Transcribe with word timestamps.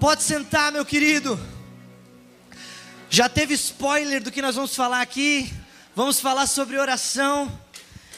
Pode 0.00 0.22
sentar, 0.22 0.72
meu 0.72 0.84
querido. 0.84 1.38
Já 3.08 3.28
teve 3.28 3.54
spoiler 3.54 4.22
do 4.22 4.30
que 4.30 4.42
nós 4.42 4.54
vamos 4.54 4.74
falar 4.74 5.00
aqui. 5.00 5.52
Vamos 5.94 6.18
falar 6.20 6.46
sobre 6.46 6.78
oração. 6.78 7.50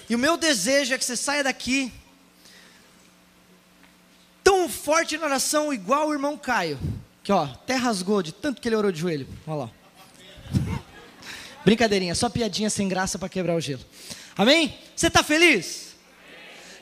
E 0.09 0.15
o 0.15 0.19
meu 0.19 0.37
desejo 0.37 0.95
é 0.95 0.99
que 0.99 1.05
você 1.05 1.17
saia 1.17 1.45
daqui 1.45 1.93
tão 4.45 4.69
forte 4.69 5.17
na 5.17 5.25
oração, 5.27 5.73
igual 5.73 6.09
o 6.09 6.13
irmão 6.13 6.37
Caio. 6.37 6.79
Que 7.23 7.33
ó, 7.33 7.45
até 7.45 7.75
rasgou 7.75 8.22
de 8.22 8.32
tanto 8.32 8.61
que 8.61 8.68
ele 8.68 8.77
orou 8.77 8.93
de 8.93 9.00
joelho. 9.00 9.27
Olha 9.46 9.56
lá. 9.56 9.70
Brincadeirinha, 11.64 12.14
só 12.14 12.29
piadinha 12.29 12.68
sem 12.68 12.86
graça 12.86 13.18
para 13.18 13.29
quebrar 13.29 13.56
o 13.56 13.61
gelo. 13.61 13.82
Amém? 14.36 14.79
Você 14.95 15.06
está 15.06 15.22
feliz? 15.22 15.84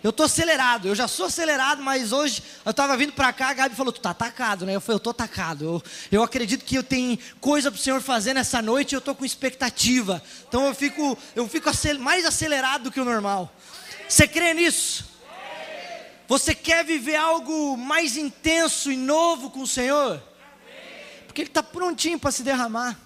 Eu 0.03 0.11
estou 0.11 0.27
acelerado, 0.27 0.89
eu 0.89 0.95
já 0.95 1.07
sou 1.07 1.27
acelerado, 1.27 1.81
mas 1.81 2.11
hoje 2.11 2.43
eu 2.65 2.71
estava 2.73 2.97
vindo 2.97 3.13
para 3.13 3.33
cá, 3.33 3.51
a 3.51 3.55
Gabi 3.55 3.77
falou, 3.77 3.93
tu 3.93 3.99
está 3.99 4.11
atacado, 4.11 4.67
né? 4.67 4.75
Eu 4.75 4.81
falei, 4.81 4.95
eu 4.95 4.99
estou 4.99 5.13
atacado. 5.13 5.65
Eu, 5.65 5.83
eu 6.11 6.23
acredito 6.25 6.65
que 6.65 6.77
eu 6.77 6.83
tenho 6.83 7.17
coisa 7.41 7.71
para 7.71 7.79
o 7.79 7.81
Senhor 7.81 8.01
fazer 8.01 8.35
nessa 8.35 8.61
noite 8.61 8.95
eu 8.95 8.99
estou 8.99 9.15
com 9.15 9.25
expectativa. 9.25 10.21
Então 10.49 10.67
eu 10.67 10.75
fico, 10.75 11.17
eu 11.37 11.49
fico 11.49 11.71
mais 12.01 12.27
acelerado 12.27 12.85
do 12.85 12.91
que 12.91 13.01
o 13.01 13.05
normal. 13.05 13.55
Você 14.09 14.27
crê 14.27 14.53
nisso? 14.53 15.13
Você 16.27 16.55
quer 16.55 16.85
viver 16.85 17.17
algo 17.17 17.77
mais 17.77 18.17
intenso 18.17 18.91
e 18.91 18.97
novo 18.97 19.51
com 19.51 19.61
o 19.61 19.67
Senhor? 19.67 20.21
Porque 21.27 21.43
Ele 21.43 21.49
está 21.51 21.63
prontinho 21.63 22.19
para 22.19 22.33
se 22.33 22.43
derramar. 22.43 22.99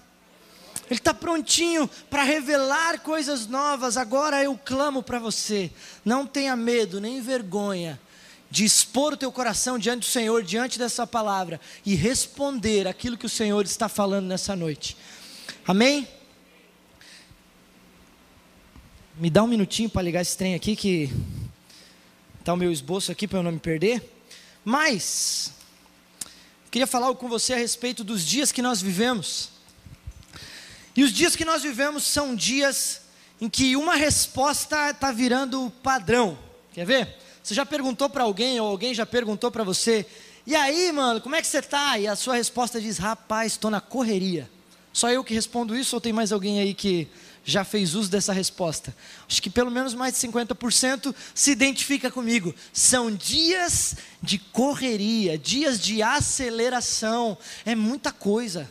Ele 0.89 0.99
está 0.99 1.13
prontinho 1.13 1.89
para 2.09 2.23
revelar 2.23 2.99
coisas 3.01 3.45
novas. 3.47 3.97
Agora 3.97 4.41
eu 4.41 4.57
clamo 4.57 5.03
para 5.03 5.19
você: 5.19 5.69
não 6.03 6.25
tenha 6.25 6.55
medo 6.55 7.01
nem 7.01 7.21
vergonha 7.21 7.99
de 8.49 8.63
expor 8.63 9.13
o 9.13 9.17
teu 9.17 9.31
coração 9.31 9.77
diante 9.77 9.99
do 9.99 10.05
Senhor, 10.05 10.41
diante 10.43 10.79
dessa 10.79 11.05
palavra 11.05 11.59
e 11.85 11.95
responder 11.95 12.87
aquilo 12.87 13.17
que 13.17 13.25
o 13.25 13.29
Senhor 13.29 13.65
está 13.65 13.89
falando 13.89 14.27
nessa 14.27 14.55
noite. 14.55 14.95
Amém? 15.67 16.07
Me 19.17 19.29
dá 19.29 19.43
um 19.43 19.47
minutinho 19.47 19.89
para 19.89 20.01
ligar 20.01 20.21
esse 20.21 20.37
trem 20.37 20.55
aqui 20.55 20.75
que 20.75 21.11
está 22.39 22.53
o 22.53 22.57
meu 22.57 22.71
esboço 22.71 23.11
aqui 23.11 23.27
para 23.27 23.39
eu 23.39 23.43
não 23.43 23.51
me 23.51 23.59
perder. 23.59 24.01
Mas 24.63 25.51
queria 26.71 26.87
falar 26.87 27.13
com 27.15 27.27
você 27.27 27.53
a 27.53 27.57
respeito 27.57 28.03
dos 28.03 28.25
dias 28.25 28.51
que 28.51 28.61
nós 28.61 28.81
vivemos. 28.81 29.56
E 30.97 31.03
os 31.03 31.13
dias 31.13 31.35
que 31.35 31.45
nós 31.45 31.61
vivemos 31.61 32.03
são 32.03 32.35
dias 32.35 33.01
em 33.39 33.47
que 33.47 33.75
uma 33.75 33.95
resposta 33.95 34.89
está 34.89 35.11
virando 35.11 35.71
padrão. 35.83 36.35
Quer 36.73 36.87
ver? 36.87 37.15
Você 37.43 37.53
já 37.53 37.63
perguntou 37.63 38.09
para 38.09 38.23
alguém, 38.23 38.59
ou 38.59 38.67
alguém 38.67 38.95
já 38.95 39.05
perguntou 39.05 39.51
para 39.51 39.63
você, 39.63 40.07
e 40.43 40.55
aí, 40.55 40.91
mano, 40.91 41.21
como 41.21 41.35
é 41.35 41.41
que 41.41 41.45
você 41.45 41.59
está? 41.59 41.99
E 41.99 42.07
a 42.07 42.15
sua 42.15 42.35
resposta 42.35 42.81
diz: 42.81 42.97
rapaz, 42.97 43.51
estou 43.51 43.69
na 43.69 43.79
correria. 43.79 44.49
Só 44.91 45.11
eu 45.11 45.23
que 45.23 45.35
respondo 45.35 45.77
isso, 45.77 45.95
ou 45.95 46.01
tem 46.01 46.11
mais 46.11 46.31
alguém 46.31 46.59
aí 46.59 46.73
que 46.73 47.07
já 47.45 47.63
fez 47.63 47.93
uso 47.93 48.09
dessa 48.09 48.33
resposta? 48.33 48.95
Acho 49.29 49.39
que 49.39 49.51
pelo 49.51 49.69
menos 49.69 49.93
mais 49.93 50.15
de 50.15 50.27
50% 50.27 51.13
se 51.35 51.51
identifica 51.51 52.09
comigo. 52.09 52.55
São 52.73 53.11
dias 53.11 53.97
de 54.19 54.39
correria, 54.39 55.37
dias 55.37 55.79
de 55.79 56.01
aceleração, 56.01 57.37
é 57.63 57.75
muita 57.75 58.11
coisa. 58.11 58.67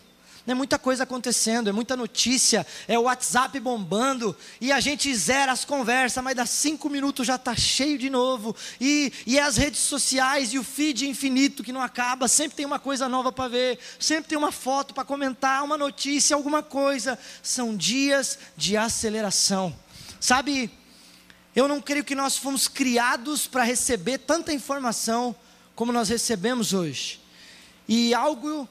É 0.46 0.54
muita 0.54 0.78
coisa 0.78 1.02
acontecendo, 1.02 1.68
é 1.68 1.72
muita 1.72 1.96
notícia, 1.96 2.66
é 2.86 2.98
o 2.98 3.02
WhatsApp 3.02 3.58
bombando, 3.58 4.36
e 4.60 4.70
a 4.70 4.78
gente 4.78 5.12
zera 5.14 5.50
as 5.50 5.64
conversas, 5.64 6.22
mas 6.22 6.36
dá 6.36 6.46
cinco 6.46 6.88
minutos 6.88 7.26
já 7.26 7.34
está 7.34 7.56
cheio 7.56 7.98
de 7.98 8.08
novo, 8.08 8.54
e, 8.80 9.12
e 9.26 9.38
é 9.38 9.42
as 9.42 9.56
redes 9.56 9.80
sociais 9.80 10.52
e 10.52 10.58
o 10.58 10.62
feed 10.62 11.08
infinito 11.08 11.64
que 11.64 11.72
não 11.72 11.82
acaba, 11.82 12.28
sempre 12.28 12.56
tem 12.56 12.66
uma 12.66 12.78
coisa 12.78 13.08
nova 13.08 13.32
para 13.32 13.48
ver, 13.48 13.78
sempre 13.98 14.28
tem 14.28 14.38
uma 14.38 14.52
foto 14.52 14.94
para 14.94 15.04
comentar, 15.04 15.64
uma 15.64 15.76
notícia, 15.76 16.36
alguma 16.36 16.62
coisa. 16.62 17.18
São 17.42 17.76
dias 17.76 18.38
de 18.56 18.76
aceleração. 18.76 19.74
Sabe, 20.20 20.70
eu 21.54 21.68
não 21.68 21.80
creio 21.80 22.04
que 22.04 22.14
nós 22.14 22.36
fomos 22.36 22.68
criados 22.68 23.46
para 23.46 23.62
receber 23.62 24.18
tanta 24.18 24.52
informação 24.52 25.34
como 25.74 25.92
nós 25.92 26.08
recebemos 26.08 26.72
hoje. 26.72 27.20
E 27.88 28.14
algo 28.14 28.68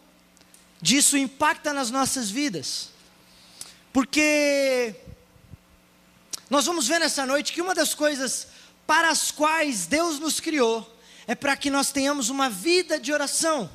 disso 0.81 1.17
impacta 1.17 1.73
nas 1.73 1.89
nossas 1.89 2.29
vidas. 2.29 2.89
Porque 3.91 4.95
nós 6.49 6.65
vamos 6.65 6.87
ver 6.87 6.99
nessa 6.99 7.25
noite 7.25 7.53
que 7.53 7.61
uma 7.61 7.73
das 7.73 7.93
coisas 7.93 8.47
para 8.85 9.09
as 9.09 9.31
quais 9.31 9.87
Deus 9.87 10.19
nos 10.19 10.39
criou 10.39 10.95
é 11.27 11.33
para 11.33 11.55
que 11.55 11.69
nós 11.69 11.91
tenhamos 11.91 12.29
uma 12.29 12.49
vida 12.49 12.99
de 12.99 13.11
oração. 13.11 13.69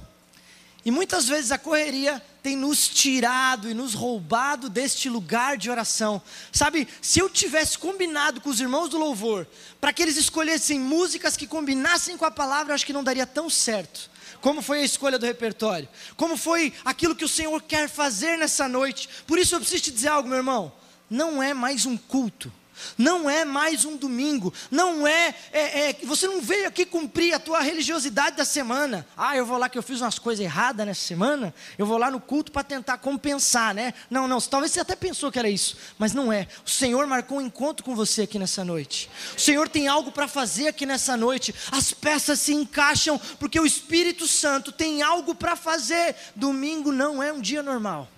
E 0.84 0.90
muitas 0.90 1.26
vezes 1.28 1.50
a 1.50 1.58
correria 1.58 2.22
tem 2.42 2.56
nos 2.56 2.88
tirado 2.88 3.68
e 3.68 3.74
nos 3.74 3.92
roubado 3.92 4.70
deste 4.70 5.08
lugar 5.08 5.58
de 5.58 5.68
oração. 5.70 6.22
Sabe, 6.52 6.88
se 7.02 7.18
eu 7.18 7.28
tivesse 7.28 7.76
combinado 7.76 8.40
com 8.40 8.48
os 8.48 8.60
irmãos 8.60 8.88
do 8.88 8.98
louvor, 8.98 9.46
para 9.80 9.92
que 9.92 10.00
eles 10.00 10.16
escolhessem 10.16 10.78
músicas 10.80 11.36
que 11.36 11.46
combinassem 11.46 12.16
com 12.16 12.24
a 12.24 12.30
palavra, 12.30 12.72
eu 12.72 12.74
acho 12.74 12.86
que 12.86 12.92
não 12.92 13.04
daria 13.04 13.26
tão 13.26 13.50
certo 13.50 14.09
como 14.40 14.62
foi 14.62 14.80
a 14.80 14.84
escolha 14.84 15.18
do 15.18 15.26
repertório, 15.26 15.88
como 16.16 16.36
foi 16.36 16.72
aquilo 16.84 17.14
que 17.14 17.24
o 17.24 17.28
Senhor 17.28 17.62
quer 17.62 17.88
fazer 17.88 18.36
nessa 18.36 18.68
noite. 18.68 19.08
Por 19.26 19.38
isso 19.38 19.54
eu 19.54 19.60
preciso 19.60 19.84
te 19.84 19.90
dizer 19.90 20.08
algo, 20.08 20.28
meu 20.28 20.38
irmão: 20.38 20.72
não 21.08 21.42
é 21.42 21.52
mais 21.52 21.86
um 21.86 21.96
culto, 21.96 22.52
não 22.97 23.28
é 23.28 23.44
mais 23.44 23.84
um 23.84 23.97
domingo, 23.97 24.53
não 24.70 25.06
é, 25.06 25.34
é, 25.53 25.91
é, 25.91 25.97
você 26.04 26.26
não 26.26 26.41
veio 26.41 26.69
aqui 26.69 26.84
cumprir 26.84 27.34
a 27.34 27.38
tua 27.38 27.60
religiosidade 27.60 28.36
da 28.36 28.44
semana. 28.44 29.06
Ah, 29.16 29.36
eu 29.36 29.44
vou 29.44 29.58
lá 29.58 29.69
que 29.69 29.78
eu 29.78 29.82
fiz 29.82 30.00
umas 30.00 30.19
coisas 30.19 30.44
erradas 30.44 30.86
nessa 30.86 31.06
semana, 31.06 31.54
eu 31.78 31.86
vou 31.86 31.98
lá 31.98 32.10
no 32.10 32.20
culto 32.20 32.53
para 32.53 32.62
tentar 32.62 32.98
compensar, 32.98 33.75
né? 33.75 33.94
Não, 34.09 34.26
não, 34.26 34.41
talvez 34.41 34.72
você 34.72 34.80
até 34.80 34.97
pensou 34.97 35.30
que 35.30 35.38
era 35.38 35.48
isso, 35.48 35.76
mas 35.98 36.12
não 36.12 36.32
é. 36.32 36.47
O 36.64 36.70
Senhor 36.70 37.06
marcou 37.06 37.38
um 37.38 37.42
encontro 37.42 37.84
com 37.84 37.94
você 37.94 38.22
aqui 38.22 38.38
nessa 38.38 38.64
noite. 38.64 39.10
O 39.36 39.41
Senhor 39.41 39.69
tem 39.69 39.88
algo 39.88 40.12
para 40.12 40.28
fazer 40.28 40.69
aqui 40.69 40.86
nessa 40.86 41.16
noite. 41.16 41.54
As 41.70 41.92
peças 41.92 42.41
se 42.41 42.53
encaixam 42.53 43.19
porque 43.38 43.59
o 43.59 43.66
Espírito 43.66 44.26
Santo 44.26 44.72
tem 44.72 45.03
algo 45.03 45.34
para 45.34 45.56
fazer. 45.56 46.14
Domingo 46.34 46.92
não 46.92 47.22
é 47.22 47.32
um 47.32 47.41
dia 47.41 47.62
normal 47.62 48.09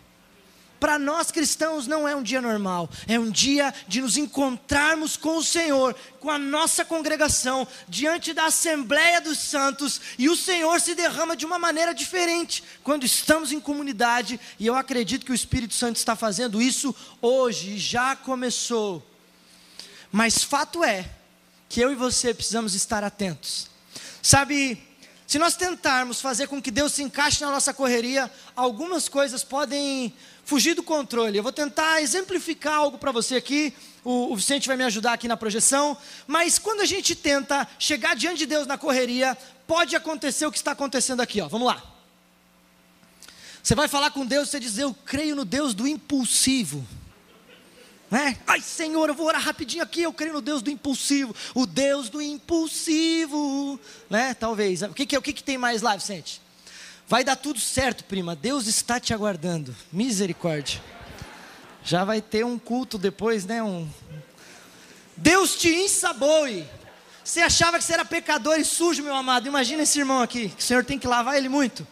para 0.82 0.98
nós 0.98 1.30
cristãos 1.30 1.86
não 1.86 2.08
é 2.08 2.16
um 2.16 2.24
dia 2.24 2.42
normal, 2.42 2.90
é 3.06 3.16
um 3.16 3.30
dia 3.30 3.72
de 3.86 4.00
nos 4.00 4.16
encontrarmos 4.16 5.16
com 5.16 5.36
o 5.36 5.44
Senhor, 5.44 5.94
com 6.18 6.28
a 6.28 6.40
nossa 6.40 6.84
congregação, 6.84 7.68
diante 7.88 8.32
da 8.32 8.46
Assembleia 8.46 9.20
dos 9.20 9.38
Santos, 9.38 10.00
e 10.18 10.28
o 10.28 10.34
Senhor 10.34 10.80
se 10.80 10.96
derrama 10.96 11.36
de 11.36 11.46
uma 11.46 11.56
maneira 11.56 11.94
diferente 11.94 12.64
quando 12.82 13.06
estamos 13.06 13.52
em 13.52 13.60
comunidade, 13.60 14.40
e 14.58 14.66
eu 14.66 14.74
acredito 14.74 15.24
que 15.24 15.30
o 15.30 15.36
Espírito 15.36 15.72
Santo 15.72 15.98
está 15.98 16.16
fazendo 16.16 16.60
isso 16.60 16.92
hoje, 17.20 17.78
já 17.78 18.16
começou. 18.16 19.08
Mas 20.10 20.42
fato 20.42 20.82
é 20.82 21.08
que 21.68 21.80
eu 21.80 21.92
e 21.92 21.94
você 21.94 22.34
precisamos 22.34 22.74
estar 22.74 23.04
atentos. 23.04 23.70
Sabe, 24.20 24.82
se 25.32 25.38
nós 25.38 25.56
tentarmos 25.56 26.20
fazer 26.20 26.46
com 26.46 26.60
que 26.60 26.70
Deus 26.70 26.92
se 26.92 27.02
encaixe 27.02 27.40
na 27.40 27.50
nossa 27.50 27.72
correria, 27.72 28.30
algumas 28.54 29.08
coisas 29.08 29.42
podem 29.42 30.12
fugir 30.44 30.74
do 30.74 30.82
controle. 30.82 31.38
Eu 31.38 31.42
vou 31.42 31.50
tentar 31.50 32.02
exemplificar 32.02 32.74
algo 32.74 32.98
para 32.98 33.10
você 33.10 33.36
aqui. 33.36 33.72
O, 34.04 34.30
o, 34.30 34.36
Vicente 34.36 34.68
vai 34.68 34.76
me 34.76 34.84
ajudar 34.84 35.14
aqui 35.14 35.26
na 35.26 35.34
projeção. 35.34 35.96
Mas 36.26 36.58
quando 36.58 36.82
a 36.82 36.84
gente 36.84 37.14
tenta 37.14 37.66
chegar 37.78 38.14
diante 38.14 38.40
de 38.40 38.46
Deus 38.46 38.66
na 38.66 38.76
correria, 38.76 39.34
pode 39.66 39.96
acontecer 39.96 40.44
o 40.44 40.52
que 40.52 40.58
está 40.58 40.72
acontecendo 40.72 41.22
aqui. 41.22 41.40
Ó. 41.40 41.48
Vamos 41.48 41.66
lá. 41.66 41.82
Você 43.62 43.74
vai 43.74 43.88
falar 43.88 44.10
com 44.10 44.26
Deus, 44.26 44.50
você 44.50 44.60
diz: 44.60 44.76
Eu 44.76 44.92
creio 44.92 45.34
no 45.34 45.46
Deus 45.46 45.72
do 45.72 45.88
impulsivo. 45.88 46.86
Né? 48.12 48.36
Ai, 48.46 48.60
Senhor, 48.60 49.08
eu 49.08 49.14
vou 49.14 49.26
orar 49.26 49.40
rapidinho 49.40 49.82
aqui. 49.82 50.02
Eu 50.02 50.12
creio 50.12 50.34
no 50.34 50.42
Deus 50.42 50.60
do 50.60 50.70
impulsivo. 50.70 51.34
O 51.54 51.64
Deus 51.64 52.10
do 52.10 52.20
impulsivo. 52.20 53.80
Né? 54.10 54.34
Talvez. 54.34 54.82
O 54.82 54.90
que, 54.90 55.06
que, 55.06 55.16
o 55.16 55.22
que, 55.22 55.32
que 55.32 55.42
tem 55.42 55.56
mais 55.56 55.80
lá, 55.80 55.96
Vicente? 55.96 56.38
Vai 57.08 57.24
dar 57.24 57.36
tudo 57.36 57.58
certo, 57.58 58.04
prima. 58.04 58.36
Deus 58.36 58.66
está 58.66 59.00
te 59.00 59.14
aguardando. 59.14 59.74
Misericórdia. 59.90 60.78
Já 61.82 62.04
vai 62.04 62.20
ter 62.20 62.44
um 62.44 62.58
culto 62.58 62.98
depois, 62.98 63.46
né? 63.46 63.62
Um... 63.62 63.88
Deus 65.16 65.56
te 65.56 65.70
ensaboe. 65.70 66.68
Você 67.24 67.40
achava 67.40 67.78
que 67.78 67.84
você 67.84 67.94
era 67.94 68.04
pecador 68.04 68.60
e 68.60 68.64
sujo, 68.64 69.02
meu 69.02 69.16
amado. 69.16 69.48
Imagina 69.48 69.84
esse 69.84 69.98
irmão 69.98 70.20
aqui, 70.20 70.50
que 70.50 70.62
o 70.62 70.66
Senhor 70.66 70.84
tem 70.84 70.98
que 70.98 71.06
lavar 71.06 71.38
ele 71.38 71.48
muito. 71.48 71.88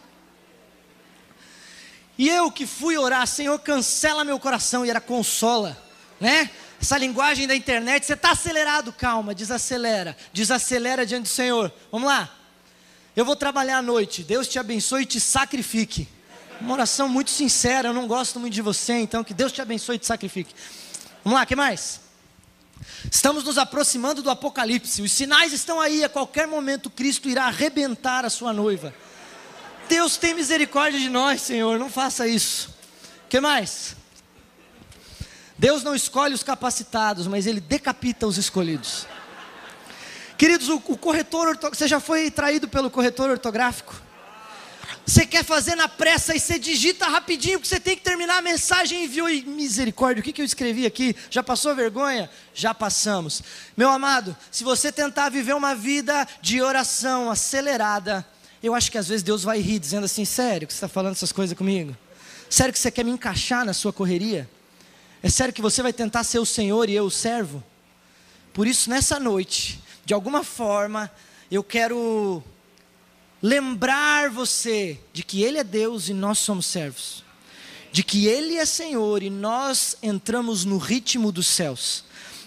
E 2.15 2.29
eu 2.29 2.51
que 2.51 2.67
fui 2.67 2.95
orar, 2.95 3.25
Senhor, 3.25 3.57
cancela 3.57 4.23
meu 4.23 4.39
coração 4.39 4.85
e 4.85 4.91
era 4.91 5.01
consola, 5.01 5.75
né? 6.21 6.49
Essa 6.79 6.97
linguagem 6.97 7.47
da 7.47 7.55
internet, 7.55 8.05
você 8.05 8.13
está 8.13 8.31
acelerado, 8.31 8.93
calma, 8.93 9.35
desacelera, 9.35 10.15
desacelera 10.31 11.05
diante 11.05 11.23
do 11.23 11.29
Senhor. 11.29 11.71
Vamos 11.91 12.07
lá. 12.07 12.33
Eu 13.15 13.25
vou 13.25 13.35
trabalhar 13.35 13.79
à 13.79 13.81
noite. 13.81 14.23
Deus 14.23 14.47
te 14.47 14.57
abençoe 14.57 15.03
e 15.03 15.05
te 15.05 15.19
sacrifique. 15.19 16.07
Uma 16.61 16.73
oração 16.73 17.09
muito 17.09 17.29
sincera. 17.29 17.89
Eu 17.89 17.93
não 17.93 18.07
gosto 18.07 18.39
muito 18.39 18.53
de 18.53 18.61
você, 18.61 18.93
então 18.93 19.23
que 19.23 19.33
Deus 19.33 19.51
te 19.51 19.61
abençoe 19.61 19.95
e 19.95 19.99
te 19.99 20.05
sacrifique. 20.05 20.53
Vamos 21.23 21.39
lá, 21.39 21.45
que 21.45 21.55
mais? 21.55 21.99
Estamos 23.11 23.43
nos 23.43 23.57
aproximando 23.57 24.21
do 24.21 24.29
Apocalipse. 24.29 25.01
Os 25.01 25.11
sinais 25.11 25.53
estão 25.53 25.79
aí. 25.79 26.03
A 26.03 26.09
qualquer 26.09 26.47
momento, 26.47 26.89
Cristo 26.89 27.27
irá 27.29 27.45
arrebentar 27.45 28.25
a 28.25 28.29
sua 28.29 28.53
noiva. 28.53 28.93
Deus 29.89 30.17
tem 30.17 30.33
misericórdia 30.33 30.99
de 30.99 31.09
nós, 31.09 31.41
Senhor, 31.41 31.77
não 31.77 31.89
faça 31.89 32.27
isso. 32.27 32.73
Que 33.27 33.39
mais? 33.39 34.00
Deus 35.61 35.83
não 35.83 35.93
escolhe 35.93 36.33
os 36.33 36.41
capacitados, 36.41 37.27
mas 37.27 37.45
Ele 37.45 37.59
decapita 37.59 38.25
os 38.25 38.35
escolhidos. 38.35 39.05
Queridos, 40.35 40.69
o, 40.69 40.77
o 40.87 40.97
corretor, 40.97 41.55
você 41.55 41.87
já 41.87 41.99
foi 41.99 42.31
traído 42.31 42.67
pelo 42.67 42.89
corretor 42.89 43.29
ortográfico? 43.29 43.93
Você 45.05 45.23
quer 45.23 45.45
fazer 45.45 45.75
na 45.75 45.87
pressa 45.87 46.35
e 46.35 46.39
você 46.39 46.57
digita 46.57 47.05
rapidinho, 47.05 47.59
porque 47.59 47.69
você 47.69 47.79
tem 47.79 47.95
que 47.95 48.01
terminar 48.01 48.39
a 48.39 48.41
mensagem 48.41 49.01
e 49.01 49.05
enviou. 49.05 49.29
E 49.29 49.43
misericórdia, 49.43 50.21
o 50.21 50.23
que, 50.23 50.33
que 50.33 50.41
eu 50.41 50.45
escrevi 50.45 50.83
aqui? 50.87 51.15
Já 51.29 51.43
passou 51.43 51.75
vergonha? 51.75 52.27
Já 52.55 52.73
passamos. 52.73 53.43
Meu 53.77 53.91
amado, 53.91 54.35
se 54.49 54.63
você 54.63 54.91
tentar 54.91 55.29
viver 55.29 55.53
uma 55.53 55.75
vida 55.75 56.27
de 56.41 56.59
oração 56.59 57.29
acelerada, 57.29 58.25
eu 58.63 58.73
acho 58.73 58.91
que 58.91 58.97
às 58.97 59.07
vezes 59.07 59.21
Deus 59.21 59.43
vai 59.43 59.59
rir, 59.59 59.77
dizendo 59.77 60.05
assim: 60.05 60.25
sério 60.25 60.67
que 60.67 60.73
você 60.73 60.77
está 60.77 60.87
falando 60.87 61.11
essas 61.11 61.31
coisas 61.31 61.55
comigo? 61.55 61.95
Sério 62.49 62.73
que 62.73 62.79
você 62.79 62.89
quer 62.89 63.05
me 63.05 63.11
encaixar 63.11 63.63
na 63.63 63.73
sua 63.73 63.93
correria? 63.93 64.49
É 65.23 65.29
sério 65.29 65.53
que 65.53 65.61
você 65.61 65.83
vai 65.83 65.93
tentar 65.93 66.23
ser 66.23 66.39
o 66.39 66.45
Senhor 66.45 66.89
e 66.89 66.93
eu 66.93 67.05
o 67.05 67.11
servo? 67.11 67.63
Por 68.53 68.65
isso, 68.65 68.89
nessa 68.89 69.19
noite, 69.19 69.79
de 70.03 70.13
alguma 70.13 70.43
forma, 70.43 71.11
eu 71.49 71.63
quero 71.63 72.43
lembrar 73.41 74.31
você 74.31 74.99
de 75.13 75.23
que 75.23 75.43
Ele 75.43 75.59
é 75.59 75.63
Deus 75.63 76.09
e 76.09 76.13
nós 76.13 76.39
somos 76.39 76.65
servos, 76.65 77.23
de 77.91 78.03
que 78.03 78.25
Ele 78.25 78.55
é 78.55 78.65
Senhor 78.65 79.21
e 79.21 79.29
nós 79.29 79.95
entramos 80.01 80.65
no 80.65 80.79
ritmo 80.79 81.31
dos 81.31 81.47
céus. 81.47 82.03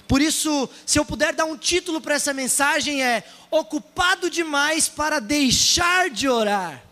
Por 0.09 0.21
isso, 0.21 0.69
se 0.85 0.99
eu 0.99 1.05
puder 1.05 1.33
dar 1.33 1.45
um 1.45 1.57
título 1.57 2.01
para 2.01 2.17
essa 2.17 2.35
mensagem, 2.35 3.05
é 3.05 3.25
Ocupado 3.51 4.29
demais 4.29 4.89
para 4.89 5.21
deixar 5.21 6.11
de 6.11 6.29
orar. 6.29 6.83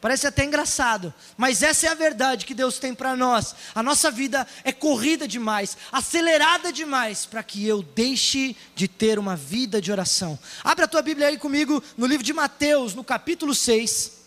Parece 0.00 0.26
até 0.26 0.44
engraçado, 0.44 1.12
mas 1.36 1.62
essa 1.62 1.86
é 1.86 1.90
a 1.90 1.94
verdade 1.94 2.46
que 2.46 2.54
Deus 2.54 2.78
tem 2.78 2.94
para 2.94 3.14
nós. 3.14 3.54
A 3.74 3.82
nossa 3.82 4.10
vida 4.10 4.46
é 4.64 4.72
corrida 4.72 5.28
demais, 5.28 5.76
acelerada 5.92 6.72
demais, 6.72 7.26
para 7.26 7.42
que 7.42 7.66
eu 7.66 7.82
deixe 7.82 8.56
de 8.74 8.88
ter 8.88 9.18
uma 9.18 9.36
vida 9.36 9.78
de 9.78 9.92
oração. 9.92 10.38
Abra 10.64 10.86
a 10.86 10.88
tua 10.88 11.02
Bíblia 11.02 11.28
aí 11.28 11.36
comigo 11.36 11.82
no 11.98 12.06
livro 12.06 12.24
de 12.24 12.32
Mateus, 12.32 12.94
no 12.94 13.04
capítulo 13.04 13.54
6. 13.54 14.20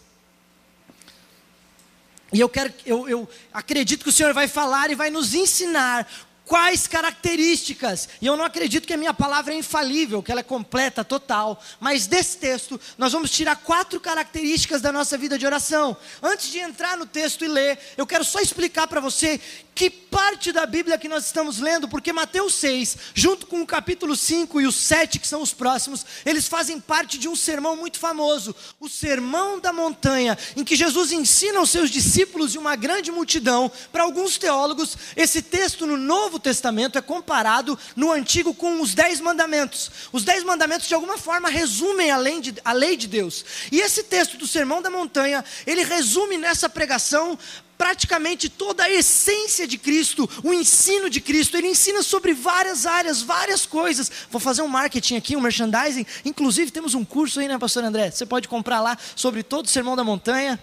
E 2.32 2.40
eu 2.40 2.50
quero, 2.50 2.72
eu, 2.86 3.10
eu 3.10 3.30
acredito 3.52 4.04
que 4.04 4.10
o 4.10 4.14
Senhor 4.14 4.34
vai 4.34 4.48
falar 4.48 4.92
e 4.92 4.96
vai 4.96 5.10
nos 5.10 5.34
ensinar 5.34 6.08
quais 6.46 6.88
características, 6.88 8.10
e 8.22 8.26
eu 8.26 8.36
não 8.36 8.44
acredito 8.44 8.88
que 8.88 8.94
a 8.94 8.98
minha 8.98 9.14
palavra 9.14 9.54
é 9.54 9.58
infalível, 9.58 10.22
que 10.22 10.32
ela 10.32 10.42
é 10.42 10.44
completa, 10.44 11.04
total, 11.04 11.62
mas 11.80 12.06
desse 12.08 12.38
texto 12.38 12.80
nós 12.98 13.12
vamos 13.14 13.32
tirar 13.32 13.56
quatro 13.56 14.00
características 14.00 14.82
da 14.82 14.92
nossa 14.92 15.18
vida 15.18 15.38
de 15.38 15.46
oração. 15.46 15.96
Antes 16.22 16.52
de 16.52 16.60
entrar 16.60 16.98
no 16.98 17.06
texto 17.06 17.46
e 17.46 17.48
ler, 17.48 17.80
eu 17.98 18.06
quero 18.06 18.24
só 18.24 18.40
explicar 18.40 18.88
para 18.88 19.00
você 19.00 19.40
que 19.76 19.90
parte 19.90 20.52
da 20.52 20.66
Bíblia 20.66 20.98
que 20.98 21.10
nós 21.10 21.26
estamos 21.26 21.60
lendo, 21.60 21.88
porque 21.88 22.14
Mateus 22.14 22.54
6, 22.56 22.98
junto 23.16 23.48
com 23.48 23.62
o 23.62 23.66
capítulo 23.66 24.16
5 24.16 24.62
e 24.62 24.68
o 24.68 24.72
7, 24.72 25.20
que 25.20 25.28
são 25.28 25.42
os 25.42 25.54
próximos, 25.54 26.06
eles 26.26 26.48
fazem 26.48 26.80
parte 26.80 27.18
de 27.18 27.28
um 27.28 27.36
sermão 27.36 27.76
muito 27.76 27.98
famoso, 27.98 28.56
o 28.80 28.88
Sermão 28.88 29.60
da 29.60 29.74
Montanha, 29.74 30.38
em 30.56 30.64
que 30.64 30.76
Jesus 30.76 31.12
ensina 31.12 31.60
aos 31.60 31.72
seus 31.72 31.90
discípulos 31.90 32.54
e 32.54 32.60
uma 32.60 32.76
grande 32.76 33.12
multidão. 33.12 33.72
Para 33.92 34.04
alguns 34.04 34.38
teólogos, 34.38 34.96
esse 35.16 35.42
texto 35.42 35.88
no 35.88 35.98
Novo 35.98 36.40
Testamento 36.40 36.98
é 36.98 37.02
comparado 37.02 37.78
no 37.96 38.12
Antigo 38.12 38.54
com 38.54 38.82
os 38.82 38.94
Dez 38.94 39.20
Mandamentos. 39.20 39.90
Os 40.12 40.24
Dez 40.24 40.44
Mandamentos, 40.44 40.88
de 40.88 40.94
alguma 40.94 41.18
forma, 41.18 41.50
resumem 41.50 42.12
a 42.12 42.18
lei 42.18 42.40
de, 42.40 42.56
a 42.64 42.74
lei 42.74 42.96
de 42.96 43.08
Deus. 43.08 43.44
E 43.72 43.80
esse 43.80 44.04
texto 44.04 44.38
do 44.38 44.46
Sermão 44.48 44.82
da 44.82 44.92
Montanha, 44.92 45.44
ele 45.66 45.84
resume 45.84 46.38
nessa 46.38 46.70
pregação 46.70 47.38
praticamente 47.84 48.48
toda 48.48 48.86
a 48.86 48.90
essência 48.90 49.68
de 49.68 49.78
Cristo, 49.78 50.30
o 50.42 50.54
ensino 50.54 51.10
de 51.10 51.20
Cristo. 51.20 51.58
Ele 51.58 51.68
ensina 51.68 52.02
sobre 52.02 52.34
várias 52.34 52.86
áreas, 52.86 53.22
várias 53.22 53.66
coisas. 53.66 54.10
Vou 54.32 54.40
fazer 54.40 54.62
um 54.62 54.70
marketing 54.70 55.18
aqui, 55.18 55.36
um 55.36 55.42
merchandising. 55.42 56.06
Inclusive, 56.24 56.72
temos 56.72 56.94
um 56.94 57.04
curso 57.04 57.42
aí, 57.42 57.48
né, 57.50 57.58
Pastor 57.58 57.84
André? 57.84 58.10
Você 58.10 58.26
pode 58.26 58.48
comprar 58.48 58.80
lá 58.80 58.98
sobre 59.18 59.44
todo 59.44 59.66
o 59.66 59.70
Sermão 59.70 59.98
da 59.98 60.04
Montanha. 60.04 60.58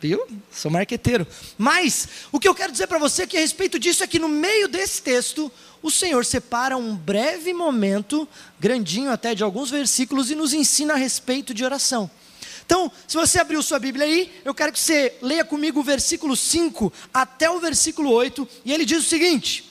Viu? 0.00 0.26
Sou 0.50 0.68
marqueteiro. 0.68 1.24
Mas, 1.56 2.08
o 2.32 2.40
que 2.40 2.48
eu 2.48 2.54
quero 2.54 2.72
dizer 2.72 2.88
para 2.88 2.98
você 2.98 3.28
que 3.28 3.36
a 3.36 3.40
respeito 3.40 3.78
disso 3.78 4.02
é 4.02 4.08
que 4.08 4.18
no 4.18 4.28
meio 4.28 4.66
desse 4.66 5.00
texto, 5.00 5.52
o 5.80 5.88
Senhor 5.88 6.24
separa 6.24 6.76
um 6.76 6.96
breve 6.96 7.54
momento, 7.54 8.28
grandinho 8.58 9.12
até 9.12 9.36
de 9.36 9.44
alguns 9.44 9.70
versículos, 9.70 10.32
e 10.32 10.34
nos 10.34 10.52
ensina 10.52 10.94
a 10.94 10.96
respeito 10.96 11.54
de 11.54 11.64
oração. 11.64 12.10
Então, 12.66 12.90
se 13.06 13.16
você 13.16 13.38
abriu 13.38 13.62
sua 13.62 13.78
Bíblia 13.78 14.04
aí, 14.04 14.40
eu 14.44 14.52
quero 14.52 14.72
que 14.72 14.80
você 14.80 15.14
leia 15.22 15.44
comigo 15.44 15.78
o 15.78 15.84
versículo 15.84 16.36
5 16.36 16.92
até 17.14 17.48
o 17.48 17.60
versículo 17.60 18.10
8, 18.10 18.46
e 18.64 18.72
ele 18.72 18.84
diz 18.84 18.98
o 18.98 19.08
seguinte: 19.08 19.64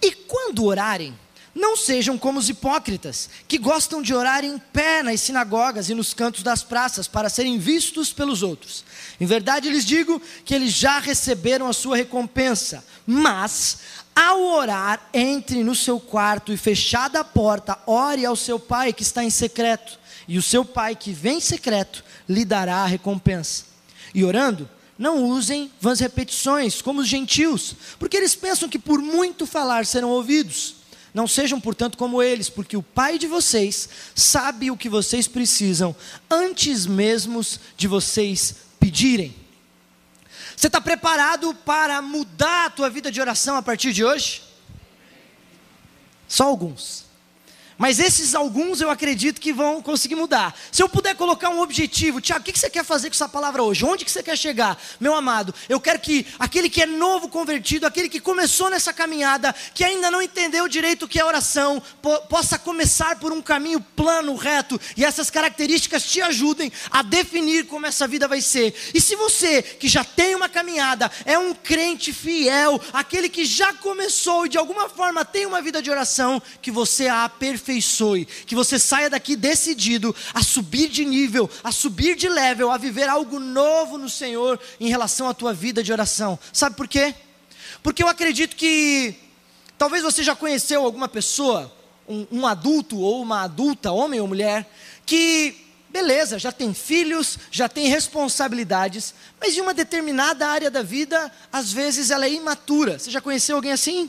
E 0.00 0.12
quando 0.12 0.64
orarem, 0.64 1.12
não 1.52 1.76
sejam 1.76 2.16
como 2.16 2.38
os 2.38 2.48
hipócritas, 2.48 3.28
que 3.48 3.58
gostam 3.58 4.00
de 4.00 4.14
orar 4.14 4.44
em 4.44 4.58
pé 4.58 5.02
nas 5.02 5.20
sinagogas 5.20 5.90
e 5.90 5.94
nos 5.94 6.14
cantos 6.14 6.44
das 6.44 6.62
praças 6.62 7.08
para 7.08 7.28
serem 7.28 7.58
vistos 7.58 8.12
pelos 8.12 8.44
outros. 8.44 8.84
Em 9.20 9.26
verdade 9.26 9.68
lhes 9.68 9.84
digo 9.84 10.22
que 10.44 10.54
eles 10.54 10.72
já 10.72 11.00
receberam 11.00 11.66
a 11.66 11.72
sua 11.72 11.96
recompensa, 11.96 12.84
mas 13.04 13.78
ao 14.14 14.40
orar, 14.40 15.08
entre 15.12 15.64
no 15.64 15.74
seu 15.74 15.98
quarto 15.98 16.52
e 16.52 16.56
fechada 16.56 17.20
a 17.20 17.24
porta, 17.24 17.76
ore 17.86 18.24
ao 18.24 18.36
seu 18.36 18.58
pai 18.58 18.92
que 18.92 19.02
está 19.02 19.24
em 19.24 19.30
secreto 19.30 20.00
e 20.26 20.38
o 20.38 20.42
seu 20.42 20.64
pai 20.64 20.94
que 20.94 21.12
vem 21.12 21.38
em 21.38 21.40
secreto 21.40 22.04
lhe 22.28 22.44
dará 22.44 22.76
a 22.78 22.86
recompensa. 22.86 23.64
E 24.14 24.24
orando, 24.24 24.68
não 24.98 25.24
usem 25.24 25.70
vãs 25.80 26.00
repetições, 26.00 26.80
como 26.80 27.00
os 27.00 27.08
gentios, 27.08 27.74
porque 27.98 28.16
eles 28.16 28.34
pensam 28.34 28.68
que 28.68 28.78
por 28.78 29.00
muito 29.00 29.46
falar 29.46 29.86
serão 29.86 30.10
ouvidos. 30.10 30.76
Não 31.14 31.26
sejam, 31.26 31.60
portanto, 31.60 31.98
como 31.98 32.22
eles, 32.22 32.48
porque 32.48 32.76
o 32.76 32.82
Pai 32.82 33.18
de 33.18 33.26
vocês 33.26 33.88
sabe 34.14 34.70
o 34.70 34.76
que 34.76 34.88
vocês 34.88 35.28
precisam, 35.28 35.94
antes 36.30 36.86
mesmo 36.86 37.44
de 37.76 37.86
vocês 37.86 38.56
pedirem. 38.80 39.34
Você 40.56 40.68
está 40.68 40.80
preparado 40.80 41.54
para 41.54 42.00
mudar 42.00 42.66
a 42.66 42.70
tua 42.70 42.88
vida 42.88 43.10
de 43.10 43.20
oração 43.20 43.56
a 43.56 43.62
partir 43.62 43.92
de 43.92 44.04
hoje? 44.04 44.42
Só 46.28 46.44
alguns. 46.44 47.01
Mas 47.78 47.98
esses 47.98 48.34
alguns 48.34 48.80
eu 48.80 48.90
acredito 48.90 49.40
que 49.40 49.52
vão 49.52 49.82
conseguir 49.82 50.14
mudar. 50.14 50.54
Se 50.70 50.82
eu 50.82 50.88
puder 50.88 51.14
colocar 51.14 51.48
um 51.48 51.60
objetivo, 51.60 52.20
Tiago, 52.20 52.42
o 52.42 52.44
que 52.44 52.58
você 52.58 52.70
quer 52.70 52.84
fazer 52.84 53.08
com 53.08 53.14
essa 53.14 53.28
palavra 53.28 53.62
hoje? 53.62 53.84
Onde 53.84 54.04
que 54.04 54.10
você 54.10 54.22
quer 54.22 54.36
chegar? 54.36 54.80
Meu 55.00 55.14
amado, 55.14 55.54
eu 55.68 55.80
quero 55.80 55.98
que 55.98 56.26
aquele 56.38 56.68
que 56.68 56.82
é 56.82 56.86
novo 56.86 57.28
convertido, 57.28 57.86
aquele 57.86 58.08
que 58.08 58.20
começou 58.20 58.70
nessa 58.70 58.92
caminhada, 58.92 59.54
que 59.74 59.84
ainda 59.84 60.10
não 60.10 60.22
entendeu 60.22 60.68
direito 60.68 61.04
o 61.04 61.08
que 61.08 61.18
é 61.18 61.24
oração, 61.24 61.82
po 62.00 62.12
possa 62.28 62.58
começar 62.58 63.18
por 63.18 63.32
um 63.32 63.42
caminho 63.42 63.80
plano, 63.80 64.36
reto, 64.36 64.80
e 64.96 65.04
essas 65.04 65.30
características 65.30 66.04
te 66.04 66.20
ajudem 66.20 66.72
a 66.90 67.02
definir 67.02 67.66
como 67.66 67.86
essa 67.86 68.06
vida 68.06 68.28
vai 68.28 68.40
ser. 68.40 68.74
E 68.94 69.00
se 69.00 69.16
você, 69.16 69.62
que 69.62 69.88
já 69.88 70.04
tem 70.04 70.34
uma 70.34 70.48
caminhada, 70.48 71.10
é 71.24 71.38
um 71.38 71.54
crente 71.54 72.12
fiel, 72.12 72.80
aquele 72.92 73.28
que 73.28 73.44
já 73.44 73.72
começou 73.74 74.46
e 74.46 74.48
de 74.48 74.58
alguma 74.58 74.88
forma 74.88 75.24
tem 75.24 75.46
uma 75.46 75.60
vida 75.60 75.82
de 75.82 75.90
oração, 75.90 76.40
que 76.60 76.70
você 76.70 77.08
a 77.08 77.24
aperfeiçoe 77.24 77.61
aperfeiçoe, 77.62 78.26
que 78.26 78.54
você 78.54 78.78
saia 78.78 79.08
daqui 79.08 79.36
decidido 79.36 80.14
a 80.34 80.42
subir 80.42 80.88
de 80.88 81.04
nível, 81.04 81.48
a 81.62 81.70
subir 81.70 82.16
de 82.16 82.28
level, 82.28 82.70
a 82.70 82.76
viver 82.76 83.08
algo 83.08 83.38
novo 83.38 83.96
no 83.96 84.10
Senhor 84.10 84.60
em 84.80 84.88
relação 84.88 85.28
à 85.28 85.34
tua 85.34 85.54
vida 85.54 85.82
de 85.82 85.92
oração. 85.92 86.38
Sabe 86.52 86.76
por 86.76 86.88
quê? 86.88 87.14
Porque 87.82 88.02
eu 88.02 88.08
acredito 88.08 88.56
que 88.56 89.14
talvez 89.78 90.02
você 90.02 90.22
já 90.22 90.34
conheceu 90.34 90.84
alguma 90.84 91.08
pessoa, 91.08 91.72
um, 92.08 92.26
um 92.30 92.46
adulto 92.46 92.98
ou 92.98 93.22
uma 93.22 93.42
adulta, 93.42 93.92
homem 93.92 94.20
ou 94.20 94.26
mulher, 94.26 94.68
que 95.06 95.56
beleza, 95.88 96.38
já 96.38 96.50
tem 96.50 96.72
filhos, 96.72 97.38
já 97.50 97.68
tem 97.68 97.86
responsabilidades, 97.86 99.14
mas 99.38 99.54
em 99.54 99.60
uma 99.60 99.74
determinada 99.74 100.48
área 100.48 100.70
da 100.70 100.82
vida, 100.82 101.30
às 101.52 101.70
vezes 101.70 102.10
ela 102.10 102.24
é 102.24 102.32
imatura. 102.32 102.98
Você 102.98 103.10
já 103.10 103.20
conheceu 103.20 103.56
alguém 103.56 103.72
assim? 103.72 104.08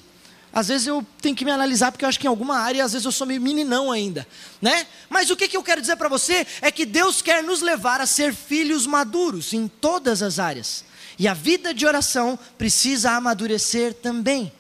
Às 0.53 0.67
vezes 0.67 0.85
eu 0.85 1.03
tenho 1.19 1.35
que 1.35 1.43
me 1.43 1.49
analisar 1.49 1.91
porque 1.91 2.05
eu 2.05 2.09
acho 2.09 2.19
que 2.19 2.27
em 2.27 2.29
alguma 2.29 2.59
área, 2.59 2.85
às 2.85 2.93
vezes 2.93 3.05
eu 3.05 3.11
sou 3.11 3.25
meio 3.25 3.41
meninão 3.41 3.91
ainda, 3.91 4.27
né? 4.61 4.85
Mas 5.09 5.31
o 5.31 5.35
que, 5.35 5.47
que 5.47 5.57
eu 5.57 5.63
quero 5.63 5.81
dizer 5.81 5.95
para 5.95 6.07
você 6.07 6.45
é 6.61 6.71
que 6.71 6.85
Deus 6.85 7.23
quer 7.23 7.41
nos 7.41 7.61
levar 7.61 7.99
a 7.99 8.05
ser 8.05 8.35
filhos 8.35 8.85
maduros 8.85 9.51
em 9.51 9.67
todas 9.67 10.21
as 10.21 10.37
áreas. 10.37 10.85
E 11.17 11.27
a 11.27 11.33
vida 11.33 11.73
de 11.73 11.85
oração 11.87 12.37
precisa 12.57 13.11
amadurecer 13.11 13.95
também. 13.95 14.51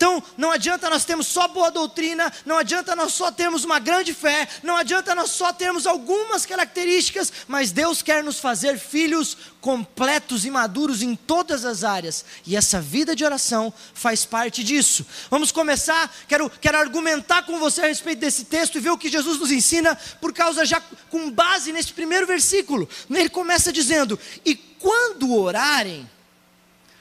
Então, 0.00 0.22
não 0.34 0.50
adianta 0.50 0.88
nós 0.88 1.04
termos 1.04 1.26
só 1.26 1.46
boa 1.46 1.70
doutrina, 1.70 2.32
não 2.46 2.56
adianta 2.56 2.96
nós 2.96 3.12
só 3.12 3.30
termos 3.30 3.64
uma 3.64 3.78
grande 3.78 4.14
fé, 4.14 4.48
não 4.62 4.74
adianta 4.74 5.14
nós 5.14 5.30
só 5.30 5.52
termos 5.52 5.86
algumas 5.86 6.46
características, 6.46 7.30
mas 7.46 7.70
Deus 7.70 8.00
quer 8.00 8.24
nos 8.24 8.38
fazer 8.38 8.78
filhos 8.78 9.36
completos 9.60 10.46
e 10.46 10.50
maduros 10.50 11.02
em 11.02 11.14
todas 11.14 11.66
as 11.66 11.84
áreas, 11.84 12.24
e 12.46 12.56
essa 12.56 12.80
vida 12.80 13.14
de 13.14 13.26
oração 13.26 13.70
faz 13.92 14.24
parte 14.24 14.64
disso. 14.64 15.04
Vamos 15.30 15.52
começar, 15.52 16.10
quero, 16.26 16.48
quero 16.48 16.78
argumentar 16.78 17.42
com 17.42 17.58
você 17.58 17.82
a 17.82 17.88
respeito 17.88 18.20
desse 18.20 18.46
texto 18.46 18.76
e 18.76 18.80
ver 18.80 18.92
o 18.92 18.96
que 18.96 19.10
Jesus 19.10 19.38
nos 19.38 19.52
ensina, 19.52 19.94
por 20.18 20.32
causa 20.32 20.64
já 20.64 20.80
com 21.10 21.30
base 21.30 21.72
nesse 21.72 21.92
primeiro 21.92 22.26
versículo. 22.26 22.88
Ele 23.10 23.28
começa 23.28 23.70
dizendo: 23.70 24.18
E 24.46 24.54
quando 24.54 25.34
orarem, 25.34 26.08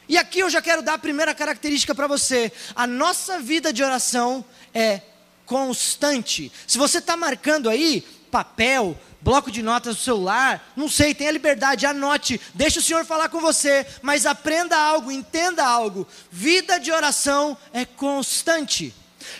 e 0.09 0.17
aqui 0.17 0.39
eu 0.39 0.49
já 0.49 0.59
quero 0.59 0.81
dar 0.81 0.95
a 0.95 0.97
primeira 0.97 1.35
característica 1.35 1.93
para 1.93 2.07
você: 2.07 2.51
a 2.75 2.87
nossa 2.87 3.39
vida 3.39 3.71
de 3.71 3.83
oração 3.83 4.43
é 4.73 5.01
constante. 5.45 6.51
Se 6.65 6.79
você 6.79 6.97
está 6.97 7.15
marcando 7.15 7.69
aí, 7.69 8.01
papel, 8.31 8.99
bloco 9.21 9.51
de 9.51 9.61
notas 9.61 9.95
do 9.95 10.01
celular, 10.01 10.73
não 10.75 10.89
sei, 10.89 11.13
tenha 11.13 11.31
liberdade, 11.31 11.85
anote, 11.85 12.41
deixa 12.55 12.79
o 12.79 12.83
Senhor 12.83 13.05
falar 13.05 13.29
com 13.29 13.39
você, 13.39 13.85
mas 14.01 14.25
aprenda 14.25 14.75
algo, 14.75 15.11
entenda 15.11 15.63
algo. 15.63 16.07
Vida 16.31 16.79
de 16.79 16.91
oração 16.91 17.55
é 17.71 17.85
constante. 17.85 18.93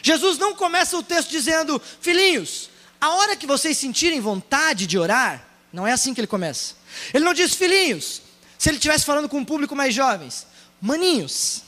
Jesus 0.04 0.38
não 0.38 0.54
começa 0.54 0.96
o 0.96 1.04
texto 1.04 1.32
dizendo, 1.32 1.82
filhinhos, 2.00 2.70
a 3.02 3.10
hora 3.16 3.36
que 3.36 3.48
vocês 3.48 3.76
sentirem 3.76 4.20
vontade 4.20 4.86
de 4.86 5.00
orar, 5.00 5.48
não 5.74 5.88
é 5.88 5.94
assim 5.94 6.14
que 6.14 6.20
ele 6.20 6.28
começa. 6.28 6.76
Ele 7.12 7.24
não 7.24 7.34
diz, 7.34 7.56
filhinhos, 7.56 8.22
se 8.58 8.70
ele 8.70 8.78
estivesse 8.78 9.06
falando 9.06 9.30
com 9.30 9.38
um 9.38 9.46
público 9.46 9.76
mais 9.76 9.96
jovens, 9.96 10.46
maninhos, 10.82 11.64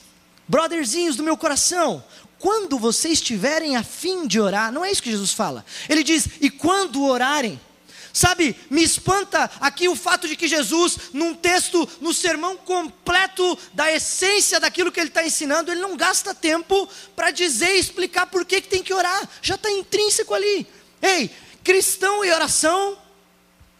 brotherzinhos 0.48 1.15
do 1.15 1.24
meu 1.24 1.38
coração, 1.38 2.03
quando 2.39 2.80
vocês 2.80 3.13
estiverem 3.13 3.75
a 3.75 3.84
fim 3.84 4.25
de 4.25 4.39
orar, 4.39 4.72
não 4.72 4.84
é 4.84 4.91
isso 4.91 5.03
que 5.03 5.12
Jesus 5.12 5.32
fala. 5.32 5.63
Ele 5.88 6.03
diz: 6.03 6.27
"E 6.39 6.50
quando 6.50 7.03
orarem". 7.03 7.60
Sabe, 8.13 8.56
me 8.70 8.84
espanta 8.84 9.50
aqui 9.60 9.88
o 9.88 9.96
fato 9.96 10.27
de 10.27 10.36
que 10.36 10.48
Jesus, 10.48 10.98
num 11.13 11.34
texto, 11.34 11.88
no 12.01 12.13
sermão 12.13 12.58
completo 12.58 13.58
da 13.74 13.91
essência 13.91 14.60
daquilo 14.60 14.91
que 14.91 15.00
ele 15.00 15.08
está 15.08 15.25
ensinando, 15.25 15.72
ele 15.72 15.80
não 15.80 15.96
gasta 15.96 16.34
tempo 16.34 16.89
para 17.15 17.32
dizer 17.32 17.75
e 17.75 17.80
explicar 17.80 18.25
por 18.25 18.44
que, 18.44 18.60
que 18.60 18.68
tem 18.68 18.84
que 18.84 18.94
orar, 18.94 19.30
já 19.41 19.56
está 19.56 19.72
intrínseco 19.72 20.34
ali. 20.34 20.68
Ei, 21.01 21.32
cristão 21.63 22.25
e 22.25 22.32
oração 22.32 22.98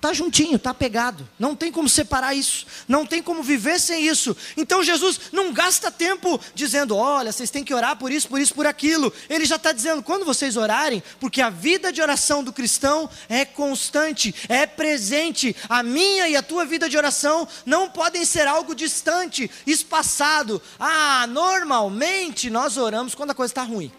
Está 0.02 0.14
juntinho, 0.14 0.56
está 0.56 0.74
pegado. 0.74 1.30
Não 1.38 1.56
tem 1.56 1.72
como 1.72 1.88
separar 1.88 2.34
isso. 2.34 2.66
Não 2.88 3.06
tem 3.06 3.22
como 3.22 3.44
viver 3.44 3.80
sem 3.80 4.08
isso. 4.08 4.36
Então 4.58 4.82
Jesus 4.82 5.30
não 5.32 5.54
gasta 5.54 5.92
tempo 5.92 6.42
dizendo: 6.56 6.96
olha, 6.96 7.32
vocês 7.32 7.52
têm 7.52 7.64
que 7.64 7.72
orar 7.72 7.96
por 7.96 8.12
isso, 8.12 8.28
por 8.28 8.42
isso, 8.42 8.56
por 8.56 8.66
aquilo. 8.66 9.14
Ele 9.30 9.46
já 9.46 9.58
está 9.58 9.72
dizendo: 9.72 10.02
quando 10.02 10.26
vocês 10.26 10.58
orarem, 10.58 11.04
porque 11.20 11.40
a 11.40 11.52
vida 11.52 11.94
de 11.94 12.02
oração 12.02 12.44
do 12.44 12.52
cristão 12.52 13.08
é 13.30 13.46
constante, 13.46 14.34
é 14.50 14.66
presente. 14.66 15.56
A 15.70 15.84
minha 15.84 16.28
e 16.28 16.36
a 16.36 16.42
tua 16.42 16.66
vida 16.66 16.90
de 16.90 16.98
oração 16.98 17.48
não 17.64 17.88
podem 17.88 18.26
ser 18.26 18.48
algo 18.48 18.74
distante, 18.74 19.52
espaçado. 19.68 20.60
Ah, 20.80 21.28
normalmente 21.28 22.50
nós 22.50 22.76
oramos 22.76 23.14
quando 23.14 23.30
a 23.30 23.36
coisa 23.36 23.52
está 23.52 23.62
ruim, 23.62 23.92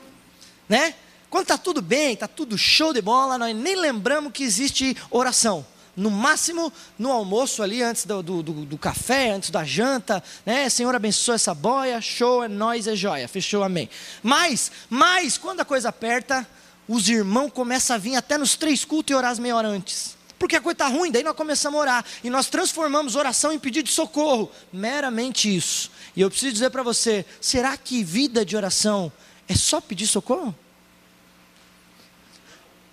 né? 0.69 0.97
Quando 1.31 1.45
está 1.45 1.57
tudo 1.57 1.81
bem, 1.81 2.15
está 2.15 2.27
tudo 2.27 2.59
show 2.59 2.93
de 2.93 3.01
bola, 3.01 3.39
nós 3.39 3.55
nem 3.55 3.77
lembramos 3.77 4.33
que 4.33 4.43
existe 4.43 4.97
oração 5.13 5.65
no 5.97 6.11
máximo 6.11 6.73
no 6.99 7.11
almoço 7.11 7.63
ali, 7.63 7.83
antes 7.83 8.05
do, 8.05 8.23
do, 8.23 8.43
do, 8.43 8.53
do, 8.65 8.79
café, 8.79 9.31
antes 9.31 9.51
da 9.51 9.65
janta, 9.65 10.23
né? 10.45 10.69
Senhor 10.69 10.95
abençoe 10.95 11.35
essa 11.35 11.55
boia, 11.55 12.01
show, 12.01 12.43
é 12.43 12.49
nós, 12.49 12.87
é 12.87 12.97
joia, 12.97 13.29
fechou, 13.29 13.63
amém. 13.63 13.89
Mas, 14.23 14.73
mas, 14.89 15.37
quando 15.37 15.61
a 15.61 15.65
coisa 15.65 15.91
aperta, 15.91 16.47
os 16.89 17.09
irmãos 17.09 17.51
começam 17.51 17.97
a 17.97 17.99
vir 17.99 18.17
até 18.17 18.39
nos 18.39 18.57
três 18.57 18.85
cultos 18.85 19.13
e 19.13 19.17
orar 19.17 19.31
as 19.31 19.39
meia 19.39 19.57
hora 19.57 19.69
antes. 19.69 20.17
Porque 20.39 20.57
a 20.57 20.61
coisa 20.61 20.75
está 20.75 20.89
ruim, 20.89 21.13
daí 21.13 21.23
nós 21.23 21.37
começamos 21.37 21.79
a 21.79 21.81
orar. 21.81 22.05
E 22.25 22.29
nós 22.29 22.49
transformamos 22.49 23.15
oração 23.15 23.53
em 23.53 23.59
pedido 23.61 23.85
de 23.85 23.93
socorro. 23.93 24.51
Meramente 24.73 25.55
isso. 25.55 25.89
E 26.17 26.21
eu 26.21 26.29
preciso 26.29 26.53
dizer 26.53 26.71
para 26.71 26.83
você: 26.83 27.25
será 27.41 27.77
que 27.77 28.03
vida 28.03 28.45
de 28.45 28.57
oração 28.57 29.13
é 29.49 29.55
só 29.55 29.81
pedir 29.81 30.09
socorro? 30.09 30.53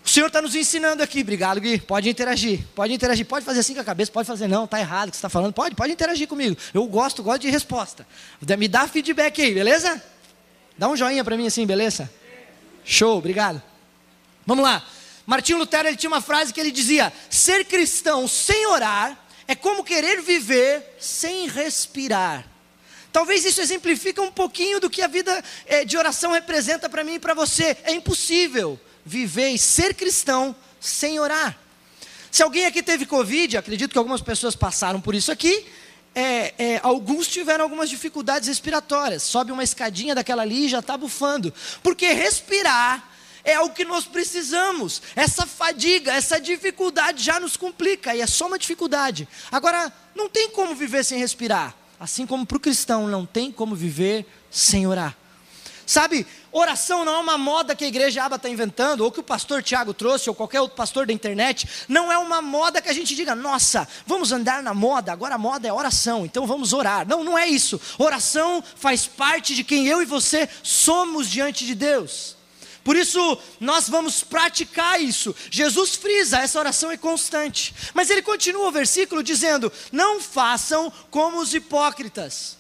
O 0.03 0.10
Senhor 0.10 0.27
está 0.27 0.41
nos 0.41 0.56
ensinando 0.56 1.03
aqui, 1.03 1.22
obrigado 1.22 1.60
Gui, 1.62 1.79
pode 1.79 2.10
interagir, 2.10 2.62
pode 2.74 2.94
interagir, 2.94 3.25
pode 3.25 3.46
fazer 3.46 3.60
assim 3.60 3.75
com 3.75 3.82
a 3.82 3.84
cabeça, 3.84 4.12
pode 4.12 4.27
fazer 4.27 4.48
não, 4.48 4.65
está 4.65 4.79
errado 4.79 5.10
o 5.10 5.12
que 5.12 5.18
você 5.18 5.20
está 5.20 5.29
falando, 5.29 5.53
pode, 5.53 5.75
pode 5.75 5.94
interagir 5.94 6.27
comigo, 6.27 6.58
eu 6.74 6.86
gosto, 6.88 7.22
gosto 7.22 7.41
de 7.41 7.50
resposta, 7.50 8.08
me 8.58 8.68
dá 8.68 8.88
feedback 8.88 9.41
aí, 9.41 9.53
beleza? 9.53 10.01
Dá 10.77 10.88
um 10.88 10.96
joinha 10.96 11.24
para 11.24 11.38
mim 11.38 11.46
assim, 11.46 11.65
beleza? 11.65 12.10
Show, 12.84 13.18
obrigado. 13.18 13.62
Vamos 14.48 14.63
lá, 14.63 14.84
Martinho 15.27 15.60
Lutero 15.60 15.88
ele 15.88 15.98
tinha 15.98 16.10
uma 16.10 16.22
frase 16.22 16.51
que 16.51 16.60
ele 16.60 16.72
dizia, 16.72 17.13
ser 17.29 17.65
cristão 17.65 18.27
sem 18.27 18.65
orar 18.65 19.15
é 19.48 19.56
como 19.56 19.84
querer 19.84 20.22
viver 20.22 20.96
sem 21.00 21.48
respirar. 21.48 22.46
Talvez 23.12 23.44
isso 23.44 23.60
exemplifique 23.60 24.20
um 24.22 24.32
pouquinho 24.32 24.79
do 24.79 24.89
que 24.89 25.01
a 25.01 25.08
vida 25.08 25.44
eh, 25.65 25.84
de 25.84 25.98
oração 25.98 26.32
representa 26.32 26.88
para 26.88 27.03
mim 27.03 27.15
e 27.15 27.20
para 27.20 27.34
você. 27.34 27.75
É 27.84 27.91
impossível 27.91 28.79
viver 29.10 29.50
e 29.50 29.58
ser 29.58 29.96
cristão 29.96 30.56
sem 30.80 31.20
orar. 31.20 31.58
Se 32.30 32.44
alguém 32.44 32.68
aqui 32.68 32.84
teve 32.84 33.08
Covid, 33.08 33.58
acredito 33.58 33.92
que 33.92 33.98
algumas 33.98 34.22
pessoas 34.22 34.56
passaram 34.56 35.01
por 35.01 35.16
isso 35.16 35.32
aqui, 35.32 35.66
é, 36.13 36.54
é, 36.60 36.80
alguns 36.84 37.28
tiveram 37.28 37.63
algumas 37.63 37.89
dificuldades 37.89 38.48
respiratórias. 38.48 39.24
Sobe 39.24 39.51
uma 39.51 39.63
escadinha 39.63 40.13
daquela 40.13 40.44
ali 40.44 40.66
e 40.66 40.70
já 40.70 40.78
está 40.78 40.96
bufando. 40.96 41.51
Porque 41.82 42.13
respirar 42.13 43.10
é 43.44 43.60
o 43.60 43.72
que 43.72 43.84
nós 43.84 44.06
precisamos. 44.06 45.01
Essa 45.16 45.48
fadiga, 45.48 46.13
essa 46.13 46.39
dificuldade 46.39 47.24
já 47.24 47.39
nos 47.39 47.58
complica, 47.58 48.13
e 48.13 48.22
é 48.22 48.28
só 48.28 48.46
uma 48.46 48.60
dificuldade. 48.60 49.28
Agora, 49.51 49.92
não 50.13 50.30
tem 50.30 50.51
como 50.51 50.75
viver 50.75 51.04
sem 51.04 51.18
respirar. 51.18 51.75
Assim 52.00 52.28
como 52.28 52.46
para 52.46 52.58
o 52.58 52.60
cristão, 52.60 53.08
não 53.08 53.25
tem 53.25 53.51
como 53.51 53.75
viver 53.75 54.25
sem 54.51 54.86
orar. 54.86 55.18
Sabe, 55.89 56.28
oração 56.51 57.06
não 57.06 57.15
é 57.15 57.20
uma 57.20 57.38
moda 57.38 57.75
que 57.75 57.84
a 57.84 57.88
igreja 57.88 58.24
Aba 58.24 58.36
está 58.36 58.50
inventando, 58.50 59.01
ou 59.01 59.12
que 59.12 59.20
o 59.20 59.24
pastor 59.24 59.63
Tiago 59.63 59.94
trouxe, 59.94 60.29
ou 60.29 60.36
qualquer 60.36 60.62
outro 60.62 60.75
pastor 60.75 61.06
da 61.06 61.13
internet. 61.13 61.68
Não 61.88 62.12
é 62.12 62.18
uma 62.18 62.41
moda 62.41 62.82
que 62.82 62.89
a 62.89 62.94
gente 62.94 63.15
diga, 63.15 63.36
nossa, 63.36 63.88
vamos 64.06 64.32
andar 64.32 64.62
na 64.62 64.74
moda, 64.74 65.12
agora 65.12 65.36
a 65.36 65.38
moda 65.38 65.68
é 65.68 65.74
oração, 65.74 66.25
então 66.25 66.46
vamos 66.46 66.74
orar. 66.74 67.08
Não, 67.08 67.24
não 67.24 67.38
é 67.38 67.48
isso. 67.48 67.79
Oração 67.98 68.63
faz 68.75 69.06
parte 69.08 69.56
de 69.56 69.63
quem 69.63 69.88
eu 69.88 70.01
e 70.01 70.06
você 70.06 70.48
somos 70.63 71.29
diante 71.29 71.65
de 71.65 71.75
Deus. 71.75 72.38
Por 72.84 72.96
isso, 72.96 73.38
nós 73.60 73.88
vamos 73.88 74.24
praticar 74.24 75.01
isso. 75.01 75.36
Jesus 75.51 75.96
frisa, 75.96 76.39
essa 76.39 76.60
oração 76.60 76.89
é 76.89 76.98
constante. 76.98 77.75
Mas 77.94 78.10
ele 78.10 78.22
continua 78.22 78.68
o 78.68 78.72
versículo 78.72 79.22
dizendo: 79.22 79.72
Não 79.91 80.20
façam 80.20 80.91
como 81.12 81.39
os 81.39 81.53
hipócritas 81.53 82.59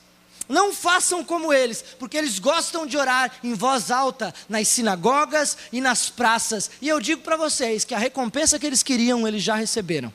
não 0.49 0.73
façam 0.73 1.23
como 1.23 1.53
eles, 1.53 1.85
porque 1.99 2.17
eles 2.17 2.39
gostam 2.39 2.87
de 2.87 2.97
orar 2.97 3.31
em 3.43 3.53
voz 3.53 3.91
alta 3.91 4.33
nas 4.49 4.67
sinagogas 4.67 5.55
e 5.71 5.79
nas 5.79 6.09
praças. 6.09 6.71
E 6.81 6.89
eu 6.89 6.99
digo 6.99 7.21
para 7.21 7.37
vocês 7.37 7.85
que 7.85 7.93
a 7.93 7.99
recompensa 7.99 8.57
que 8.57 8.65
eles 8.65 8.81
queriam, 8.81 9.27
eles 9.27 9.43
já 9.43 9.55
receberam. 9.55 10.11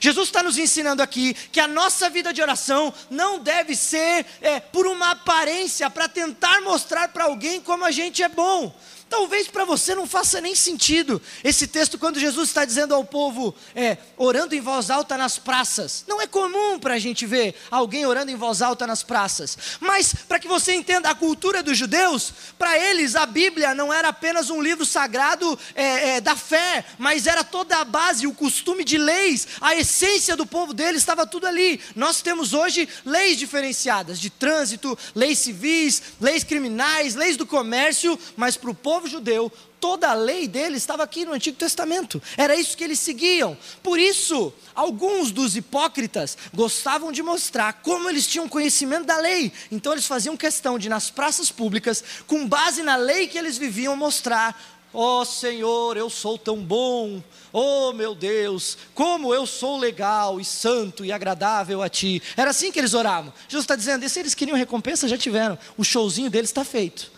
Jesus 0.00 0.28
está 0.28 0.42
nos 0.42 0.58
ensinando 0.58 1.02
aqui 1.02 1.32
que 1.52 1.60
a 1.60 1.68
nossa 1.68 2.10
vida 2.10 2.32
de 2.32 2.42
oração 2.42 2.92
não 3.08 3.38
deve 3.38 3.74
ser 3.76 4.26
é, 4.42 4.60
por 4.60 4.86
uma 4.86 5.12
aparência, 5.12 5.88
para 5.88 6.08
tentar 6.08 6.60
mostrar 6.60 7.08
para 7.08 7.24
alguém 7.24 7.60
como 7.60 7.84
a 7.84 7.90
gente 7.90 8.22
é 8.22 8.28
bom. 8.28 8.74
Talvez 9.08 9.46
para 9.46 9.64
você 9.64 9.94
não 9.94 10.06
faça 10.06 10.40
nem 10.40 10.54
sentido 10.54 11.22
esse 11.42 11.66
texto 11.66 11.98
quando 11.98 12.18
Jesus 12.18 12.48
está 12.48 12.64
dizendo 12.64 12.94
ao 12.94 13.04
povo, 13.04 13.54
é, 13.74 13.96
orando 14.16 14.54
em 14.54 14.60
voz 14.60 14.90
alta 14.90 15.16
nas 15.16 15.38
praças. 15.38 16.04
Não 16.08 16.20
é 16.20 16.26
comum 16.26 16.78
para 16.78 16.94
a 16.94 16.98
gente 16.98 17.24
ver 17.26 17.54
alguém 17.70 18.06
orando 18.06 18.30
em 18.30 18.36
voz 18.36 18.60
alta 18.60 18.86
nas 18.86 19.02
praças. 19.02 19.56
Mas 19.80 20.14
para 20.26 20.38
que 20.38 20.48
você 20.48 20.74
entenda 20.74 21.10
a 21.10 21.14
cultura 21.14 21.62
dos 21.62 21.78
judeus, 21.78 22.32
para 22.58 22.76
eles 22.78 23.14
a 23.14 23.24
Bíblia 23.26 23.74
não 23.74 23.92
era 23.92 24.08
apenas 24.08 24.50
um 24.50 24.60
livro 24.60 24.84
sagrado 24.84 25.58
é, 25.74 26.16
é, 26.16 26.20
da 26.20 26.34
fé, 26.34 26.84
mas 26.98 27.26
era 27.26 27.44
toda 27.44 27.78
a 27.78 27.84
base, 27.84 28.26
o 28.26 28.34
costume 28.34 28.84
de 28.84 28.98
leis, 28.98 29.46
a 29.60 29.76
essência 29.76 30.36
do 30.36 30.46
povo 30.46 30.72
deles 30.72 31.02
estava 31.02 31.26
tudo 31.26 31.46
ali. 31.46 31.80
Nós 31.94 32.20
temos 32.20 32.52
hoje 32.52 32.88
leis 33.04 33.38
diferenciadas 33.38 34.18
de 34.18 34.30
trânsito, 34.30 34.98
leis 35.14 35.38
civis, 35.38 36.02
leis 36.20 36.42
criminais, 36.42 37.14
leis 37.14 37.36
do 37.36 37.46
comércio, 37.46 38.18
mas 38.36 38.56
para 38.56 38.70
o 38.70 38.74
povo 38.74 38.93
povo 38.94 39.08
judeu, 39.08 39.50
toda 39.80 40.08
a 40.08 40.14
lei 40.14 40.46
dele 40.46 40.76
estava 40.76 41.02
aqui 41.02 41.24
no 41.24 41.32
Antigo 41.32 41.56
Testamento. 41.56 42.22
Era 42.36 42.54
isso 42.54 42.76
que 42.76 42.84
eles 42.84 43.00
seguiam. 43.00 43.58
Por 43.82 43.98
isso, 43.98 44.52
alguns 44.72 45.32
dos 45.32 45.56
hipócritas 45.56 46.38
gostavam 46.54 47.10
de 47.10 47.20
mostrar 47.20 47.72
como 47.82 48.08
eles 48.08 48.24
tinham 48.24 48.48
conhecimento 48.48 49.04
da 49.04 49.16
lei. 49.16 49.52
Então 49.72 49.90
eles 49.90 50.06
faziam 50.06 50.36
questão 50.36 50.78
de 50.78 50.88
nas 50.88 51.10
praças 51.10 51.50
públicas, 51.50 52.04
com 52.28 52.46
base 52.46 52.84
na 52.84 52.94
lei 52.94 53.26
que 53.26 53.36
eles 53.36 53.58
viviam, 53.58 53.96
mostrar 53.96 54.56
Oh 54.96 55.24
Senhor, 55.24 55.96
eu 55.96 56.08
sou 56.08 56.38
tão 56.38 56.58
bom. 56.58 57.20
Oh 57.52 57.92
meu 57.92 58.14
Deus, 58.14 58.78
como 58.94 59.34
eu 59.34 59.44
sou 59.44 59.76
legal 59.76 60.38
e 60.38 60.44
santo 60.44 61.04
e 61.04 61.10
agradável 61.10 61.82
a 61.82 61.88
Ti. 61.88 62.22
Era 62.36 62.50
assim 62.50 62.70
que 62.70 62.78
eles 62.78 62.94
oravam. 62.94 63.32
Jesus 63.48 63.64
está 63.64 63.74
dizendo: 63.74 64.04
e 64.04 64.08
se 64.08 64.20
eles 64.20 64.36
queriam 64.36 64.56
recompensa, 64.56 65.08
já 65.08 65.18
tiveram. 65.18 65.58
O 65.76 65.82
showzinho 65.82 66.30
deles 66.30 66.50
está 66.50 66.64
feito. 66.64 67.10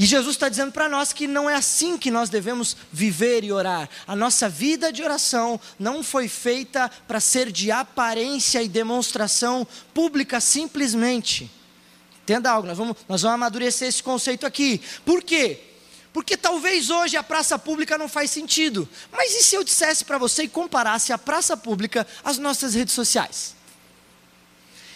E 0.00 0.06
Jesus 0.06 0.34
está 0.34 0.48
dizendo 0.48 0.72
para 0.72 0.88
nós 0.88 1.12
que 1.12 1.26
não 1.26 1.48
é 1.48 1.54
assim 1.54 1.98
que 1.98 2.10
nós 2.10 2.30
devemos 2.30 2.74
viver 2.90 3.44
e 3.44 3.52
orar. 3.52 3.86
A 4.06 4.16
nossa 4.16 4.48
vida 4.48 4.90
de 4.90 5.02
oração 5.02 5.60
não 5.78 6.02
foi 6.02 6.26
feita 6.26 6.90
para 7.06 7.20
ser 7.20 7.52
de 7.52 7.70
aparência 7.70 8.62
e 8.62 8.68
demonstração 8.68 9.66
pública 9.92 10.40
simplesmente. 10.40 11.50
Entenda 12.22 12.50
algo, 12.50 12.66
nós 12.66 12.78
vamos, 12.78 12.96
nós 13.06 13.20
vamos 13.20 13.34
amadurecer 13.34 13.88
esse 13.88 14.02
conceito 14.02 14.46
aqui. 14.46 14.80
Por 15.04 15.22
quê? 15.22 15.60
Porque 16.14 16.34
talvez 16.34 16.88
hoje 16.88 17.18
a 17.18 17.22
praça 17.22 17.58
pública 17.58 17.98
não 17.98 18.08
faz 18.08 18.30
sentido. 18.30 18.88
Mas 19.12 19.34
e 19.34 19.44
se 19.44 19.54
eu 19.54 19.62
dissesse 19.62 20.06
para 20.06 20.16
você 20.16 20.44
e 20.44 20.48
comparasse 20.48 21.12
a 21.12 21.18
praça 21.18 21.58
pública 21.58 22.06
às 22.24 22.38
nossas 22.38 22.72
redes 22.72 22.94
sociais? 22.94 23.54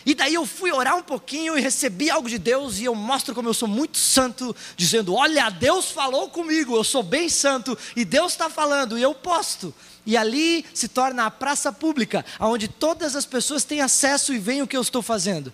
E 0.06 0.14
daí 0.14 0.34
eu 0.34 0.44
fui 0.44 0.70
orar 0.70 0.96
um 0.96 1.02
pouquinho 1.02 1.56
e 1.56 1.60
recebi 1.60 2.10
algo 2.10 2.28
de 2.28 2.38
Deus, 2.38 2.78
e 2.78 2.84
eu 2.84 2.94
mostro 2.94 3.34
como 3.34 3.48
eu 3.48 3.54
sou 3.54 3.68
muito 3.68 3.96
santo, 3.96 4.54
dizendo: 4.76 5.14
Olha, 5.14 5.48
Deus 5.48 5.90
falou 5.90 6.28
comigo, 6.28 6.76
eu 6.76 6.84
sou 6.84 7.02
bem 7.02 7.28
santo, 7.28 7.76
e 7.96 8.04
Deus 8.04 8.32
está 8.32 8.50
falando, 8.50 8.98
e 8.98 9.02
eu 9.02 9.14
posto. 9.14 9.74
E 10.06 10.16
ali 10.16 10.64
se 10.74 10.88
torna 10.88 11.24
a 11.24 11.30
praça 11.30 11.72
pública, 11.72 12.24
onde 12.38 12.68
todas 12.68 13.16
as 13.16 13.24
pessoas 13.24 13.64
têm 13.64 13.80
acesso 13.80 14.34
e 14.34 14.38
veem 14.38 14.60
o 14.60 14.66
que 14.66 14.76
eu 14.76 14.82
estou 14.82 15.00
fazendo. 15.00 15.52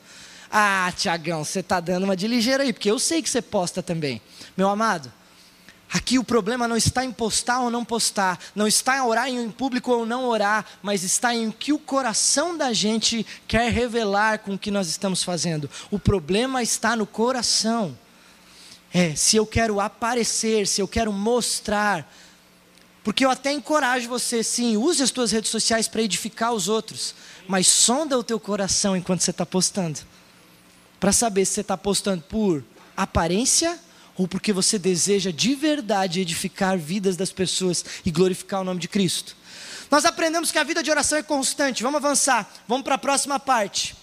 Ah, 0.51 0.93
Tiagão, 0.97 1.45
você 1.45 1.61
está 1.61 1.79
dando 1.79 2.03
uma 2.03 2.17
de 2.17 2.27
ligeira 2.27 2.65
aí, 2.65 2.73
porque 2.73 2.91
eu 2.91 2.99
sei 2.99 3.23
que 3.23 3.31
você 3.31 3.41
posta 3.41 3.81
também. 3.81 4.21
Meu 4.57 4.69
amado, 4.69 5.13
Aqui 5.93 6.21
o 6.21 6.25
problema 6.25 6.69
não 6.69 6.77
está 6.77 7.05
em 7.05 7.11
postar 7.11 7.61
ou 7.61 7.71
não 7.71 7.85
postar, 7.85 8.39
não 8.55 8.69
está 8.69 8.99
em 8.99 9.01
orar 9.01 9.29
em 9.29 9.51
público 9.51 9.91
ou 9.91 10.07
não 10.07 10.25
orar, 10.25 10.65
mas 10.81 11.03
está 11.03 11.35
em 11.35 11.51
que 11.51 11.73
o 11.73 11.81
coração 11.81 12.57
da 12.57 12.73
gente 12.73 13.27
quer 13.49 13.73
revelar 13.73 14.39
com 14.39 14.55
o 14.55 14.59
que 14.59 14.71
nós 14.71 14.89
estamos 14.89 15.25
fazendo. 15.25 15.69
O 15.91 15.99
problema 15.99 16.63
está 16.63 16.95
no 16.95 17.07
coração. 17.07 17.99
É, 18.95 19.17
se 19.17 19.37
eu 19.37 19.45
quero 19.45 19.81
aparecer, 19.81 20.69
se 20.69 20.81
eu 20.81 20.87
quero 20.87 21.13
mostrar, 21.13 22.09
porque 23.03 23.25
eu 23.25 23.31
até 23.31 23.51
encorajo 23.51 24.09
você, 24.09 24.45
sim, 24.45 24.77
use 24.77 25.03
as 25.03 25.11
tuas 25.11 25.33
redes 25.33 25.51
sociais 25.51 25.89
para 25.89 26.03
edificar 26.03 26.53
os 26.53 26.69
outros, 26.69 27.17
mas 27.49 27.67
sonda 27.67 28.17
o 28.17 28.23
teu 28.23 28.39
coração 28.39 28.97
enquanto 28.97 29.23
você 29.23 29.33
está 29.33 29.45
postando, 29.45 29.99
para 31.01 31.11
saber 31.11 31.45
se 31.47 31.55
você 31.55 31.61
está 31.63 31.77
postando 31.77 32.23
por 32.23 32.63
aparência 32.97 33.77
ou 34.21 34.29
porque 34.29 34.53
você 34.53 34.79
deseja 34.79 35.31
de 35.33 35.55
verdade 35.55 36.21
edificar 36.21 36.77
vidas 36.77 37.17
das 37.17 37.33
pessoas 37.33 37.83
e 38.05 38.11
glorificar 38.11 38.61
o 38.61 38.65
nome 38.65 38.79
de 38.79 38.87
Cristo. 38.87 39.35
Nós 39.91 40.05
aprendemos 40.05 40.53
que 40.53 40.59
a 40.59 40.63
vida 40.63 40.83
de 40.83 40.91
oração 40.91 41.17
é 41.17 41.23
constante. 41.23 41.83
Vamos 41.83 42.05
avançar, 42.05 42.53
vamos 42.69 42.85
para 42.85 42.97
a 42.97 42.99
próxima 42.99 43.41
parte. 43.41 43.97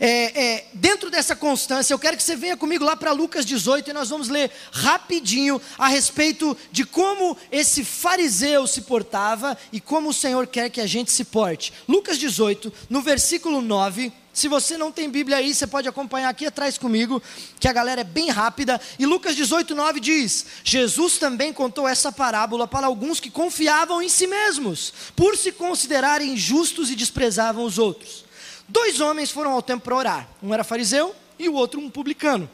É, 0.00 0.42
é, 0.42 0.66
dentro 0.72 1.10
dessa 1.10 1.36
constância, 1.36 1.92
eu 1.92 1.98
quero 1.98 2.16
que 2.16 2.22
você 2.22 2.34
venha 2.34 2.56
comigo 2.56 2.82
lá 2.82 2.96
para 2.96 3.12
Lucas 3.12 3.44
18 3.44 3.90
e 3.90 3.92
nós 3.92 4.08
vamos 4.08 4.30
ler 4.30 4.50
rapidinho 4.72 5.60
a 5.76 5.86
respeito 5.86 6.56
de 6.72 6.86
como 6.86 7.36
esse 7.52 7.84
fariseu 7.84 8.66
se 8.66 8.80
portava 8.80 9.58
e 9.70 9.82
como 9.82 10.08
o 10.08 10.14
Senhor 10.14 10.46
quer 10.46 10.70
que 10.70 10.80
a 10.80 10.86
gente 10.86 11.12
se 11.12 11.24
porte. 11.24 11.74
Lucas 11.86 12.16
18, 12.16 12.72
no 12.88 13.02
versículo 13.02 13.60
9. 13.60 14.10
Se 14.38 14.46
você 14.46 14.78
não 14.78 14.92
tem 14.92 15.10
Bíblia 15.10 15.38
aí, 15.38 15.52
você 15.52 15.66
pode 15.66 15.88
acompanhar 15.88 16.28
aqui 16.28 16.46
atrás 16.46 16.78
comigo, 16.78 17.20
que 17.58 17.66
a 17.66 17.72
galera 17.72 18.02
é 18.02 18.04
bem 18.04 18.30
rápida. 18.30 18.80
E 18.96 19.04
Lucas 19.04 19.34
18, 19.34 19.74
9 19.74 19.98
diz: 19.98 20.46
Jesus 20.62 21.18
também 21.18 21.52
contou 21.52 21.88
essa 21.88 22.12
parábola 22.12 22.64
para 22.64 22.86
alguns 22.86 23.18
que 23.18 23.32
confiavam 23.32 24.00
em 24.00 24.08
si 24.08 24.28
mesmos, 24.28 24.94
por 25.16 25.36
se 25.36 25.50
considerarem 25.50 26.36
justos 26.36 26.88
e 26.88 26.94
desprezavam 26.94 27.64
os 27.64 27.78
outros. 27.78 28.24
Dois 28.68 29.00
homens 29.00 29.32
foram 29.32 29.50
ao 29.50 29.60
templo 29.60 29.82
para 29.86 29.96
orar. 29.96 30.28
Um 30.40 30.54
era 30.54 30.62
fariseu 30.62 31.16
e 31.36 31.48
o 31.48 31.54
outro 31.54 31.80
um 31.80 31.90
publicano. 31.90 32.48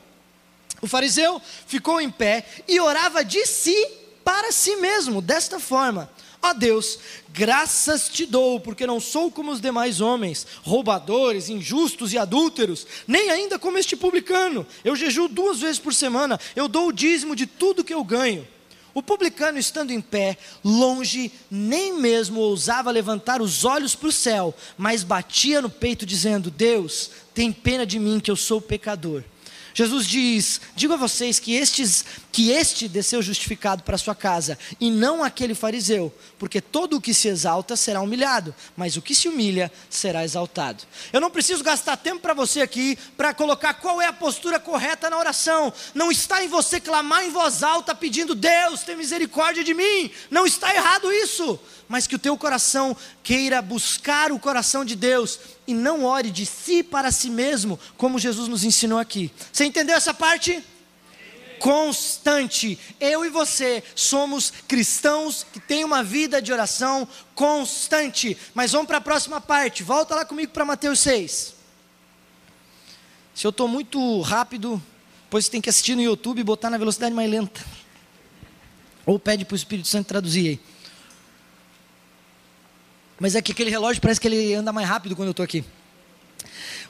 O 0.81 0.87
fariseu 0.87 1.39
ficou 1.67 2.01
em 2.01 2.09
pé 2.09 2.47
e 2.67 2.81
orava 2.81 3.23
de 3.23 3.45
si 3.45 3.77
para 4.25 4.51
si 4.53 4.77
mesmo, 4.77 5.21
desta 5.21 5.61
forma: 5.61 6.11
Ó 6.45 6.53
Deus, 6.53 6.99
graças 7.33 8.07
te 8.07 8.27
dou, 8.27 8.61
porque 8.61 8.87
não 8.87 9.01
sou 9.01 9.31
como 9.31 9.51
os 9.51 9.63
demais 9.63 10.03
homens, 10.03 10.47
roubadores, 10.63 11.49
injustos 11.49 12.13
e 12.13 12.19
adúlteros, 12.19 12.87
nem 13.09 13.31
ainda 13.31 13.59
como 13.59 13.79
este 13.79 13.97
publicano. 13.97 14.67
Eu 14.85 14.95
jejuo 14.95 15.27
duas 15.27 15.61
vezes 15.61 15.79
por 15.79 15.95
semana, 15.95 16.39
eu 16.55 16.69
dou 16.69 16.89
o 16.89 16.93
dízimo 16.93 17.35
de 17.35 17.47
tudo 17.47 17.83
que 17.83 17.95
eu 17.95 18.05
ganho. 18.05 18.47
O 18.93 19.03
publicano, 19.03 19.59
estando 19.59 19.91
em 19.91 20.03
pé, 20.03 20.37
longe, 20.63 21.33
nem 21.51 21.95
mesmo 21.95 22.41
ousava 22.41 22.91
levantar 22.91 23.41
os 23.41 23.65
olhos 23.65 23.95
para 23.95 24.11
o 24.11 24.13
céu, 24.13 24.55
mas 24.77 25.03
batia 25.03 25.63
no 25.63 25.71
peito, 25.71 26.05
dizendo: 26.05 26.51
Deus, 26.51 27.11
tem 27.33 27.51
pena 27.51 27.87
de 27.87 27.99
mim, 27.99 28.21
que 28.21 28.31
eu 28.31 28.37
sou 28.37 28.61
pecador. 28.61 29.25
Jesus 29.75 30.07
diz: 30.07 30.61
Digo 30.77 30.93
a 30.93 30.97
vocês 30.97 31.41
que, 31.41 31.55
estes, 31.55 32.05
que 32.35 32.51
este 32.51 32.89
desceu 32.89 33.23
justificado 33.23 33.85
para 33.85 33.97
sua 33.97 34.13
casa, 34.13 34.59
e 34.81 34.91
não 34.91 35.23
aquele 35.23 35.55
fariseu, 35.55 36.13
porque 36.37 36.61
todo 36.61 36.97
o 36.97 37.01
que 37.01 37.15
se 37.15 37.29
exalta 37.29 37.77
será 37.77 38.01
humilhado, 38.01 38.53
mas 38.77 38.97
o 38.97 39.03
que 39.03 39.15
se 39.15 39.29
humilha 39.29 39.71
será 39.89 40.25
exaltado. 40.25 40.83
Eu 41.13 41.21
não 41.21 41.31
preciso 41.31 41.63
gastar 41.63 41.97
tempo 41.97 42.23
para 42.23 42.35
você 42.35 42.61
aqui 42.61 42.99
para 43.17 43.33
colocar 43.33 43.75
qual 43.75 44.03
é 44.03 44.09
a 44.09 44.13
postura 44.13 44.59
correta 44.59 45.09
na 45.09 45.17
oração. 45.17 45.73
Não 45.95 46.11
está 46.11 46.43
em 46.43 46.49
você 46.49 46.81
clamar 46.81 47.25
em 47.25 47.31
voz 47.31 47.63
alta 47.63 47.95
pedindo: 47.95 48.35
Deus, 48.35 48.83
tem 48.83 48.97
misericórdia 48.97 49.63
de 49.63 49.73
mim. 49.73 50.11
Não 50.29 50.45
está 50.45 50.75
errado 50.75 51.13
isso 51.13 51.61
mas 51.87 52.07
que 52.07 52.17
o 52.17 52.19
teu 52.19 52.37
coração 52.37 52.97
queira 53.23 53.61
buscar 53.61 54.33
o 54.33 54.39
coração 54.39 54.87
de 54.87 54.97
Deus 54.97 55.39
e 55.67 55.75
não 55.75 56.03
ore 56.03 56.31
de 56.31 56.47
si 56.47 56.83
para 56.83 57.13
si 57.13 57.29
mesmo, 57.29 57.79
como 57.97 58.19
Jesus 58.19 58.49
nos 58.49 58.65
ensinou 58.65 58.99
aqui. 58.99 59.31
Você 59.53 59.67
entendeu 59.67 59.95
essa 59.95 60.15
parte? 60.15 60.65
Constante. 61.65 62.79
Eu 63.01 63.25
e 63.25 63.31
você 63.31 63.83
somos 63.95 64.53
cristãos 64.69 65.47
que 65.51 65.59
têm 65.59 65.83
uma 65.83 66.05
vida 66.05 66.43
de 66.43 66.53
oração 66.53 67.09
constante. 67.35 68.37
Mas 68.53 68.73
vamos 68.73 68.87
para 68.87 68.99
a 68.99 69.01
próxima 69.01 69.41
parte. 69.41 69.83
Volta 69.83 70.15
lá 70.15 70.27
comigo 70.27 70.53
para 70.53 70.63
Mateus 70.67 71.01
6. 71.01 71.55
Se 73.35 73.47
eu 73.47 73.49
estou 73.49 73.67
muito 73.67 74.21
rápido, 74.21 74.83
pois 75.31 75.47
você 75.47 75.53
tem 75.53 75.61
que 75.63 75.71
assistir 75.71 75.95
no 75.95 76.03
YouTube 76.03 76.39
e 76.39 76.45
botar 76.45 76.69
na 76.69 76.77
velocidade 76.77 77.15
mais 77.15 77.31
lenta. 77.31 77.65
Ou 79.07 79.19
pede 79.19 79.47
para 79.47 79.55
o 79.55 79.57
Espírito 79.57 79.89
Santo 79.89 80.09
traduzir 80.09 80.47
aí. 80.47 80.61
Mas 83.19 83.35
é 83.35 83.41
que 83.41 83.53
aquele 83.53 83.71
relógio 83.71 84.03
parece 84.03 84.21
que 84.21 84.29
ele 84.29 84.53
anda 84.53 84.71
mais 84.71 84.87
rápido 84.87 85.17
quando 85.17 85.29
eu 85.29 85.31
estou 85.31 85.45
aqui. 85.45 85.65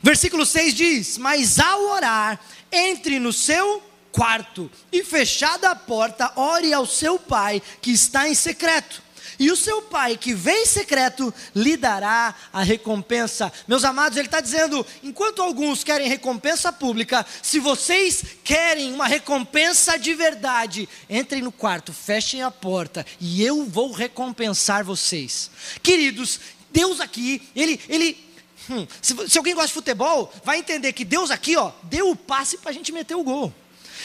Versículo 0.03 0.45
6 0.45 0.75
diz: 0.75 1.17
Mas 1.17 1.61
ao 1.61 1.81
orar, 1.91 2.41
entre 2.73 3.21
no 3.21 3.33
seu 3.33 3.94
quarto 4.15 4.71
e 4.93 5.03
fechada 5.03 5.71
a 5.71 5.75
porta, 5.75 6.33
ore 6.37 6.73
ao 6.73 6.87
seu 6.87 7.19
pai 7.19 7.61
que 7.83 7.91
está 7.91 8.29
em 8.29 8.35
secreto 8.35 9.03
e 9.39 9.51
o 9.51 9.57
seu 9.57 9.83
pai 9.83 10.17
que 10.17 10.33
vem 10.33 10.63
em 10.63 10.67
secreto 10.67 11.35
lhe 11.55 11.77
dará 11.77 12.33
a 12.53 12.63
recompensa. 12.63 13.53
Meus 13.67 13.83
amados, 13.83 14.17
ele 14.17 14.29
está 14.29 14.41
dizendo: 14.41 14.87
enquanto 15.03 15.43
alguns 15.43 15.83
querem 15.83 16.09
recompensa 16.09 16.73
pública, 16.73 17.27
se 17.43 17.59
vocês 17.59 18.25
querem 18.45 18.93
uma 18.93 19.09
recompensa 19.09 19.99
de 19.99 20.15
verdade, 20.15 20.89
entrem 21.11 21.43
no 21.43 21.51
quarto, 21.51 21.93
fechem 21.93 22.43
a 22.43 22.51
porta 22.51 23.05
e 23.21 23.43
eu 23.43 23.65
vou 23.65 23.91
recompensar 23.91 24.85
vocês. 24.85 25.51
Queridos, 25.83 26.39
Deus 26.71 27.01
aqui, 27.01 27.43
ele, 27.57 27.81
ele 27.89 28.17
hum, 28.71 28.87
se, 29.03 29.29
se 29.29 29.39
alguém 29.39 29.55
gosta 29.55 29.69
de 29.69 29.75
futebol, 29.75 30.33
vai 30.45 30.59
entender 30.59 30.93
que 30.93 31.05
Deus 31.05 31.33
aqui, 31.33 31.57
ó, 31.57 31.73
deu 31.83 32.11
o 32.11 32.17
passe 32.17 32.59
para 32.59 32.71
a 32.71 32.75
gente 32.75 32.93
meter 32.93 33.17
o 33.17 33.25
gol. 33.25 33.53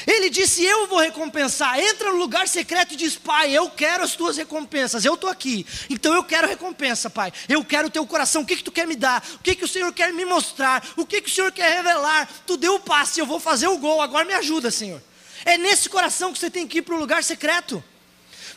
Ele 0.07 0.29
disse: 0.29 0.63
Eu 0.63 0.87
vou 0.87 0.99
recompensar. 0.99 1.79
Entra 1.79 2.11
no 2.11 2.17
lugar 2.17 2.47
secreto 2.47 2.93
e 2.93 2.97
diz: 2.97 3.15
Pai, 3.15 3.51
eu 3.51 3.69
quero 3.69 4.03
as 4.03 4.15
tuas 4.15 4.37
recompensas. 4.37 5.05
Eu 5.05 5.15
estou 5.15 5.29
aqui. 5.29 5.65
Então 5.89 6.13
eu 6.13 6.23
quero 6.23 6.47
recompensa, 6.47 7.09
Pai. 7.09 7.31
Eu 7.47 7.63
quero 7.63 7.87
o 7.87 7.91
teu 7.91 8.05
coração. 8.05 8.41
O 8.41 8.45
que, 8.45 8.55
que 8.55 8.63
tu 8.63 8.71
quer 8.71 8.87
me 8.87 8.95
dar? 8.95 9.23
O 9.35 9.39
que, 9.39 9.55
que 9.55 9.65
o 9.65 9.67
Senhor 9.67 9.91
quer 9.93 10.13
me 10.13 10.25
mostrar? 10.25 10.85
O 10.95 11.05
que, 11.05 11.21
que 11.21 11.29
o 11.29 11.33
Senhor 11.33 11.51
quer 11.51 11.75
revelar? 11.77 12.29
Tu 12.45 12.57
deu 12.57 12.75
o 12.75 12.79
passe, 12.79 13.19
eu 13.19 13.25
vou 13.25 13.39
fazer 13.39 13.67
o 13.67 13.77
gol. 13.77 14.01
Agora 14.01 14.25
me 14.25 14.33
ajuda, 14.33 14.71
Senhor. 14.71 15.01
É 15.45 15.57
nesse 15.57 15.89
coração 15.89 16.33
que 16.33 16.39
você 16.39 16.49
tem 16.49 16.67
que 16.67 16.79
ir 16.79 16.81
para 16.81 16.95
o 16.95 16.99
lugar 16.99 17.23
secreto. 17.23 17.83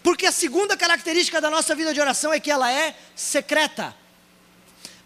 Porque 0.03 0.27
a 0.27 0.33
segunda 0.33 0.77
característica 0.77 1.41
da 1.41 1.51
nossa 1.51 1.75
vida 1.75 1.95
de 1.95 2.01
oração 2.01 2.33
é 2.33 2.41
que 2.41 2.51
ela 2.51 2.71
é 2.73 2.95
secreta. 3.15 3.95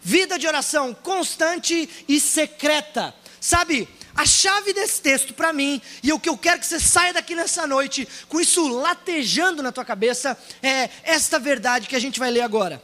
Vida 0.01 0.39
de 0.39 0.47
oração 0.47 0.93
constante 0.93 1.89
e 2.07 2.19
secreta. 2.19 3.13
Sabe, 3.39 3.87
a 4.17 4.25
chave 4.25 4.73
desse 4.73 4.99
texto 4.99 5.31
para 5.31 5.53
mim, 5.53 5.79
e 6.01 6.11
o 6.11 6.19
que 6.19 6.27
eu 6.27 6.35
quero 6.35 6.59
que 6.59 6.65
você 6.65 6.79
saia 6.79 7.13
daqui 7.13 7.35
nessa 7.35 7.67
noite, 7.67 8.07
com 8.27 8.41
isso 8.41 8.67
latejando 8.67 9.61
na 9.61 9.71
tua 9.71 9.85
cabeça, 9.85 10.35
é 10.63 10.89
esta 11.03 11.37
verdade 11.37 11.87
que 11.87 11.95
a 11.95 11.99
gente 11.99 12.19
vai 12.19 12.31
ler 12.31 12.41
agora. 12.41 12.81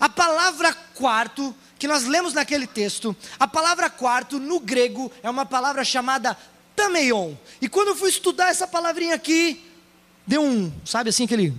A 0.00 0.08
palavra 0.08 0.72
quarto, 0.72 1.54
que 1.78 1.86
nós 1.86 2.04
lemos 2.04 2.34
naquele 2.34 2.66
texto, 2.66 3.16
a 3.38 3.46
palavra 3.46 3.88
quarto 3.88 4.40
no 4.40 4.58
grego 4.58 5.12
é 5.22 5.30
uma 5.30 5.46
palavra 5.46 5.84
chamada 5.84 6.36
tameion. 6.74 7.34
E 7.62 7.68
quando 7.68 7.88
eu 7.88 7.96
fui 7.96 8.10
estudar 8.10 8.48
essa 8.48 8.66
palavrinha 8.66 9.14
aqui, 9.14 9.64
deu 10.26 10.42
um, 10.42 10.72
sabe 10.84 11.10
assim, 11.10 11.24
aquele 11.24 11.54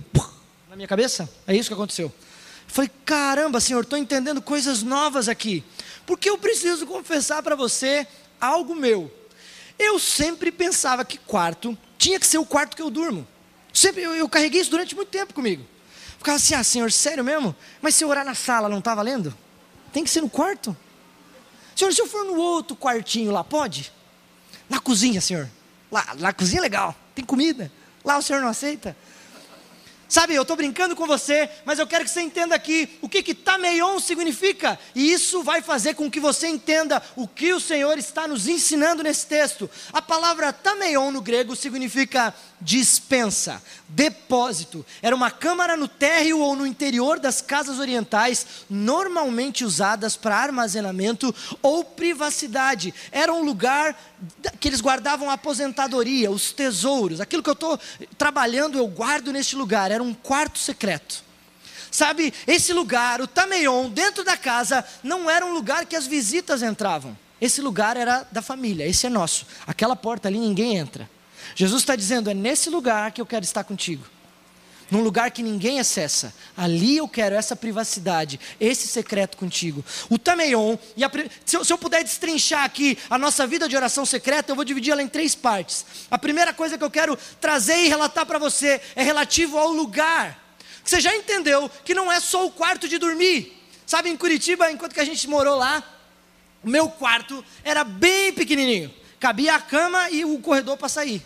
na 0.68 0.76
minha 0.76 0.86
cabeça? 0.86 1.28
É 1.46 1.56
isso 1.56 1.70
que 1.70 1.74
aconteceu. 1.74 2.06
Eu 2.06 2.74
falei, 2.74 2.90
caramba, 3.04 3.60
Senhor, 3.60 3.82
estou 3.82 3.98
entendendo 3.98 4.42
coisas 4.42 4.82
novas 4.82 5.26
aqui. 5.26 5.64
Porque 6.06 6.28
eu 6.28 6.38
preciso 6.38 6.86
confessar 6.86 7.42
para 7.42 7.56
você 7.56 8.06
algo 8.40 8.74
meu. 8.74 9.10
eu 9.78 9.98
sempre 9.98 10.52
pensava 10.52 11.04
que 11.04 11.18
quarto 11.18 11.76
tinha 11.96 12.18
que 12.18 12.26
ser 12.26 12.38
o 12.38 12.44
quarto 12.44 12.76
que 12.76 12.82
eu 12.82 12.90
durmo. 12.90 13.26
Sempre, 13.72 14.02
eu, 14.02 14.14
eu 14.14 14.28
carreguei 14.28 14.60
isso 14.60 14.70
durante 14.70 14.94
muito 14.94 15.08
tempo 15.08 15.32
comigo. 15.34 15.64
Ficava 16.18 16.36
assim, 16.36 16.54
ah, 16.54 16.64
senhor, 16.64 16.90
sério 16.92 17.24
mesmo? 17.24 17.54
Mas 17.80 17.94
se 17.94 18.04
eu 18.04 18.08
orar 18.08 18.24
na 18.24 18.34
sala 18.34 18.68
não 18.68 18.78
está 18.78 18.94
valendo? 18.94 19.34
Tem 19.92 20.04
que 20.04 20.10
ser 20.10 20.20
no 20.20 20.28
quarto? 20.28 20.76
Senhor, 21.74 21.92
se 21.92 22.00
eu 22.00 22.06
for 22.06 22.24
no 22.24 22.36
outro 22.36 22.76
quartinho 22.76 23.30
lá, 23.32 23.42
pode? 23.42 23.92
Na 24.68 24.78
cozinha, 24.78 25.20
senhor. 25.20 25.48
Lá, 25.90 26.14
na 26.18 26.32
cozinha 26.32 26.60
é 26.60 26.62
legal, 26.62 26.94
tem 27.14 27.24
comida. 27.24 27.72
Lá 28.04 28.18
o 28.18 28.22
senhor 28.22 28.40
não 28.40 28.48
aceita? 28.48 28.96
Sabe, 30.10 30.34
eu 30.34 30.42
estou 30.42 30.56
brincando 30.56 30.96
com 30.96 31.06
você, 31.06 31.48
mas 31.64 31.78
eu 31.78 31.86
quero 31.86 32.04
que 32.04 32.10
você 32.10 32.20
entenda 32.20 32.52
aqui 32.52 32.98
o 33.00 33.08
que 33.08 33.22
que 33.22 33.32
tameion 33.32 34.00
significa. 34.00 34.76
E 34.92 35.12
isso 35.12 35.40
vai 35.40 35.62
fazer 35.62 35.94
com 35.94 36.10
que 36.10 36.18
você 36.18 36.48
entenda 36.48 37.00
o 37.14 37.28
que 37.28 37.52
o 37.52 37.60
Senhor 37.60 37.96
está 37.96 38.26
nos 38.26 38.48
ensinando 38.48 39.04
nesse 39.04 39.28
texto. 39.28 39.70
A 39.92 40.02
palavra 40.02 40.52
tameion 40.52 41.12
no 41.12 41.22
grego 41.22 41.54
significa 41.54 42.34
dispensa, 42.60 43.62
depósito. 43.88 44.84
Era 45.00 45.16
uma 45.16 45.30
câmara 45.30 45.76
no 45.76 45.88
térreo 45.88 46.40
ou 46.40 46.54
no 46.54 46.66
interior 46.66 47.18
das 47.18 47.40
casas 47.40 47.78
orientais, 47.78 48.46
normalmente 48.68 49.64
usadas 49.64 50.16
para 50.16 50.36
armazenamento 50.36 51.34
ou 51.62 51.84
privacidade. 51.84 52.92
Era 53.10 53.32
um 53.32 53.42
lugar 53.42 53.98
que 54.58 54.68
eles 54.68 54.80
guardavam 54.80 55.30
a 55.30 55.34
aposentadoria, 55.34 56.30
os 56.30 56.52
tesouros. 56.52 57.20
Aquilo 57.20 57.42
que 57.42 57.50
eu 57.50 57.54
estou 57.54 57.78
trabalhando, 58.18 58.76
eu 58.76 58.86
guardo 58.86 59.32
neste 59.32 59.56
lugar. 59.56 59.90
Era 59.90 60.02
um 60.02 60.12
quarto 60.12 60.58
secreto. 60.58 61.24
Sabe, 61.90 62.32
esse 62.46 62.72
lugar, 62.72 63.20
o 63.20 63.26
Tameion, 63.26 63.88
dentro 63.88 64.22
da 64.22 64.36
casa, 64.36 64.84
não 65.02 65.28
era 65.28 65.44
um 65.44 65.52
lugar 65.52 65.86
que 65.86 65.96
as 65.96 66.06
visitas 66.06 66.62
entravam. 66.62 67.18
Esse 67.40 67.60
lugar 67.60 67.96
era 67.96 68.24
da 68.30 68.42
família, 68.42 68.86
esse 68.86 69.06
é 69.06 69.10
nosso. 69.10 69.46
Aquela 69.66 69.96
porta 69.96 70.28
ali 70.28 70.38
ninguém 70.38 70.76
entra. 70.76 71.08
Jesus 71.54 71.82
está 71.82 71.96
dizendo: 71.96 72.30
é 72.30 72.34
nesse 72.34 72.70
lugar 72.70 73.12
que 73.12 73.20
eu 73.20 73.26
quero 73.26 73.44
estar 73.44 73.64
contigo 73.64 74.04
num 74.90 75.02
lugar 75.02 75.30
que 75.30 75.42
ninguém 75.42 75.78
acessa. 75.78 76.34
Ali 76.56 76.96
eu 76.96 77.08
quero 77.08 77.34
essa 77.34 77.54
privacidade, 77.54 78.40
esse 78.60 78.88
secreto 78.88 79.36
contigo. 79.36 79.84
O 80.08 80.18
Tameion, 80.18 80.76
e 80.96 81.04
a, 81.04 81.10
se, 81.44 81.56
eu, 81.56 81.64
se 81.64 81.72
eu 81.72 81.78
puder 81.78 82.02
destrinchar 82.02 82.64
aqui 82.64 82.98
a 83.08 83.16
nossa 83.16 83.46
vida 83.46 83.68
de 83.68 83.76
oração 83.76 84.04
secreta, 84.04 84.50
eu 84.50 84.56
vou 84.56 84.64
dividir 84.64 84.90
ela 84.90 85.02
em 85.02 85.08
três 85.08 85.34
partes. 85.34 85.86
A 86.10 86.18
primeira 86.18 86.52
coisa 86.52 86.76
que 86.76 86.84
eu 86.84 86.90
quero 86.90 87.16
trazer 87.40 87.84
e 87.84 87.88
relatar 87.88 88.26
para 88.26 88.38
você 88.38 88.80
é 88.96 89.02
relativo 89.02 89.56
ao 89.56 89.70
lugar. 89.70 90.38
Você 90.84 91.00
já 91.00 91.14
entendeu 91.14 91.70
que 91.84 91.94
não 91.94 92.10
é 92.10 92.18
só 92.18 92.46
o 92.46 92.50
quarto 92.50 92.88
de 92.88 92.98
dormir. 92.98 93.56
Sabe, 93.86 94.08
em 94.08 94.16
Curitiba, 94.16 94.70
enquanto 94.70 94.94
que 94.94 95.00
a 95.00 95.04
gente 95.04 95.28
morou 95.28 95.56
lá, 95.56 95.82
o 96.62 96.68
meu 96.68 96.88
quarto 96.88 97.44
era 97.62 97.84
bem 97.84 98.32
pequenininho. 98.32 98.92
Cabia 99.18 99.54
a 99.54 99.60
cama 99.60 100.10
e 100.10 100.24
o 100.24 100.38
corredor 100.38 100.76
para 100.76 100.88
sair. 100.88 101.22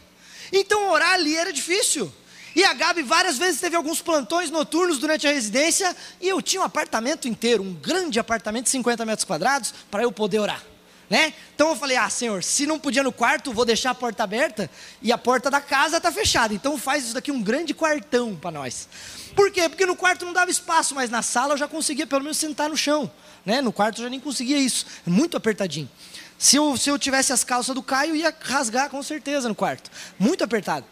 Então 0.57 0.91
orar 0.91 1.15
ali 1.15 1.37
era 1.37 1.53
difícil. 1.53 2.13
E 2.55 2.63
a 2.65 2.73
Gabi 2.73 3.03
várias 3.03 3.37
vezes 3.37 3.61
teve 3.61 3.75
alguns 3.75 4.01
plantões 4.01 4.51
noturnos 4.51 4.99
durante 4.99 5.27
a 5.27 5.33
residência 5.33 5.95
e 6.21 6.29
eu 6.29 6.41
tinha 6.41 6.63
um 6.63 6.65
apartamento 6.65 7.27
inteiro, 7.27 7.65
um 7.65 7.75
grande 7.75 8.21
apartamento 8.21 8.65
de 8.65 8.71
50 8.71 9.05
metros 9.05 9.25
quadrados, 9.25 9.75
para 9.91 10.05
eu 10.05 10.13
poder 10.13 10.39
orar. 10.39 10.63
Né? 11.11 11.35
Então 11.55 11.71
eu 11.71 11.77
falei: 11.77 11.97
Ah, 11.97 12.09
Senhor, 12.09 12.43
se 12.45 12.67
não 12.67 12.79
podia 12.79 13.03
no 13.03 13.13
quarto, 13.13 13.53
vou 13.53 13.65
deixar 13.65 13.91
a 13.91 13.95
porta 13.95 14.23
aberta 14.23 14.71
e 15.03 15.11
a 15.13 15.19
porta 15.19 15.51
da 15.51 15.61
casa 15.61 15.97
está 15.97 16.13
fechada. 16.13 16.55
Então 16.55 16.79
faz 16.79 17.05
isso 17.05 17.15
daqui 17.15 17.33
um 17.33 17.43
grande 17.43 17.75
quartão 17.75 18.37
para 18.37 18.53
nós. 18.53 18.89
Por 19.35 19.51
quê? 19.51 19.69
Porque 19.69 19.85
no 19.85 19.97
quarto 19.97 20.25
não 20.25 20.33
dava 20.33 20.51
espaço, 20.51 20.95
mas 20.95 21.11
na 21.11 21.23
sala 21.23 21.55
eu 21.55 21.59
já 21.59 21.67
conseguia 21.67 22.07
pelo 22.07 22.23
menos 22.23 22.39
sentar 22.39 22.71
no 22.71 22.77
chão. 22.77 23.11
Né? 23.45 23.61
No 23.61 23.73
quarto 23.73 23.99
eu 23.99 24.05
já 24.05 24.11
nem 24.11 24.21
conseguia 24.21 24.59
isso, 24.59 24.87
muito 25.05 25.37
apertadinho. 25.37 25.91
Se 26.39 26.57
eu, 26.57 26.77
se 26.77 26.91
eu 26.91 26.99
tivesse 26.99 27.33
as 27.33 27.45
calças 27.45 27.75
do 27.75 27.83
Caio, 27.83 28.15
ia 28.15 28.35
rasgar 28.41 28.91
com 28.91 29.03
certeza 29.03 29.49
no 29.49 29.55
quarto. 29.55 29.91
Muito 30.19 30.45
apertado. 30.45 30.85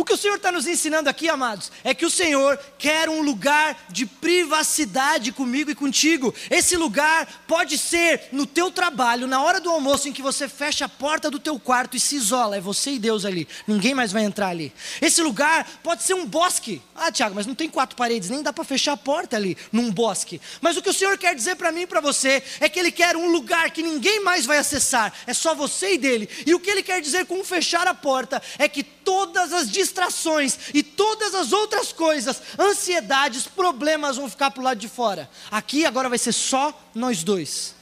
O 0.00 0.04
que 0.04 0.14
o 0.14 0.16
Senhor 0.16 0.36
está 0.36 0.50
nos 0.50 0.66
ensinando 0.66 1.10
aqui, 1.10 1.28
amados, 1.28 1.70
é 1.84 1.92
que 1.92 2.06
o 2.06 2.10
Senhor 2.10 2.58
quer 2.78 3.10
um 3.10 3.20
lugar 3.20 3.84
de 3.90 4.06
privacidade 4.06 5.30
comigo 5.30 5.70
e 5.70 5.74
contigo. 5.74 6.34
Esse 6.48 6.74
lugar 6.74 7.44
pode 7.46 7.76
ser 7.76 8.28
no 8.32 8.46
teu 8.46 8.70
trabalho, 8.70 9.26
na 9.26 9.42
hora 9.42 9.60
do 9.60 9.68
almoço 9.68 10.08
em 10.08 10.12
que 10.14 10.22
você 10.22 10.48
fecha 10.48 10.86
a 10.86 10.88
porta 10.88 11.30
do 11.30 11.38
teu 11.38 11.60
quarto 11.60 11.98
e 11.98 12.00
se 12.00 12.16
isola, 12.16 12.56
é 12.56 12.60
você 12.62 12.92
e 12.92 12.98
Deus 12.98 13.26
ali. 13.26 13.46
Ninguém 13.66 13.92
mais 13.92 14.10
vai 14.10 14.24
entrar 14.24 14.48
ali. 14.48 14.72
Esse 15.02 15.20
lugar 15.20 15.68
pode 15.82 16.02
ser 16.02 16.14
um 16.14 16.24
bosque. 16.24 16.80
Ah, 16.96 17.12
Tiago, 17.12 17.34
mas 17.34 17.46
não 17.46 17.54
tem 17.54 17.68
quatro 17.68 17.94
paredes, 17.94 18.30
nem 18.30 18.42
dá 18.42 18.54
para 18.54 18.64
fechar 18.64 18.92
a 18.92 18.96
porta 18.96 19.36
ali 19.36 19.54
num 19.70 19.92
bosque. 19.92 20.40
Mas 20.62 20.78
o 20.78 20.82
que 20.82 20.88
o 20.88 20.94
Senhor 20.94 21.18
quer 21.18 21.34
dizer 21.34 21.56
para 21.56 21.70
mim 21.70 21.82
e 21.82 21.86
para 21.86 22.00
você 22.00 22.42
é 22.58 22.70
que 22.70 22.78
ele 22.78 22.90
quer 22.90 23.18
um 23.18 23.30
lugar 23.30 23.70
que 23.70 23.82
ninguém 23.82 24.24
mais 24.24 24.46
vai 24.46 24.56
acessar, 24.56 25.12
é 25.26 25.34
só 25.34 25.54
você 25.54 25.92
e 25.92 25.98
dele. 25.98 26.26
E 26.46 26.54
o 26.54 26.58
que 26.58 26.70
ele 26.70 26.82
quer 26.82 27.02
dizer 27.02 27.26
com 27.26 27.44
fechar 27.44 27.86
a 27.86 27.92
porta 27.92 28.40
é 28.58 28.66
que 28.66 28.82
todas 29.04 29.52
as 29.52 29.70
distrações 29.70 30.58
e 30.74 30.82
todas 30.82 31.34
as 31.34 31.52
outras 31.52 31.92
coisas, 31.92 32.42
ansiedades, 32.58 33.46
problemas 33.46 34.16
vão 34.16 34.28
ficar 34.28 34.50
para 34.50 34.60
o 34.60 34.64
lado 34.64 34.78
de 34.78 34.88
fora. 34.88 35.28
Aqui 35.50 35.84
agora 35.84 36.08
vai 36.08 36.18
ser 36.18 36.32
só 36.32 36.78
nós 36.94 37.22
dois. 37.22 37.74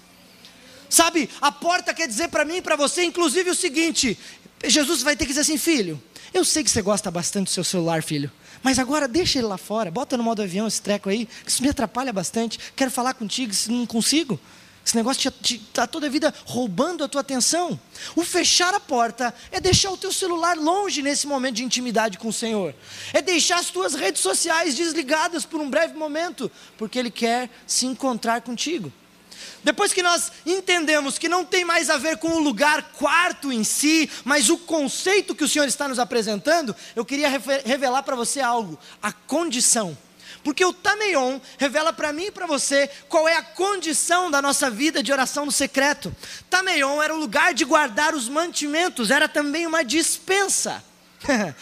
Sabe, 0.88 1.28
a 1.40 1.52
porta 1.52 1.92
quer 1.92 2.08
dizer 2.08 2.28
para 2.28 2.44
mim 2.44 2.56
e 2.56 2.62
para 2.62 2.76
você, 2.76 3.04
inclusive, 3.04 3.50
o 3.50 3.54
seguinte: 3.54 4.18
Jesus 4.64 5.02
vai 5.02 5.14
ter 5.14 5.24
que 5.24 5.30
dizer 5.30 5.42
assim, 5.42 5.58
filho, 5.58 6.02
eu 6.32 6.44
sei 6.44 6.64
que 6.64 6.70
você 6.70 6.82
gosta 6.82 7.10
bastante 7.10 7.46
do 7.46 7.50
seu 7.50 7.64
celular, 7.64 8.02
filho. 8.02 8.30
Mas 8.62 8.78
agora 8.78 9.06
deixa 9.06 9.38
ele 9.38 9.46
lá 9.46 9.58
fora, 9.58 9.90
bota 9.90 10.16
no 10.16 10.22
modo 10.22 10.42
avião 10.42 10.66
esse 10.66 10.82
treco 10.82 11.08
aí, 11.08 11.26
que 11.26 11.50
isso 11.50 11.62
me 11.62 11.68
atrapalha 11.68 12.12
bastante. 12.12 12.58
Quero 12.74 12.90
falar 12.90 13.14
contigo, 13.14 13.52
se 13.52 13.70
não 13.70 13.86
consigo. 13.86 14.40
Esse 14.88 14.96
negócio 14.96 15.30
está 15.42 15.86
toda 15.86 16.06
a 16.06 16.08
vida 16.08 16.32
roubando 16.46 17.04
a 17.04 17.08
tua 17.08 17.20
atenção. 17.20 17.78
O 18.16 18.24
fechar 18.24 18.72
a 18.72 18.80
porta 18.80 19.34
é 19.52 19.60
deixar 19.60 19.90
o 19.90 19.98
teu 19.98 20.10
celular 20.10 20.56
longe 20.56 21.02
nesse 21.02 21.26
momento 21.26 21.56
de 21.56 21.62
intimidade 21.62 22.16
com 22.16 22.28
o 22.28 22.32
Senhor. 22.32 22.74
É 23.12 23.20
deixar 23.20 23.58
as 23.58 23.68
tuas 23.68 23.92
redes 23.94 24.22
sociais 24.22 24.74
desligadas 24.74 25.44
por 25.44 25.60
um 25.60 25.68
breve 25.68 25.92
momento, 25.92 26.50
porque 26.78 26.98
Ele 26.98 27.10
quer 27.10 27.50
se 27.66 27.84
encontrar 27.84 28.40
contigo. 28.40 28.90
Depois 29.62 29.92
que 29.92 30.02
nós 30.02 30.32
entendemos 30.46 31.18
que 31.18 31.28
não 31.28 31.44
tem 31.44 31.66
mais 31.66 31.90
a 31.90 31.98
ver 31.98 32.16
com 32.16 32.28
o 32.28 32.40
lugar 32.40 32.92
quarto 32.94 33.52
em 33.52 33.64
si, 33.64 34.08
mas 34.24 34.48
o 34.48 34.56
conceito 34.56 35.34
que 35.34 35.44
o 35.44 35.48
Senhor 35.48 35.68
está 35.68 35.86
nos 35.86 35.98
apresentando, 35.98 36.74
eu 36.96 37.04
queria 37.04 37.28
revelar 37.28 38.02
para 38.04 38.16
você 38.16 38.40
algo: 38.40 38.78
a 39.02 39.12
condição 39.12 39.94
porque 40.48 40.64
o 40.64 40.72
Tameion 40.72 41.38
revela 41.58 41.92
para 41.92 42.10
mim 42.10 42.28
e 42.28 42.30
para 42.30 42.46
você 42.46 42.88
qual 43.06 43.28
é 43.28 43.36
a 43.36 43.42
condição 43.42 44.30
da 44.30 44.40
nossa 44.40 44.70
vida 44.70 45.02
de 45.02 45.12
oração 45.12 45.44
no 45.44 45.52
secreto. 45.52 46.10
Tameion 46.48 47.02
era 47.02 47.14
o 47.14 47.18
lugar 47.18 47.52
de 47.52 47.66
guardar 47.66 48.14
os 48.14 48.30
mantimentos, 48.30 49.10
era 49.10 49.28
também 49.28 49.66
uma 49.66 49.84
dispensa. 49.84 50.82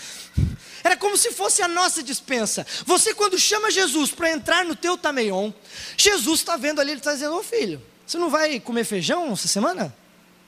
Era 0.85 0.97
como 0.97 1.17
se 1.17 1.33
fosse 1.33 1.63
a 1.63 1.67
nossa 1.67 2.01
dispensa. 2.01 2.65
Você, 2.85 3.13
quando 3.13 3.37
chama 3.37 3.73
Jesus 3.73 4.13
para 4.13 4.31
entrar 4.31 4.65
no 4.65 4.77
teu 4.77 4.97
Tameion, 4.97 5.51
Jesus 5.97 6.39
está 6.39 6.57
vendo 6.57 6.81
ali, 6.81 6.93
ele 6.93 7.01
está 7.01 7.13
dizendo: 7.13 7.35
Ô 7.35 7.43
filho, 7.43 7.83
você 8.07 8.17
não 8.17 8.31
vai 8.31 8.61
comer 8.61 8.85
feijão 8.85 9.33
essa 9.33 9.49
semana? 9.49 9.93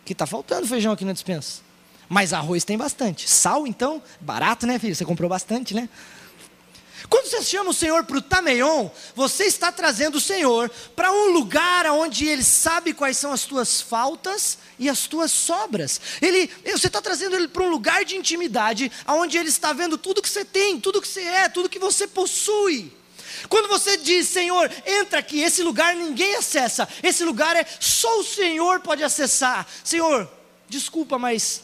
Que 0.05 0.13
está 0.13 0.27
faltando 0.27 0.65
feijão 0.69 0.93
aqui 0.93 1.05
na 1.05 1.13
dispensa. 1.13 1.61
Mas 2.09 2.33
arroz 2.33 2.63
tem 2.63 2.79
bastante. 2.79 3.29
Sal, 3.29 3.67
então, 3.67 4.01
barato, 4.21 4.65
né, 4.65 4.79
filho? 4.79 4.95
Você 4.95 5.05
comprou 5.05 5.29
bastante, 5.29 5.75
né? 5.75 5.89
Quando 7.09 7.27
você 7.27 7.43
chama 7.43 7.71
o 7.71 7.75
Senhor 7.75 8.05
para 8.05 8.19
o 8.19 8.23
Tameion, 8.23 8.91
você 9.15 9.45
está 9.45 9.73
trazendo 9.73 10.17
o 10.17 10.21
Senhor 10.21 10.71
para 10.95 11.11
um 11.11 11.33
lugar 11.33 11.87
onde 11.87 12.27
Ele 12.27 12.45
sabe 12.45 12.93
quais 12.93 13.17
são 13.17 13.33
as 13.33 13.45
tuas 13.45 13.81
faltas 13.81 14.59
e 14.79 14.91
as 14.91 15.07
tuas 15.07 15.33
sobras. 15.33 16.01
Ele, 16.21 16.51
você 16.65 16.87
está 16.87 17.01
trazendo 17.01 17.35
Ele 17.35 17.49
para 17.49 17.63
um 17.63 17.71
lugar 17.71 18.05
de 18.05 18.15
intimidade, 18.15 18.93
onde 19.07 19.39
Ele 19.39 19.49
está 19.49 19.73
vendo 19.73 19.97
tudo 19.97 20.21
que 20.21 20.29
você 20.29 20.45
tem, 20.45 20.79
tudo 20.79 21.01
que 21.01 21.09
você 21.09 21.23
é, 21.23 21.49
tudo 21.49 21.69
que 21.69 21.79
você 21.79 22.07
possui. 22.07 22.93
Quando 23.49 23.69
você 23.69 23.97
diz, 23.97 24.29
Senhor, 24.29 24.71
entra 24.85 25.21
aqui, 25.21 25.41
esse 25.41 25.63
lugar 25.63 25.95
ninguém 25.95 26.35
acessa, 26.35 26.87
esse 27.03 27.25
lugar 27.25 27.57
é 27.57 27.65
só 27.81 28.21
o 28.21 28.25
Senhor 28.25 28.81
pode 28.81 29.03
acessar. 29.03 29.67
Senhor, 29.83 30.29
desculpa, 30.69 31.19
mas 31.19 31.63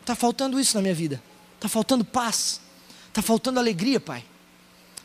está 0.00 0.14
faltando 0.14 0.58
isso 0.58 0.74
na 0.76 0.80
minha 0.80 0.94
vida, 0.94 1.22
está 1.56 1.68
faltando 1.68 2.02
paz, 2.02 2.60
está 3.08 3.20
faltando 3.20 3.58
alegria, 3.58 4.00
Pai. 4.00 4.29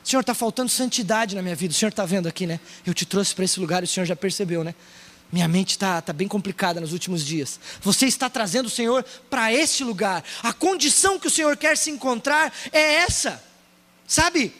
Senhor, 0.05 0.21
está 0.21 0.35
faltando 0.35 0.69
santidade 0.69 1.35
na 1.35 1.41
minha 1.41 1.55
vida. 1.55 1.73
O 1.73 1.75
Senhor 1.75 1.89
está 1.89 2.05
vendo 2.05 2.27
aqui, 2.27 2.45
né? 2.45 2.59
Eu 2.85 2.93
te 2.93 3.07
trouxe 3.07 3.33
para 3.33 3.43
esse 3.43 3.59
lugar 3.59 3.81
o 3.83 3.87
Senhor 3.87 4.05
já 4.05 4.15
percebeu, 4.15 4.63
né? 4.63 4.75
Minha 5.31 5.47
mente 5.47 5.71
está 5.71 5.99
tá 5.99 6.13
bem 6.13 6.27
complicada 6.27 6.79
nos 6.79 6.93
últimos 6.93 7.25
dias. 7.25 7.59
Você 7.81 8.05
está 8.05 8.29
trazendo 8.29 8.67
o 8.67 8.69
Senhor 8.69 9.03
para 9.31 9.51
este 9.51 9.83
lugar. 9.83 10.23
A 10.43 10.53
condição 10.53 11.19
que 11.19 11.25
o 11.25 11.31
Senhor 11.31 11.57
quer 11.57 11.75
se 11.75 11.89
encontrar 11.89 12.53
é 12.71 12.97
essa. 12.97 13.43
Sabe? 14.07 14.53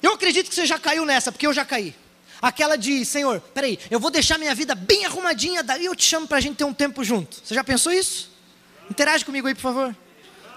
Eu 0.00 0.12
acredito 0.12 0.48
que 0.48 0.54
você 0.54 0.64
já 0.64 0.78
caiu 0.78 1.04
nessa, 1.04 1.32
porque 1.32 1.48
eu 1.48 1.52
já 1.52 1.64
caí. 1.64 1.92
Aquela 2.40 2.76
de, 2.76 3.04
Senhor, 3.04 3.40
peraí, 3.52 3.80
eu 3.90 3.98
vou 3.98 4.12
deixar 4.12 4.38
minha 4.38 4.54
vida 4.54 4.76
bem 4.76 5.04
arrumadinha, 5.04 5.64
daí 5.64 5.86
eu 5.86 5.96
te 5.96 6.04
chamo 6.04 6.28
para 6.28 6.36
a 6.38 6.40
gente 6.40 6.54
ter 6.54 6.64
um 6.64 6.72
tempo 6.72 7.02
junto. 7.02 7.40
Você 7.44 7.52
já 7.52 7.64
pensou 7.64 7.92
isso? 7.92 8.30
Interage 8.88 9.24
comigo 9.24 9.48
aí, 9.48 9.54
por 9.56 9.62
favor. 9.62 9.96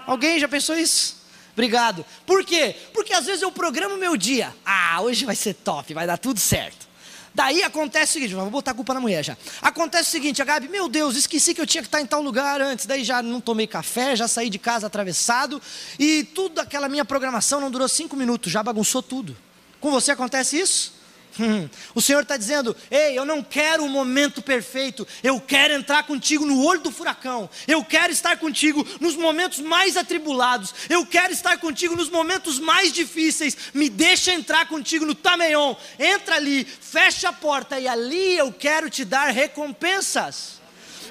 Alguém 0.06 0.38
já 0.38 0.46
pensou 0.46 0.78
isso? 0.78 1.19
Obrigado. 1.60 2.06
Por 2.24 2.42
quê? 2.42 2.74
Porque 2.94 3.12
às 3.12 3.26
vezes 3.26 3.42
eu 3.42 3.52
programo 3.52 3.98
meu 3.98 4.16
dia. 4.16 4.54
Ah, 4.64 4.98
hoje 5.02 5.26
vai 5.26 5.36
ser 5.36 5.52
top, 5.52 5.92
vai 5.92 6.06
dar 6.06 6.16
tudo 6.16 6.40
certo. 6.40 6.88
Daí 7.34 7.62
acontece 7.62 8.12
o 8.12 8.12
seguinte, 8.14 8.34
vou 8.34 8.48
botar 8.48 8.70
a 8.70 8.74
culpa 8.74 8.94
na 8.94 9.00
mulher 9.00 9.22
já. 9.22 9.36
Acontece 9.60 10.08
o 10.08 10.10
seguinte, 10.10 10.40
a 10.40 10.44
Gabi, 10.46 10.68
meu 10.68 10.88
Deus, 10.88 11.16
esqueci 11.16 11.52
que 11.52 11.60
eu 11.60 11.66
tinha 11.66 11.82
que 11.82 11.88
estar 11.88 12.00
em 12.00 12.06
tal 12.06 12.22
lugar 12.22 12.62
antes. 12.62 12.86
Daí 12.86 13.04
já 13.04 13.22
não 13.22 13.42
tomei 13.42 13.66
café, 13.66 14.16
já 14.16 14.26
saí 14.26 14.48
de 14.48 14.58
casa 14.58 14.86
atravessado. 14.86 15.60
E 15.98 16.24
tudo 16.24 16.60
aquela 16.60 16.88
minha 16.88 17.04
programação 17.04 17.60
não 17.60 17.70
durou 17.70 17.88
cinco 17.88 18.16
minutos, 18.16 18.50
já 18.50 18.62
bagunçou 18.62 19.02
tudo. 19.02 19.36
Com 19.80 19.90
você 19.90 20.12
acontece 20.12 20.58
isso? 20.58 20.94
Hum. 21.40 21.70
O 21.94 22.02
Senhor 22.02 22.22
está 22.22 22.36
dizendo: 22.36 22.76
Ei, 22.90 23.18
eu 23.18 23.24
não 23.24 23.42
quero 23.42 23.82
o 23.82 23.88
momento 23.88 24.42
perfeito, 24.42 25.08
eu 25.22 25.40
quero 25.40 25.72
entrar 25.72 26.02
contigo 26.02 26.44
no 26.44 26.62
olho 26.62 26.80
do 26.80 26.90
furacão, 26.90 27.48
eu 27.66 27.82
quero 27.82 28.12
estar 28.12 28.36
contigo 28.36 28.86
nos 29.00 29.16
momentos 29.16 29.58
mais 29.58 29.96
atribulados, 29.96 30.74
eu 30.90 31.06
quero 31.06 31.32
estar 31.32 31.56
contigo 31.56 31.96
nos 31.96 32.10
momentos 32.10 32.58
mais 32.58 32.92
difíceis. 32.92 33.56
Me 33.72 33.88
deixa 33.88 34.34
entrar 34.34 34.68
contigo 34.68 35.06
no 35.06 35.14
Tameion, 35.14 35.74
entra 35.98 36.36
ali, 36.36 36.64
fecha 36.64 37.30
a 37.30 37.32
porta 37.32 37.80
e 37.80 37.88
ali 37.88 38.36
eu 38.36 38.52
quero 38.52 38.90
te 38.90 39.02
dar 39.02 39.30
recompensas. 39.30 40.59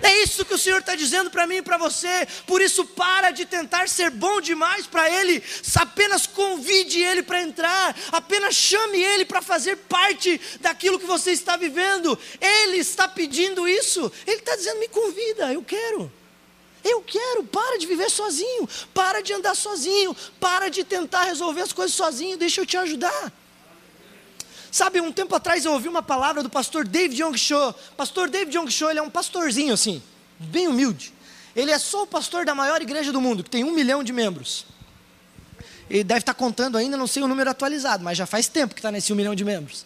É 0.01 0.23
isso 0.23 0.45
que 0.45 0.53
o 0.53 0.57
Senhor 0.57 0.79
está 0.79 0.95
dizendo 0.95 1.29
para 1.29 1.45
mim 1.45 1.57
e 1.57 1.61
para 1.61 1.77
você. 1.77 2.27
Por 2.47 2.61
isso, 2.61 2.85
para 2.85 3.31
de 3.31 3.45
tentar 3.45 3.87
ser 3.89 4.09
bom 4.09 4.39
demais 4.39 4.85
para 4.85 5.09
Ele. 5.09 5.43
Apenas 5.75 6.25
convide 6.25 7.01
Ele 7.01 7.23
para 7.23 7.41
entrar. 7.41 7.95
Apenas 8.11 8.55
chame 8.55 9.01
Ele 9.01 9.25
para 9.25 9.41
fazer 9.41 9.75
parte 9.75 10.39
daquilo 10.59 10.99
que 10.99 11.05
você 11.05 11.31
está 11.31 11.57
vivendo. 11.57 12.17
Ele 12.39 12.77
está 12.77 13.07
pedindo 13.07 13.67
isso. 13.67 14.11
Ele 14.25 14.37
está 14.37 14.55
dizendo: 14.55 14.79
me 14.79 14.87
convida, 14.87 15.53
eu 15.53 15.63
quero. 15.63 16.11
Eu 16.83 17.01
quero, 17.01 17.43
para 17.43 17.77
de 17.77 17.85
viver 17.85 18.09
sozinho, 18.09 18.67
para 18.93 19.21
de 19.21 19.33
andar 19.33 19.53
sozinho, 19.53 20.15
para 20.39 20.69
de 20.69 20.83
tentar 20.83 21.23
resolver 21.23 21.61
as 21.61 21.73
coisas 21.73 21.93
sozinho, 21.93 22.37
deixa 22.37 22.61
eu 22.61 22.65
te 22.65 22.77
ajudar. 22.77 23.33
Sabe, 24.71 25.01
um 25.01 25.11
tempo 25.11 25.35
atrás 25.35 25.65
eu 25.65 25.73
ouvi 25.73 25.87
uma 25.87 26.03
palavra 26.03 26.43
do 26.43 26.49
pastor 26.49 26.87
David 26.87 27.21
Young 27.21 27.37
Cho. 27.37 27.73
Pastor 27.97 28.29
David 28.29 28.55
Young 28.55 28.69
Cho, 28.69 28.89
ele 28.89 28.99
é 28.99 29.01
um 29.01 29.09
pastorzinho 29.09 29.73
assim, 29.73 30.01
bem 30.37 30.67
humilde. 30.67 31.13
Ele 31.55 31.71
é 31.71 31.79
só 31.79 32.03
o 32.03 32.07
pastor 32.07 32.45
da 32.45 32.53
maior 32.53 32.81
igreja 32.81 33.11
do 33.11 33.19
mundo, 33.19 33.43
que 33.43 33.49
tem 33.49 33.63
um 33.63 33.71
milhão 33.71 34.03
de 34.03 34.13
membros. 34.13 34.65
Ele 35.89 36.03
deve 36.03 36.19
estar 36.19 36.35
contando 36.35 36.77
ainda, 36.77 36.95
não 36.95 37.07
sei 37.07 37.23
o 37.23 37.27
número 37.27 37.49
atualizado, 37.49 38.03
mas 38.03 38.17
já 38.17 38.27
faz 38.27 38.47
tempo 38.47 38.75
que 38.75 38.79
está 38.79 38.91
nesse 38.91 39.11
um 39.11 39.15
milhão 39.15 39.33
de 39.33 39.43
membros. 39.43 39.85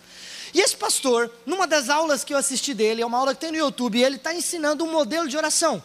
E 0.53 0.59
esse 0.59 0.75
pastor, 0.75 1.31
numa 1.45 1.65
das 1.65 1.89
aulas 1.89 2.23
que 2.23 2.33
eu 2.33 2.37
assisti 2.37 2.73
dele, 2.73 3.01
é 3.01 3.05
uma 3.05 3.17
aula 3.17 3.33
que 3.33 3.39
tem 3.39 3.51
no 3.51 3.57
YouTube, 3.57 4.01
ele 4.01 4.17
está 4.17 4.33
ensinando 4.33 4.83
um 4.83 4.91
modelo 4.91 5.27
de 5.27 5.37
oração. 5.37 5.81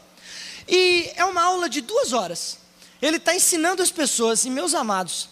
E 0.68 1.10
é 1.14 1.24
uma 1.24 1.40
aula 1.40 1.68
de 1.68 1.80
duas 1.80 2.12
horas. 2.12 2.58
Ele 3.00 3.16
está 3.16 3.34
ensinando 3.34 3.80
as 3.80 3.90
pessoas, 3.90 4.44
e 4.44 4.50
meus 4.50 4.74
amados, 4.74 5.28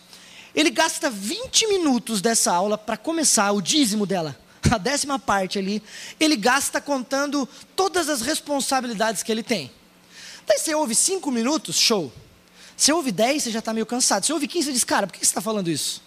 ele 0.56 0.70
gasta 0.70 1.10
20 1.10 1.66
minutos 1.68 2.22
dessa 2.22 2.50
aula 2.50 2.78
para 2.78 2.96
começar 2.96 3.52
o 3.52 3.60
dízimo 3.60 4.06
dela, 4.06 4.34
a 4.72 4.78
décima 4.78 5.18
parte 5.18 5.58
ali. 5.58 5.82
Ele 6.18 6.34
gasta 6.34 6.80
contando 6.80 7.46
todas 7.76 8.08
as 8.08 8.22
responsabilidades 8.22 9.22
que 9.22 9.30
ele 9.30 9.42
tem. 9.42 9.70
Daí 10.46 10.58
você 10.58 10.74
ouve 10.74 10.94
5 10.94 11.30
minutos, 11.30 11.76
show. 11.76 12.10
Você 12.74 12.90
ouve 12.92 13.12
10, 13.12 13.42
você 13.42 13.50
já 13.50 13.58
está 13.58 13.74
meio 13.74 13.84
cansado. 13.84 14.24
Você 14.24 14.32
ouve 14.32 14.48
15, 14.48 14.66
você 14.66 14.72
diz, 14.72 14.84
cara, 14.84 15.06
por 15.06 15.12
que 15.12 15.18
você 15.18 15.24
está 15.24 15.42
falando 15.42 15.70
isso? 15.70 16.02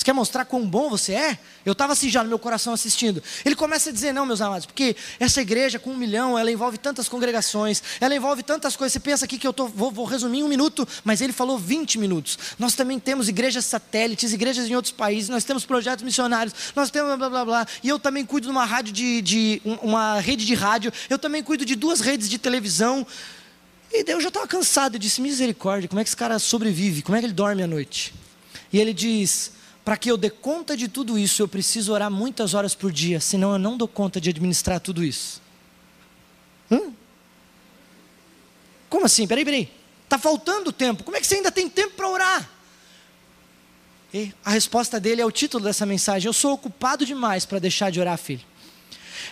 Você 0.00 0.04
quer 0.06 0.14
mostrar 0.14 0.46
quão 0.46 0.66
bom 0.66 0.88
você 0.88 1.12
é? 1.12 1.38
Eu 1.62 1.72
estava 1.72 1.92
assim 1.92 2.08
já 2.08 2.22
no 2.22 2.28
meu 2.30 2.38
coração 2.38 2.72
assistindo. 2.72 3.22
Ele 3.44 3.54
começa 3.54 3.90
a 3.90 3.92
dizer, 3.92 4.14
não, 4.14 4.24
meus 4.24 4.40
amados, 4.40 4.64
porque 4.64 4.96
essa 5.18 5.42
igreja 5.42 5.78
com 5.78 5.90
um 5.90 5.96
milhão, 5.96 6.38
ela 6.38 6.50
envolve 6.50 6.78
tantas 6.78 7.06
congregações, 7.06 7.82
ela 8.00 8.16
envolve 8.16 8.42
tantas 8.42 8.74
coisas. 8.74 8.94
Você 8.94 9.00
pensa 9.00 9.26
aqui 9.26 9.38
que 9.38 9.46
eu 9.46 9.52
tô, 9.52 9.68
vou, 9.68 9.90
vou 9.90 10.06
resumir 10.06 10.38
em 10.38 10.42
um 10.42 10.48
minuto, 10.48 10.88
mas 11.04 11.20
ele 11.20 11.34
falou 11.34 11.58
20 11.58 11.98
minutos. 11.98 12.38
Nós 12.58 12.74
também 12.74 12.98
temos 12.98 13.28
igrejas 13.28 13.66
satélites, 13.66 14.32
igrejas 14.32 14.70
em 14.70 14.74
outros 14.74 14.90
países, 14.90 15.28
nós 15.28 15.44
temos 15.44 15.66
projetos 15.66 16.02
missionários, 16.02 16.54
nós 16.74 16.90
temos 16.90 17.14
blá 17.18 17.28
blá 17.28 17.44
blá. 17.44 17.66
e 17.82 17.88
eu 17.90 17.98
também 17.98 18.24
cuido 18.24 18.46
de 18.46 18.50
uma 18.50 18.64
rádio 18.64 18.94
de, 18.94 19.20
de 19.20 19.62
uma 19.82 20.18
rede 20.18 20.46
de 20.46 20.54
rádio, 20.54 20.90
eu 21.10 21.18
também 21.18 21.42
cuido 21.42 21.62
de 21.62 21.76
duas 21.76 22.00
redes 22.00 22.30
de 22.30 22.38
televisão. 22.38 23.06
E 23.92 24.02
daí 24.02 24.14
eu 24.14 24.20
já 24.22 24.28
estava 24.28 24.46
cansado, 24.46 24.94
eu 24.94 24.98
disse, 24.98 25.20
misericórdia, 25.20 25.90
como 25.90 26.00
é 26.00 26.04
que 26.04 26.08
esse 26.08 26.16
cara 26.16 26.38
sobrevive? 26.38 27.02
Como 27.02 27.16
é 27.16 27.20
que 27.20 27.26
ele 27.26 27.34
dorme 27.34 27.62
à 27.62 27.66
noite? 27.66 28.14
E 28.72 28.78
ele 28.78 28.94
diz, 28.94 29.59
para 29.84 29.96
que 29.96 30.10
eu 30.10 30.16
dê 30.16 30.30
conta 30.30 30.76
de 30.76 30.88
tudo 30.88 31.18
isso, 31.18 31.42
eu 31.42 31.48
preciso 31.48 31.92
orar 31.92 32.10
muitas 32.10 32.54
horas 32.54 32.74
por 32.74 32.92
dia, 32.92 33.20
senão 33.20 33.52
eu 33.52 33.58
não 33.58 33.76
dou 33.76 33.88
conta 33.88 34.20
de 34.20 34.30
administrar 34.30 34.80
tudo 34.80 35.02
isso. 35.02 35.40
Hum? 36.70 36.92
Como 38.88 39.06
assim? 39.06 39.26
Peraí, 39.26 39.44
peraí. 39.44 39.70
Está 40.04 40.18
faltando 40.18 40.72
tempo. 40.72 41.04
Como 41.04 41.16
é 41.16 41.20
que 41.20 41.26
você 41.26 41.36
ainda 41.36 41.52
tem 41.52 41.68
tempo 41.68 41.94
para 41.94 42.08
orar? 42.08 42.50
E 44.12 44.32
a 44.44 44.50
resposta 44.50 44.98
dele 44.98 45.22
é 45.22 45.24
o 45.24 45.30
título 45.30 45.64
dessa 45.64 45.86
mensagem: 45.86 46.26
Eu 46.26 46.32
sou 46.32 46.52
ocupado 46.52 47.06
demais 47.06 47.46
para 47.46 47.60
deixar 47.60 47.90
de 47.90 48.00
orar, 48.00 48.18
filho. 48.18 48.49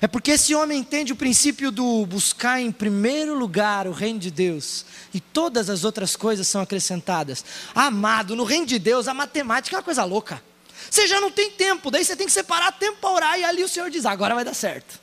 É 0.01 0.07
porque 0.07 0.33
esse 0.33 0.55
homem 0.55 0.79
entende 0.79 1.13
o 1.13 1.17
princípio 1.17 1.71
do 1.73 2.07
buscar 2.07 2.61
em 2.61 2.71
primeiro 2.71 3.37
lugar 3.37 3.87
o 3.87 3.93
reino 3.93 4.19
de 4.19 4.31
Deus 4.31 4.85
e 5.13 5.21
todas 5.21 5.69
as 5.69 5.83
outras 5.83 6.15
coisas 6.15 6.47
são 6.47 6.61
acrescentadas. 6.61 7.45
Amado, 7.75 8.37
no 8.37 8.45
reino 8.45 8.67
de 8.67 8.79
Deus 8.79 9.09
a 9.09 9.15
matemática 9.15 9.75
é 9.75 9.79
uma 9.79 9.83
coisa 9.83 10.05
louca. 10.05 10.43
Você 10.89 11.07
já 11.07 11.21
não 11.21 11.31
tem 11.31 11.51
tempo, 11.51 11.91
daí 11.91 12.05
você 12.05 12.15
tem 12.15 12.27
que 12.27 12.33
separar 12.33 12.73
tempo 12.73 12.99
para 13.01 13.11
orar, 13.11 13.39
e 13.39 13.45
ali 13.45 13.65
o 13.65 13.69
Senhor 13.69 13.91
diz: 13.91 14.07
agora 14.07 14.35
vai 14.35 14.45
dar 14.45 14.55
certo. 14.55 15.01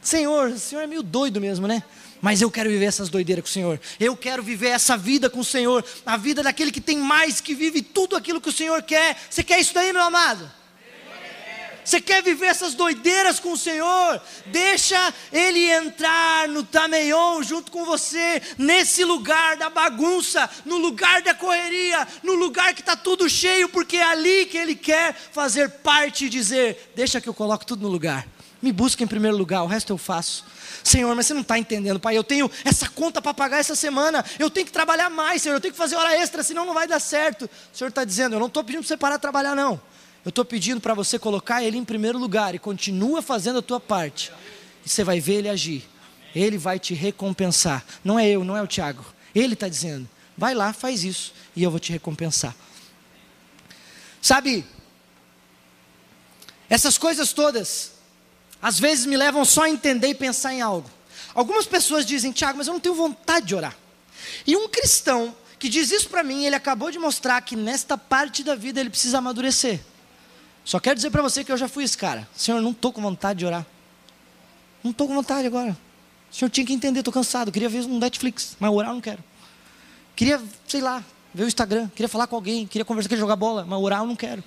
Senhor, 0.00 0.48
o 0.48 0.58
Senhor 0.58 0.82
é 0.82 0.86
meio 0.86 1.02
doido 1.02 1.40
mesmo, 1.40 1.66
né? 1.66 1.82
Mas 2.20 2.40
eu 2.40 2.50
quero 2.50 2.70
viver 2.70 2.86
essas 2.86 3.10
doideiras 3.10 3.42
com 3.44 3.48
o 3.48 3.52
Senhor. 3.52 3.80
Eu 4.00 4.16
quero 4.16 4.42
viver 4.42 4.68
essa 4.68 4.96
vida 4.96 5.28
com 5.28 5.40
o 5.40 5.44
Senhor. 5.44 5.84
A 6.06 6.16
vida 6.16 6.42
daquele 6.42 6.72
que 6.72 6.80
tem 6.80 6.96
mais, 6.96 7.40
que 7.40 7.54
vive 7.54 7.82
tudo 7.82 8.16
aquilo 8.16 8.40
que 8.40 8.48
o 8.48 8.52
Senhor 8.52 8.82
quer. 8.82 9.16
Você 9.28 9.44
quer 9.44 9.60
isso 9.60 9.74
daí, 9.74 9.92
meu 9.92 10.02
amado? 10.02 10.50
Você 11.84 12.00
quer 12.00 12.22
viver 12.22 12.46
essas 12.46 12.74
doideiras 12.74 13.38
com 13.38 13.52
o 13.52 13.58
Senhor? 13.58 14.20
Deixa 14.46 15.12
Ele 15.30 15.70
entrar 15.70 16.48
no 16.48 16.62
Tameion 16.64 17.42
junto 17.42 17.70
com 17.70 17.84
você, 17.84 18.40
nesse 18.56 19.04
lugar 19.04 19.56
da 19.56 19.68
bagunça, 19.68 20.48
no 20.64 20.78
lugar 20.78 21.20
da 21.20 21.34
correria, 21.34 22.08
no 22.22 22.34
lugar 22.34 22.72
que 22.72 22.80
está 22.80 22.96
tudo 22.96 23.28
cheio, 23.28 23.68
porque 23.68 23.98
é 23.98 24.04
ali 24.04 24.46
que 24.46 24.56
Ele 24.56 24.74
quer 24.74 25.14
fazer 25.14 25.68
parte 25.68 26.24
e 26.24 26.28
dizer: 26.30 26.92
Deixa 26.96 27.20
que 27.20 27.28
eu 27.28 27.34
coloque 27.34 27.66
tudo 27.66 27.82
no 27.82 27.88
lugar. 27.88 28.26
Me 28.62 28.72
busca 28.72 29.04
em 29.04 29.06
primeiro 29.06 29.36
lugar, 29.36 29.62
o 29.62 29.66
resto 29.66 29.92
eu 29.92 29.98
faço. 29.98 30.42
Senhor, 30.82 31.14
mas 31.14 31.26
você 31.26 31.34
não 31.34 31.42
está 31.42 31.58
entendendo, 31.58 32.00
Pai. 32.00 32.16
Eu 32.16 32.24
tenho 32.24 32.50
essa 32.64 32.88
conta 32.88 33.20
para 33.20 33.34
pagar 33.34 33.58
essa 33.58 33.74
semana. 33.74 34.24
Eu 34.38 34.48
tenho 34.48 34.64
que 34.64 34.72
trabalhar 34.72 35.10
mais, 35.10 35.42
Senhor. 35.42 35.56
Eu 35.56 35.60
tenho 35.60 35.72
que 35.72 35.78
fazer 35.78 35.96
hora 35.96 36.16
extra, 36.16 36.42
senão 36.42 36.64
não 36.64 36.72
vai 36.72 36.86
dar 36.86 37.00
certo. 37.00 37.44
O 37.44 37.76
Senhor 37.76 37.88
está 37.88 38.04
dizendo: 38.04 38.36
Eu 38.36 38.40
não 38.40 38.46
estou 38.46 38.64
pedindo 38.64 38.80
para 38.80 38.88
você 38.88 38.96
parar 38.96 39.16
de 39.16 39.22
trabalhar, 39.22 39.54
não. 39.54 39.80
Eu 40.24 40.30
estou 40.30 40.44
pedindo 40.44 40.80
para 40.80 40.94
você 40.94 41.18
colocar 41.18 41.62
Ele 41.62 41.76
em 41.76 41.84
primeiro 41.84 42.18
lugar 42.18 42.54
e 42.54 42.58
continua 42.58 43.20
fazendo 43.20 43.58
a 43.58 43.62
tua 43.62 43.78
parte. 43.78 44.32
E 44.84 44.88
você 44.88 45.04
vai 45.04 45.20
ver 45.20 45.34
Ele 45.34 45.48
agir. 45.48 45.84
Ele 46.34 46.56
vai 46.56 46.78
te 46.78 46.94
recompensar. 46.94 47.84
Não 48.02 48.18
é 48.18 48.28
eu, 48.28 48.42
não 48.42 48.56
é 48.56 48.62
o 48.62 48.66
Tiago. 48.66 49.04
Ele 49.34 49.54
está 49.54 49.68
dizendo: 49.68 50.08
vai 50.36 50.54
lá, 50.54 50.72
faz 50.72 51.04
isso 51.04 51.34
e 51.54 51.62
eu 51.62 51.70
vou 51.70 51.78
te 51.78 51.92
recompensar. 51.92 52.54
Sabe, 54.20 54.64
essas 56.70 56.96
coisas 56.96 57.32
todas, 57.32 57.92
às 58.60 58.80
vezes 58.80 59.04
me 59.04 59.16
levam 59.16 59.44
só 59.44 59.64
a 59.64 59.70
entender 59.70 60.08
e 60.08 60.14
pensar 60.14 60.54
em 60.54 60.62
algo. 60.62 60.90
Algumas 61.34 61.66
pessoas 61.66 62.06
dizem, 62.06 62.32
Tiago, 62.32 62.56
mas 62.56 62.66
eu 62.66 62.72
não 62.72 62.80
tenho 62.80 62.94
vontade 62.94 63.46
de 63.46 63.54
orar. 63.54 63.76
E 64.46 64.56
um 64.56 64.68
cristão 64.68 65.36
que 65.58 65.68
diz 65.68 65.90
isso 65.90 66.08
para 66.08 66.22
mim, 66.22 66.44
ele 66.44 66.56
acabou 66.56 66.90
de 66.90 66.98
mostrar 66.98 67.40
que 67.42 67.54
nesta 67.54 67.98
parte 67.98 68.42
da 68.42 68.54
vida 68.54 68.80
ele 68.80 68.90
precisa 68.90 69.18
amadurecer. 69.18 69.80
Só 70.64 70.80
quero 70.80 70.96
dizer 70.96 71.10
para 71.10 71.22
você 71.22 71.44
que 71.44 71.52
eu 71.52 71.56
já 71.56 71.68
fui 71.68 71.84
esse 71.84 71.96
cara. 71.96 72.26
Senhor, 72.34 72.60
não 72.60 72.70
estou 72.70 72.92
com 72.92 73.02
vontade 73.02 73.40
de 73.40 73.46
orar. 73.46 73.66
Não 74.82 74.90
estou 74.90 75.06
com 75.06 75.14
vontade 75.14 75.46
agora. 75.46 75.76
O 76.32 76.34
senhor 76.34 76.50
tinha 76.50 76.66
que 76.66 76.72
entender, 76.72 77.00
estou 77.00 77.12
cansado. 77.12 77.52
Queria 77.52 77.68
ver 77.68 77.84
um 77.84 77.98
Netflix, 77.98 78.56
mas 78.58 78.70
orar 78.70 78.90
eu 78.90 78.94
não 78.94 79.00
quero. 79.00 79.22
Queria, 80.16 80.42
sei 80.66 80.80
lá, 80.80 81.04
ver 81.34 81.44
o 81.44 81.46
Instagram. 81.46 81.88
Queria 81.88 82.08
falar 82.08 82.26
com 82.26 82.36
alguém. 82.36 82.66
Queria 82.66 82.84
conversar, 82.84 83.08
queria 83.08 83.20
jogar 83.20 83.36
bola, 83.36 83.64
mas 83.64 83.78
orar 83.78 84.00
eu 84.00 84.06
não 84.06 84.16
quero. 84.16 84.42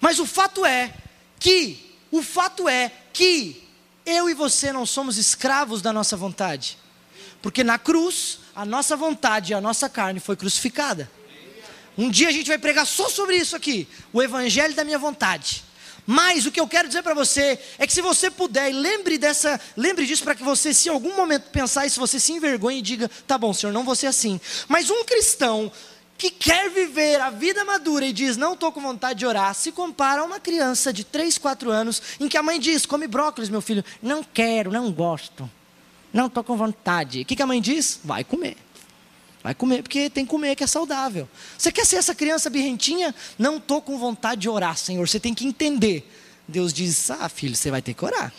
Mas 0.00 0.18
o 0.18 0.26
fato 0.26 0.66
é 0.66 0.92
que, 1.38 1.96
o 2.10 2.22
fato 2.22 2.68
é 2.68 2.90
que 3.12 3.66
eu 4.04 4.28
e 4.28 4.34
você 4.34 4.72
não 4.72 4.84
somos 4.84 5.16
escravos 5.16 5.80
da 5.80 5.92
nossa 5.92 6.16
vontade. 6.16 6.76
Porque 7.40 7.62
na 7.62 7.78
cruz, 7.78 8.40
a 8.54 8.64
nossa 8.64 8.96
vontade 8.96 9.52
e 9.52 9.54
a 9.54 9.60
nossa 9.60 9.88
carne 9.88 10.20
foi 10.20 10.36
crucificada. 10.36 11.10
Um 12.00 12.08
dia 12.08 12.28
a 12.28 12.32
gente 12.32 12.46
vai 12.46 12.56
pregar 12.56 12.86
só 12.86 13.10
sobre 13.10 13.36
isso 13.36 13.54
aqui, 13.54 13.86
o 14.10 14.22
evangelho 14.22 14.72
da 14.72 14.84
minha 14.84 14.98
vontade. 14.98 15.62
Mas 16.06 16.46
o 16.46 16.50
que 16.50 16.58
eu 16.58 16.66
quero 16.66 16.88
dizer 16.88 17.02
para 17.02 17.12
você 17.12 17.58
é 17.78 17.86
que 17.86 17.92
se 17.92 18.00
você 18.00 18.30
puder, 18.30 18.72
lembre 18.72 19.18
dessa, 19.18 19.60
lembre 19.76 20.06
disso 20.06 20.24
para 20.24 20.34
que 20.34 20.42
você, 20.42 20.72
se 20.72 20.88
em 20.88 20.92
algum 20.92 21.14
momento 21.14 21.50
pensar 21.50 21.84
isso, 21.84 22.00
você 22.00 22.18
se 22.18 22.32
envergonhe 22.32 22.78
e 22.78 22.82
diga: 22.82 23.10
"Tá 23.26 23.36
bom, 23.36 23.52
Senhor, 23.52 23.70
não 23.70 23.84
vou 23.84 23.94
ser 23.94 24.06
assim". 24.06 24.40
Mas 24.66 24.88
um 24.88 25.04
cristão 25.04 25.70
que 26.16 26.30
quer 26.30 26.70
viver 26.70 27.20
a 27.20 27.28
vida 27.28 27.66
madura 27.66 28.06
e 28.06 28.14
diz: 28.14 28.38
Não 28.38 28.54
estou 28.54 28.72
com 28.72 28.80
vontade 28.80 29.18
de 29.18 29.26
orar, 29.26 29.54
se 29.54 29.70
compara 29.70 30.22
a 30.22 30.24
uma 30.24 30.40
criança 30.40 30.94
de 30.94 31.04
3, 31.04 31.36
4 31.36 31.70
anos, 31.70 32.00
em 32.18 32.28
que 32.28 32.38
a 32.38 32.42
mãe 32.42 32.58
diz: 32.58 32.86
Come 32.86 33.06
brócolis, 33.06 33.50
meu 33.50 33.60
filho. 33.60 33.84
Não 34.00 34.24
quero, 34.24 34.72
não 34.72 34.90
gosto. 34.90 35.48
Não 36.14 36.28
estou 36.28 36.42
com 36.42 36.56
vontade. 36.56 37.20
O 37.20 37.24
que 37.26 37.42
a 37.42 37.46
mãe 37.46 37.60
diz? 37.60 38.00
Vai 38.02 38.24
comer. 38.24 38.56
Vai 39.42 39.54
comer, 39.54 39.82
porque 39.82 40.10
tem 40.10 40.24
que 40.24 40.30
comer 40.30 40.54
que 40.54 40.62
é 40.62 40.66
saudável. 40.66 41.28
Você 41.56 41.72
quer 41.72 41.86
ser 41.86 41.96
essa 41.96 42.14
criança 42.14 42.50
birrentinha? 42.50 43.14
Não 43.38 43.56
estou 43.56 43.80
com 43.80 43.98
vontade 43.98 44.42
de 44.42 44.48
orar, 44.48 44.76
Senhor. 44.76 45.08
Você 45.08 45.18
tem 45.18 45.32
que 45.32 45.46
entender. 45.46 46.10
Deus 46.46 46.72
diz: 46.72 47.10
Ah, 47.10 47.28
filho, 47.28 47.56
você 47.56 47.70
vai 47.70 47.80
ter 47.80 47.94
que 47.94 48.04
orar. 48.04 48.32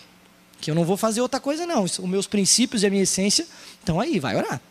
Que 0.60 0.70
eu 0.70 0.76
não 0.76 0.86
vou 0.86 0.96
fazer 0.96 1.22
outra 1.22 1.40
coisa, 1.40 1.66
não. 1.66 1.84
Os 1.84 1.98
meus 2.00 2.28
princípios 2.28 2.84
e 2.84 2.86
a 2.86 2.90
minha 2.90 3.02
essência 3.02 3.48
estão 3.80 4.00
aí, 4.00 4.20
vai 4.20 4.36
orar. 4.36 4.62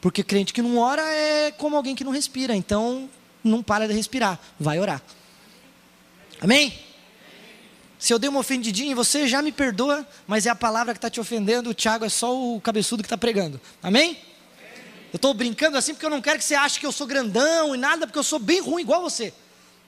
Porque 0.00 0.22
crente 0.22 0.52
que 0.52 0.62
não 0.62 0.78
ora 0.78 1.02
é 1.02 1.50
como 1.52 1.76
alguém 1.76 1.94
que 1.94 2.04
não 2.04 2.12
respira. 2.12 2.56
Então, 2.56 3.10
não 3.44 3.62
para 3.62 3.86
de 3.86 3.92
respirar, 3.92 4.40
vai 4.58 4.80
orar. 4.80 5.02
Amém? 6.40 6.78
Se 7.98 8.14
eu 8.14 8.18
dei 8.18 8.30
uma 8.30 8.40
ofendidinha 8.40 8.92
em 8.92 8.94
você, 8.94 9.26
já 9.26 9.42
me 9.42 9.50
perdoa, 9.50 10.06
mas 10.26 10.46
é 10.46 10.50
a 10.50 10.54
palavra 10.54 10.94
que 10.94 10.98
está 10.98 11.10
te 11.10 11.20
ofendendo. 11.20 11.70
O 11.70 11.74
Tiago 11.74 12.04
é 12.04 12.08
só 12.08 12.34
o 12.34 12.60
cabeçudo 12.60 13.02
que 13.02 13.06
está 13.06 13.18
pregando. 13.18 13.60
Amém? 13.82 14.16
Eu 15.12 15.16
estou 15.16 15.32
brincando 15.32 15.76
assim 15.76 15.94
porque 15.94 16.04
eu 16.04 16.10
não 16.10 16.20
quero 16.20 16.38
que 16.38 16.44
você 16.44 16.54
ache 16.54 16.78
que 16.78 16.86
eu 16.86 16.92
sou 16.92 17.06
grandão 17.06 17.74
e 17.74 17.78
nada, 17.78 18.06
porque 18.06 18.18
eu 18.18 18.24
sou 18.24 18.38
bem 18.38 18.60
ruim 18.60 18.82
igual 18.82 19.00
você. 19.00 19.32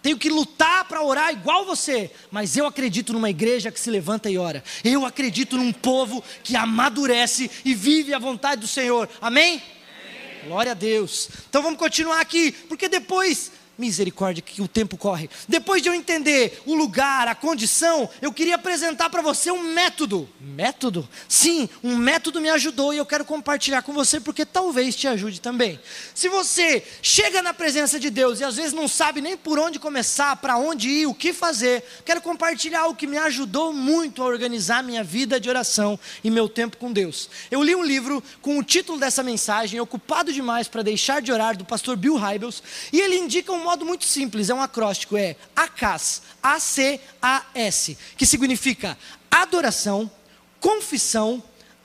Tenho 0.03 0.17
que 0.17 0.31
lutar 0.31 0.87
para 0.87 1.03
orar 1.03 1.31
igual 1.31 1.67
você, 1.67 2.11
mas 2.31 2.57
eu 2.57 2.67
acredito 2.67 3.13
numa 3.13 3.29
igreja 3.29 3.71
que 3.71 3.79
se 3.79 3.91
levanta 3.91 4.31
e 4.31 4.39
ora. 4.39 4.65
Eu 4.83 5.05
acredito 5.05 5.59
num 5.59 5.73
povo 5.73 6.25
que 6.43 6.57
amadurece 6.57 7.51
e 7.67 7.75
vive 7.75 8.15
a 8.15 8.19
vontade 8.19 8.63
do 8.63 8.67
Senhor. 8.67 9.09
Amém? 9.21 9.63
Amém. 9.63 10.49
Glória 10.49 10.73
a 10.73 10.75
Deus. 10.75 11.29
Então 11.51 11.63
vamos 11.63 11.79
continuar 11.79 12.21
aqui, 12.21 12.51
porque 12.51 12.89
depois 12.89 13.53
Misericórdia, 13.81 14.43
que 14.43 14.63
o 14.63 14.69
tempo 14.69 14.97
corre. 14.97 15.29
Depois 15.49 15.83
de 15.83 15.89
eu 15.89 15.95
entender 15.95 16.63
o 16.67 16.75
lugar, 16.75 17.27
a 17.27 17.35
condição, 17.35 18.09
eu 18.21 18.33
queria 18.33 18.55
apresentar 18.55 19.11
para 19.11 19.23
você 19.23 19.51
um 19.51 19.73
método. 19.73 20.29
Método? 20.39 21.09
Sim, 21.29 21.69
um 21.83 21.97
método 21.97 22.41
me 22.41 22.51
ajudou 22.51 22.93
e 22.93 22.99
eu 22.99 23.07
quero 23.07 23.25
compartilhar 23.25 23.83
com 23.83 23.93
você 23.93 24.21
porque 24.21 24.45
talvez 24.45 24.95
te 24.95 25.09
ajude 25.09 25.41
também. 25.41 25.81
Se 26.15 26.29
você 26.29 26.85
chega 27.03 27.43
na 27.43 27.55
presença 27.55 27.99
de 27.99 28.11
Deus 28.11 28.41
e 28.41 28.45
às 28.45 28.57
vezes 28.57 28.73
não 28.73 28.87
sabe 28.87 29.21
nem 29.21 29.37
por 29.37 29.59
onde 29.59 29.79
começar, 29.79 30.37
para 30.37 30.57
onde 30.57 30.89
ir, 30.89 31.07
o 31.07 31.15
que 31.15 31.33
fazer, 31.33 31.83
quero 32.05 32.21
compartilhar 32.21 32.83
algo 32.83 32.97
que 32.97 33.07
me 33.07 33.17
ajudou 33.17 33.73
muito 33.73 34.23
a 34.23 34.27
organizar 34.27 34.83
minha 34.83 35.03
vida 35.03 35.41
de 35.41 35.49
oração 35.49 35.99
e 36.23 36.31
meu 36.31 36.49
tempo 36.49 36.77
com 36.77 36.93
Deus. 36.93 37.31
Eu 37.51 37.63
li 37.63 37.75
um 37.75 37.83
livro 37.83 38.23
com 38.43 38.59
o 38.59 38.63
título 38.63 38.99
dessa 38.99 39.23
mensagem, 39.23 39.81
Ocupado 39.81 40.33
Demais 40.33 40.69
para 40.69 40.83
Deixar 40.83 41.23
de 41.23 41.33
Orar, 41.33 41.57
do 41.57 41.65
pastor 41.65 41.97
Bill 41.97 42.17
Hybels, 42.17 42.63
e 42.93 43.01
ele 43.01 43.17
indica 43.17 43.53
um 43.53 43.65
modo 43.71 43.87
muito 43.87 44.05
simples, 44.05 44.51
é 44.51 44.55
um 44.55 44.61
acróstico, 44.61 45.17
é 45.17 45.37
ACAS, 45.55 46.23
A-C-A-S, 46.43 47.97
que 48.17 48.27
significa 48.27 48.99
adoração, 49.31 50.11
confissão, 50.59 51.41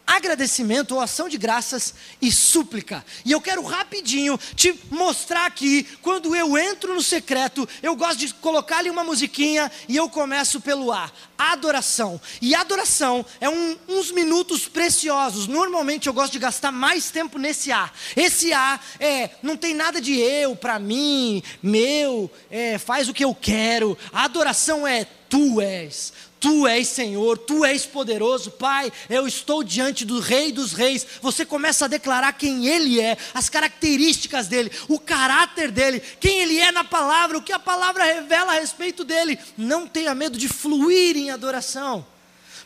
agradecimento 0.06 0.94
ou 0.94 1.02
ação 1.02 1.28
de 1.28 1.38
graças 1.38 1.94
e 2.22 2.32
súplica. 2.32 3.04
E 3.24 3.32
eu 3.32 3.42
quero 3.42 3.64
rapidinho 3.64 4.40
te 4.56 4.78
mostrar 4.90 5.46
aqui, 5.46 5.84
quando 6.02 6.36
eu 6.36 6.58
entro 6.58 6.94
no 6.94 7.02
secreto, 7.02 7.68
eu 7.82 7.96
gosto 7.96 8.20
de 8.20 8.34
colocar 8.36 8.80
ali 8.80 8.90
uma 8.90 9.04
musiquinha 9.04 9.72
e 9.88 9.96
eu 9.96 10.10
começo 10.10 10.62
pelo 10.62 10.92
A, 10.92 11.12
adoração. 11.38 12.20
E 12.42 12.54
adoração 12.54 13.26
é 13.40 13.50
um, 13.50 13.78
uns 13.88 14.12
minutos 14.12 14.68
preciosos. 14.68 15.48
Normalmente 15.48 16.08
eu 16.08 16.14
gosto 16.14 16.34
de 16.34 16.40
gastar 16.40 16.72
mais 16.72 17.10
tempo 17.10 17.38
nesse 17.38 17.72
A. 17.72 17.90
Esse 18.16 18.54
A 18.54 18.80
é, 19.00 19.32
não 19.42 19.58
tem 19.58 19.74
nada 19.74 20.00
de 20.00 20.20
eu, 20.20 20.56
para 20.56 20.80
mim, 20.80 21.42
meu, 21.62 22.32
é, 22.50 22.78
faz 22.78 23.10
o 23.10 23.14
que 23.14 23.24
eu 23.24 23.34
quero. 23.34 23.98
A 24.12 24.24
adoração 24.24 24.88
é 24.88 25.06
tu 25.30 25.60
és. 25.60 26.14
Tu 26.40 26.68
és 26.68 26.88
Senhor, 26.88 27.38
Tu 27.38 27.66
és 27.66 27.86
poderoso, 27.86 28.52
Pai. 28.52 28.92
Eu 29.10 29.28
estou 29.28 29.64
diante 29.64 30.06
do 30.06 30.20
Rei 30.20 30.52
dos 30.52 30.74
Reis. 30.74 31.06
Você 31.22 31.46
começa 31.46 31.86
a 31.86 31.88
declarar 31.88 32.34
quem 32.34 32.68
Ele 32.68 33.00
é, 33.00 33.18
as 33.34 33.50
características 33.50 34.48
dele, 34.48 34.72
o 34.88 35.00
caráter 35.00 35.72
dele, 35.72 36.02
quem 36.20 36.42
Ele 36.42 36.60
é 36.60 36.72
na 36.72 36.84
palavra, 36.84 37.38
o 37.38 37.42
que 37.42 37.54
a 37.54 37.60
palavra 37.60 38.04
revela 38.04 38.54
a 38.54 38.60
respeito 38.60 39.04
dele. 39.04 39.40
Não 39.58 39.88
tenha 39.88 40.14
medo 40.14 40.38
de 40.38 40.48
fluir 40.48 41.18
em 41.18 41.32
adoração 41.32 42.06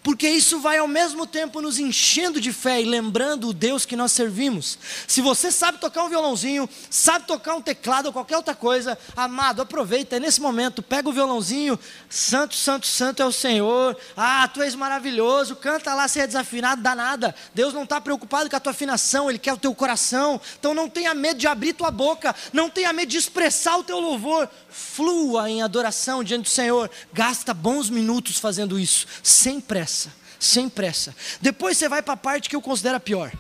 porque 0.04 0.30
isso 0.30 0.60
vai 0.60 0.78
ao 0.78 0.88
mesmo 0.88 1.26
tempo 1.26 1.62
nos 1.62 1.78
enchendo 1.80 2.40
de 2.40 2.54
fé 2.54 2.82
e 2.82 2.86
lembrando 2.86 3.50
o 3.50 3.54
Deus 3.54 3.86
que 3.86 3.96
nós 3.96 4.12
servimos. 4.12 4.78
Se 5.08 5.22
você 5.22 5.52
sabe 5.52 5.78
tocar 5.78 6.04
um 6.04 6.10
violãozinho, 6.10 6.70
sabe 6.90 7.26
tocar 7.26 7.56
um 7.56 7.62
teclado 7.62 8.08
ou 8.08 8.14
qualquer 8.14 8.38
outra 8.38 8.56
coisa, 8.56 8.98
amado, 9.16 9.62
aproveita 9.62 10.16
é 10.16 10.20
nesse 10.20 10.42
momento, 10.42 10.82
pega 10.82 11.10
o 11.10 11.14
violãozinho, 11.14 11.78
Santo, 12.10 12.56
Santo, 12.56 12.88
Santo 12.88 13.22
é 13.22 13.26
o 13.26 13.32
Senhor, 13.32 13.98
ah, 14.16 14.48
tu 14.48 14.62
és 14.62 14.76
maravilhoso, 14.76 15.56
canta 15.56 15.94
lá 15.94 16.08
se 16.08 16.20
é 16.20 16.28
desafinado, 16.28 16.82
dá 16.82 16.96
nada. 16.96 17.36
Deus 17.54 17.74
não 17.74 17.84
está 17.84 18.00
preocupado 18.00 18.50
com 18.50 18.56
a 18.56 18.60
tua 18.60 18.72
afinação, 18.72 19.30
Ele 19.30 19.40
quer 19.40 19.54
o 19.54 19.58
teu 19.58 19.74
coração, 19.76 20.40
então 20.60 20.74
não 20.74 20.90
tenha 20.90 21.14
medo 21.14 21.40
de 21.40 21.48
abrir 21.48 21.74
tua 21.74 21.92
boca, 21.92 22.36
não 22.54 22.70
tenha 22.70 22.94
medo 22.94 23.10
de 23.10 23.18
expressar 23.18 23.78
o 23.78 23.84
teu 23.84 24.00
louvor, 24.00 24.50
flua 24.70 25.50
em 25.50 25.62
adoração 25.62 26.24
diante 26.24 26.44
do 26.44 26.50
Senhor, 26.50 26.90
gasta 27.12 27.54
bons 27.54 27.90
minutos 27.90 28.38
fazendo 28.38 28.80
isso, 28.80 29.06
sem 29.22 29.60
pressa 29.60 29.89
pressa, 29.90 30.14
sem 30.40 30.70
pressa. 30.70 31.16
Depois 31.42 31.78
você 31.78 31.90
vai 31.90 32.02
para 32.02 32.14
a 32.14 32.18
parte 32.18 32.50
que 32.50 32.56
eu 32.56 32.62
considero 32.62 32.98
a 32.98 33.00
pior, 33.00 33.32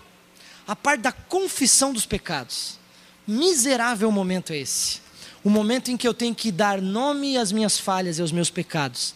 a 0.67 0.75
parte 0.75 1.01
da 1.01 1.11
confissão 1.11 1.93
dos 1.93 2.05
pecados. 2.05 2.79
Miserável 3.27 4.11
momento 4.11 4.51
é 4.51 4.57
esse. 4.57 5.01
O 5.43 5.49
momento 5.49 5.91
em 5.91 5.95
que 5.95 6.07
eu 6.07 6.13
tenho 6.13 6.33
que 6.33 6.51
dar 6.51 6.81
nome 6.81 7.37
às 7.37 7.51
minhas 7.51 7.79
falhas 7.79 8.17
e 8.17 8.21
aos 8.21 8.31
meus 8.31 8.49
pecados. 8.49 9.13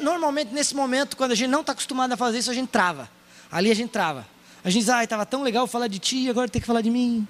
Normalmente, 0.00 0.52
nesse 0.52 0.74
momento, 0.74 1.16
quando 1.16 1.32
a 1.32 1.34
gente 1.34 1.48
não 1.48 1.60
está 1.60 1.72
acostumado 1.72 2.12
a 2.12 2.16
fazer 2.16 2.38
isso, 2.38 2.50
a 2.50 2.54
gente 2.54 2.68
trava. 2.68 3.08
Ali 3.50 3.70
a 3.70 3.74
gente 3.74 3.90
trava. 3.90 4.26
A 4.62 4.68
gente 4.68 4.82
diz, 4.82 4.90
ai, 4.90 5.04
estava 5.04 5.24
tão 5.24 5.42
legal 5.42 5.66
falar 5.66 5.86
de 5.86 5.98
ti, 5.98 6.28
agora 6.28 6.48
tem 6.48 6.60
que 6.60 6.66
falar 6.66 6.82
de 6.82 6.90
mim. 6.90 7.26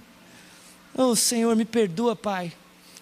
Oh, 0.94 1.14
Senhor, 1.14 1.54
me 1.54 1.64
perdoa, 1.64 2.16
Pai. 2.16 2.52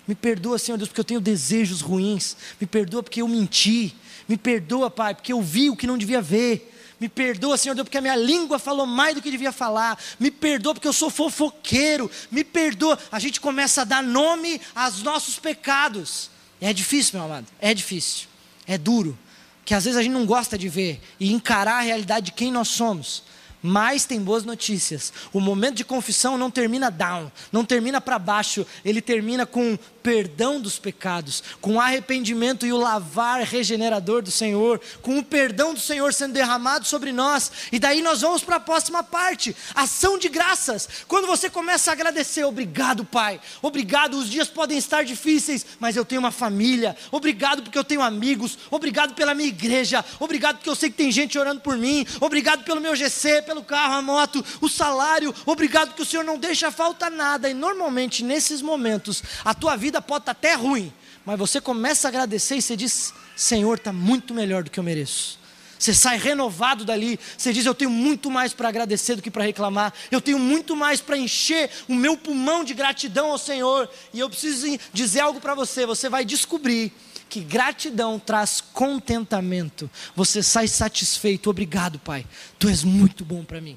Me 0.07 0.15
perdoa, 0.15 0.59
Senhor 0.59 0.77
Deus, 0.77 0.89
porque 0.89 1.01
eu 1.01 1.05
tenho 1.05 1.21
desejos 1.21 1.81
ruins. 1.81 2.37
Me 2.61 2.67
perdoa 2.67 3.03
porque 3.03 3.21
eu 3.21 3.29
menti. 3.29 3.95
Me 4.29 4.37
perdoa, 4.37 4.91
Pai, 4.91 5.15
porque 5.15 5.33
eu 5.33 5.43
vi 5.43 5.71
o 5.71 5.77
que 5.77 5.87
não 5.87 5.99
devia 5.99 6.23
ver. 6.23 6.73
Me 6.99 7.09
perdoa, 7.09 7.59
Senhor 7.59 7.75
Deus, 7.75 7.85
porque 7.85 7.99
a 7.99 8.01
minha 8.01 8.17
língua 8.17 8.59
falou 8.59 8.87
mais 8.87 9.15
do 9.15 9.21
que 9.21 9.31
devia 9.31 9.53
falar. 9.53 9.99
Me 10.19 10.31
perdoa 10.31 10.75
porque 10.75 10.89
eu 10.89 10.93
sou 10.93 11.11
fofoqueiro. 11.11 12.11
Me 12.31 12.43
perdoa. 12.43 12.99
A 13.13 13.19
gente 13.19 13.41
começa 13.41 13.83
a 13.83 13.85
dar 13.85 14.03
nome 14.03 14.61
aos 14.75 15.03
nossos 15.03 15.39
pecados. 15.39 16.31
É 16.61 16.73
difícil, 16.73 17.19
meu 17.19 17.27
amado. 17.27 17.47
É 17.61 17.75
difícil. 17.75 18.29
É 18.67 18.79
duro. 18.79 19.19
Que 19.65 19.75
às 19.75 19.85
vezes 19.85 19.99
a 19.99 20.03
gente 20.03 20.13
não 20.13 20.25
gosta 20.25 20.57
de 20.57 20.69
ver 20.69 21.01
e 21.21 21.33
encarar 21.33 21.79
a 21.79 21.83
realidade 21.83 22.27
de 22.27 22.33
quem 22.33 22.51
nós 22.51 22.69
somos. 22.69 23.25
Mas 23.63 24.05
tem 24.05 24.21
boas 24.21 24.45
notícias. 24.45 25.13
O 25.33 25.41
momento 25.41 25.77
de 25.77 25.85
confissão 25.85 26.39
não 26.39 26.51
termina 26.51 26.91
down, 26.91 27.33
não 27.51 27.65
termina 27.65 28.01
para 28.01 28.19
baixo, 28.19 28.65
ele 28.85 29.03
termina 29.03 29.45
com 29.45 29.77
perdão 30.07 30.61
dos 30.61 30.79
pecados, 30.79 31.43
com 31.61 31.75
o 31.75 31.81
arrependimento 31.81 32.65
e 32.65 32.73
o 32.73 32.77
lavar 32.77 33.41
regenerador 33.43 34.23
do 34.23 34.31
Senhor, 34.31 34.81
com 35.03 35.19
o 35.19 35.25
perdão 35.25 35.75
do 35.75 35.81
Senhor 35.81 36.15
sendo 36.15 36.33
derramado 36.33 36.87
sobre 36.87 37.11
nós. 37.11 37.51
E 37.73 37.81
daí 37.81 38.01
nós 38.01 38.21
vamos 38.21 38.45
para 38.45 38.55
a 38.55 38.61
próxima 38.61 39.03
parte, 39.03 39.57
ação 39.75 40.17
de 40.17 40.29
graças. 40.29 40.89
Quando 41.09 41.27
você 41.27 41.51
começa 41.51 41.91
a 41.91 41.95
agradecer, 41.95 42.45
obrigado, 42.45 43.05
Pai. 43.05 43.41
Obrigado, 43.61 44.17
os 44.17 44.31
dias 44.31 44.47
podem 44.47 44.79
estar 44.79 45.05
difíceis, 45.05 45.67
mas 45.81 45.97
eu 45.97 46.05
tenho 46.05 46.21
uma 46.21 46.31
família. 46.31 46.97
Obrigado 47.11 47.65
porque 47.65 47.77
eu 47.77 47.83
tenho 47.83 48.01
amigos. 48.01 48.57
Obrigado 48.71 49.13
pela 49.13 49.35
minha 49.35 49.49
igreja. 49.49 50.05
Obrigado 50.21 50.59
porque 50.59 50.71
eu 50.71 50.77
sei 50.77 50.89
que 50.89 50.97
tem 50.97 51.11
gente 51.11 51.37
orando 51.37 51.63
por 51.63 51.77
mim. 51.77 52.07
Obrigado 52.21 52.63
pelo 52.63 52.81
meu 52.81 52.95
GC, 52.95 53.43
pelo 53.43 53.65
carro, 53.65 53.95
a 53.95 54.03
moto, 54.03 54.45
o 54.61 54.69
salário. 54.69 55.35
Obrigado 55.45 55.89
porque 55.89 56.03
o 56.03 56.07
Senhor 56.07 56.23
não 56.23 56.39
deixa 56.39 56.71
falta 56.71 57.11
nada. 57.11 57.51
E 57.51 57.55
normalmente 57.55 58.23
nesses 58.23 58.63
momentos 58.63 59.21
a 59.45 59.53
tua 59.53 59.75
vida 59.75 59.96
vida 59.97 60.03
pode 60.03 60.23
estar 60.23 60.33
até 60.33 60.55
ruim, 60.55 60.93
mas 61.25 61.39
você 61.39 61.61
começa 61.61 62.07
a 62.07 62.11
agradecer 62.11 62.57
e 62.57 62.63
você 62.63 62.77
diz: 62.77 63.13
Senhor, 63.35 63.77
está 63.77 63.93
muito 63.93 64.35
melhor 64.35 64.63
do 64.63 64.71
que 64.71 64.79
eu 64.79 64.85
mereço. 64.85 65.39
Você 65.79 65.93
sai 65.93 66.19
renovado 66.19 66.85
dali, 66.85 67.19
você 67.37 67.53
diz: 67.53 67.67
Eu 67.67 67.75
tenho 67.75 67.91
muito 67.91 68.31
mais 68.31 68.53
para 68.53 68.69
agradecer 68.69 69.15
do 69.17 69.23
que 69.23 69.31
para 69.31 69.45
reclamar, 69.45 69.93
eu 70.11 70.21
tenho 70.21 70.39
muito 70.39 70.77
mais 70.77 71.01
para 71.01 71.17
encher 71.17 71.71
o 71.89 71.95
meu 71.95 72.17
pulmão 72.17 72.65
de 72.65 72.75
gratidão 72.75 73.31
ao 73.31 73.39
Senhor. 73.39 73.89
E 74.13 74.21
eu 74.21 74.29
preciso 74.29 74.79
dizer 74.93 75.21
algo 75.21 75.41
para 75.41 75.55
você: 75.55 75.87
você 75.87 76.09
vai 76.09 76.25
descobrir 76.25 76.93
que 77.29 77.41
gratidão 77.41 78.19
traz 78.19 78.61
contentamento. 78.61 79.91
Você 80.15 80.43
sai 80.43 80.69
satisfeito, 80.69 81.51
obrigado, 81.51 81.99
Pai, 81.99 82.27
tu 82.59 82.69
és 82.69 82.85
muito 82.85 83.25
bom 83.25 83.45
para 83.45 83.61
mim. 83.61 83.77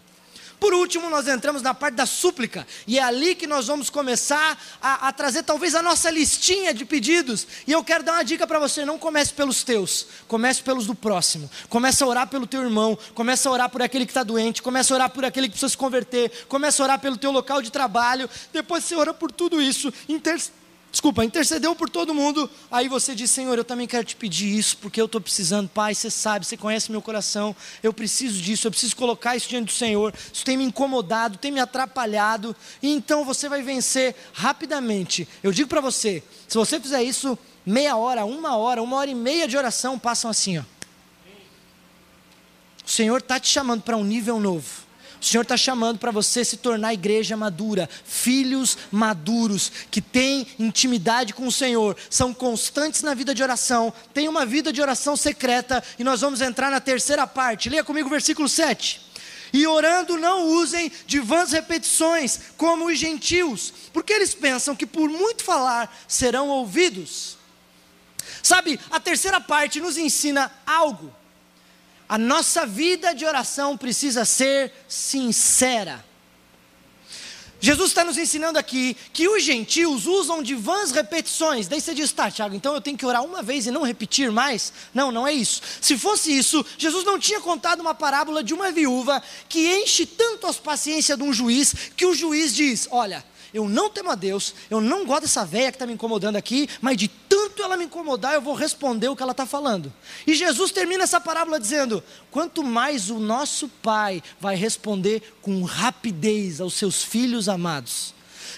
Por 0.59 0.73
último, 0.73 1.09
nós 1.09 1.27
entramos 1.27 1.61
na 1.61 1.73
parte 1.73 1.95
da 1.95 2.05
súplica, 2.05 2.67
e 2.85 2.99
é 2.99 3.03
ali 3.03 3.33
que 3.33 3.47
nós 3.47 3.67
vamos 3.67 3.89
começar 3.89 4.61
a, 4.81 5.07
a 5.07 5.13
trazer 5.13 5.43
talvez 5.43 5.73
a 5.73 5.81
nossa 5.81 6.11
listinha 6.11 6.73
de 6.73 6.83
pedidos. 6.83 7.47
E 7.65 7.71
eu 7.71 7.83
quero 7.83 8.03
dar 8.03 8.13
uma 8.13 8.23
dica 8.23 8.45
para 8.45 8.59
você: 8.59 8.83
não 8.83 8.99
comece 8.99 9.33
pelos 9.33 9.63
teus, 9.63 10.07
comece 10.27 10.61
pelos 10.61 10.85
do 10.85 10.93
próximo. 10.93 11.49
Comece 11.69 12.03
a 12.03 12.07
orar 12.07 12.27
pelo 12.27 12.45
teu 12.45 12.61
irmão, 12.61 12.97
comece 13.13 13.47
a 13.47 13.51
orar 13.51 13.69
por 13.69 13.81
aquele 13.81 14.05
que 14.05 14.11
está 14.11 14.23
doente, 14.23 14.61
comece 14.61 14.91
a 14.91 14.95
orar 14.95 15.09
por 15.09 15.23
aquele 15.23 15.47
que 15.47 15.53
precisa 15.53 15.69
se 15.69 15.77
converter, 15.77 16.45
comece 16.49 16.81
a 16.81 16.85
orar 16.85 16.99
pelo 16.99 17.15
teu 17.15 17.31
local 17.31 17.61
de 17.61 17.71
trabalho. 17.71 18.29
Depois 18.51 18.83
você 18.83 18.95
ora 18.95 19.13
por 19.13 19.31
tudo 19.31 19.61
isso, 19.61 19.93
desculpa, 20.91 21.23
intercedeu 21.23 21.75
por 21.75 21.89
todo 21.89 22.13
mundo, 22.13 22.49
aí 22.71 22.87
você 22.87 23.13
diz, 23.13 23.29
Senhor, 23.29 23.57
eu 23.57 23.63
também 23.63 23.87
quero 23.87 24.03
te 24.03 24.15
pedir 24.15 24.57
isso, 24.57 24.77
porque 24.77 24.99
eu 24.99 25.05
estou 25.05 25.21
precisando, 25.21 25.69
Pai, 25.69 25.93
você 25.93 26.09
sabe, 26.09 26.45
você 26.45 26.57
conhece 26.57 26.91
meu 26.91 27.01
coração, 27.01 27.55
eu 27.83 27.93
preciso 27.93 28.41
disso, 28.41 28.67
eu 28.67 28.71
preciso 28.71 28.95
colocar 28.95 29.35
isso 29.35 29.47
diante 29.47 29.67
do 29.67 29.71
Senhor, 29.71 30.13
isso 30.33 30.43
tem 30.43 30.57
me 30.57 30.63
incomodado, 30.63 31.37
tem 31.37 31.51
me 31.51 31.59
atrapalhado, 31.59 32.55
e 32.81 32.89
então 32.89 33.23
você 33.23 33.47
vai 33.47 33.61
vencer 33.61 34.15
rapidamente. 34.33 35.27
Eu 35.43 35.51
digo 35.51 35.69
para 35.69 35.81
você, 35.81 36.23
se 36.47 36.57
você 36.57 36.79
fizer 36.79 37.03
isso, 37.03 37.37
meia 37.65 37.95
hora, 37.95 38.25
uma 38.25 38.57
hora, 38.57 38.81
uma 38.81 38.97
hora 38.97 39.11
e 39.11 39.15
meia 39.15 39.47
de 39.47 39.57
oração 39.57 39.99
passam 39.99 40.31
assim, 40.31 40.57
ó. 40.57 40.63
O 42.85 42.91
Senhor 42.91 43.19
está 43.19 43.39
te 43.39 43.47
chamando 43.47 43.83
para 43.83 43.95
um 43.95 44.03
nível 44.03 44.39
novo. 44.39 44.88
O 45.21 45.25
Senhor 45.25 45.41
está 45.41 45.57
chamando 45.57 45.99
para 45.99 46.11
você 46.11 46.45
se 46.45 46.57
tornar 46.57 46.93
igreja 46.93 47.35
madura, 47.35 47.89
filhos 48.05 48.77
maduros, 48.89 49.69
que 49.91 50.01
têm 50.01 50.47
intimidade 50.57 51.33
com 51.33 51.45
o 51.45 51.51
Senhor, 51.51 51.97
são 52.09 52.33
constantes 52.33 53.03
na 53.03 53.13
vida 53.13 53.35
de 53.35 53.43
oração, 53.43 53.93
têm 54.13 54.29
uma 54.29 54.45
vida 54.45 54.71
de 54.71 54.81
oração 54.81 55.17
secreta, 55.17 55.83
e 55.97 56.03
nós 56.03 56.21
vamos 56.21 56.39
entrar 56.39 56.71
na 56.71 56.79
terceira 56.79 57.27
parte. 57.27 57.69
Leia 57.69 57.83
comigo 57.83 58.07
o 58.07 58.11
versículo 58.11 58.47
7. 58.47 59.09
E 59.51 59.67
orando 59.67 60.17
não 60.17 60.47
usem 60.47 60.91
de 61.05 61.19
vãs 61.19 61.51
repetições, 61.51 62.39
como 62.55 62.85
os 62.85 62.97
gentios, 62.97 63.73
porque 63.91 64.13
eles 64.13 64.33
pensam 64.33 64.75
que 64.75 64.85
por 64.85 65.09
muito 65.09 65.43
falar 65.43 65.93
serão 66.07 66.47
ouvidos. 66.47 67.37
Sabe, 68.41 68.79
a 68.89 68.99
terceira 68.99 69.41
parte 69.41 69.81
nos 69.81 69.97
ensina 69.97 70.49
algo 70.65 71.13
a 72.09 72.17
nossa 72.17 72.65
vida 72.65 73.13
de 73.13 73.23
oração 73.23 73.77
precisa 73.77 74.25
ser 74.25 74.73
sincera. 74.87 76.03
Jesus 77.61 77.89
está 77.89 78.03
nos 78.03 78.17
ensinando 78.17 78.57
aqui 78.57 78.95
que 79.13 79.27
os 79.27 79.43
gentios 79.43 80.07
usam 80.07 80.41
de 80.41 80.55
vãs 80.55 80.91
repetições. 80.91 81.67
Daí 81.67 81.79
você 81.79 81.93
diz, 81.93 82.11
tá, 82.11 82.31
Tiago, 82.31 82.55
então 82.55 82.73
eu 82.73 82.81
tenho 82.81 82.97
que 82.97 83.05
orar 83.05 83.23
uma 83.23 83.43
vez 83.43 83.67
e 83.67 83.71
não 83.71 83.83
repetir 83.83 84.31
mais? 84.31 84.73
Não, 84.93 85.11
não 85.11 85.27
é 85.27 85.33
isso. 85.33 85.61
Se 85.81 85.97
fosse 85.97 86.35
isso, 86.35 86.65
Jesus 86.77 87.05
não 87.05 87.19
tinha 87.19 87.41
contado 87.41 87.81
uma 87.81 87.93
parábola 87.93 88.43
de 88.43 88.53
uma 88.53 88.71
viúva 88.71 89.21
que 89.47 89.67
enche 89.81 90.05
tanto 90.05 90.47
as 90.47 90.57
paciências 90.57 91.17
de 91.17 91.23
um 91.23 91.33
juiz 91.33 91.75
que 91.95 92.05
o 92.05 92.15
juiz 92.15 92.55
diz: 92.55 92.87
Olha, 92.89 93.23
eu 93.53 93.67
não 93.67 93.89
temo 93.89 94.11
a 94.11 94.15
Deus, 94.15 94.53
eu 94.69 94.79
não 94.79 95.05
gosto 95.05 95.21
dessa 95.21 95.45
velha 95.45 95.71
que 95.71 95.75
está 95.75 95.85
me 95.85 95.93
incomodando 95.93 96.35
aqui, 96.35 96.69
mas 96.81 96.97
de 96.97 97.07
tanto 97.07 97.63
ela 97.63 97.77
me 97.77 97.85
incomodar, 97.85 98.33
eu 98.33 98.41
vou 98.41 98.53
responder 98.53 99.07
o 99.09 99.15
que 99.15 99.23
ela 99.23 99.31
está 99.31 99.45
falando. 99.45 99.91
E 100.25 100.33
Jesus 100.33 100.71
termina 100.71 101.03
essa 101.03 101.19
parábola 101.19 101.59
dizendo: 101.59 102.03
quanto 102.31 102.63
mais 102.63 103.09
o 103.09 103.19
nosso 103.19 103.67
Pai 103.67 104.21
vai 104.39 104.55
responder 104.55 105.37
com 105.41 105.63
rapidez 105.63 106.61
aos 106.61 106.73
seus 106.73 107.03
filhos 107.03 107.49
amados. 107.49 108.13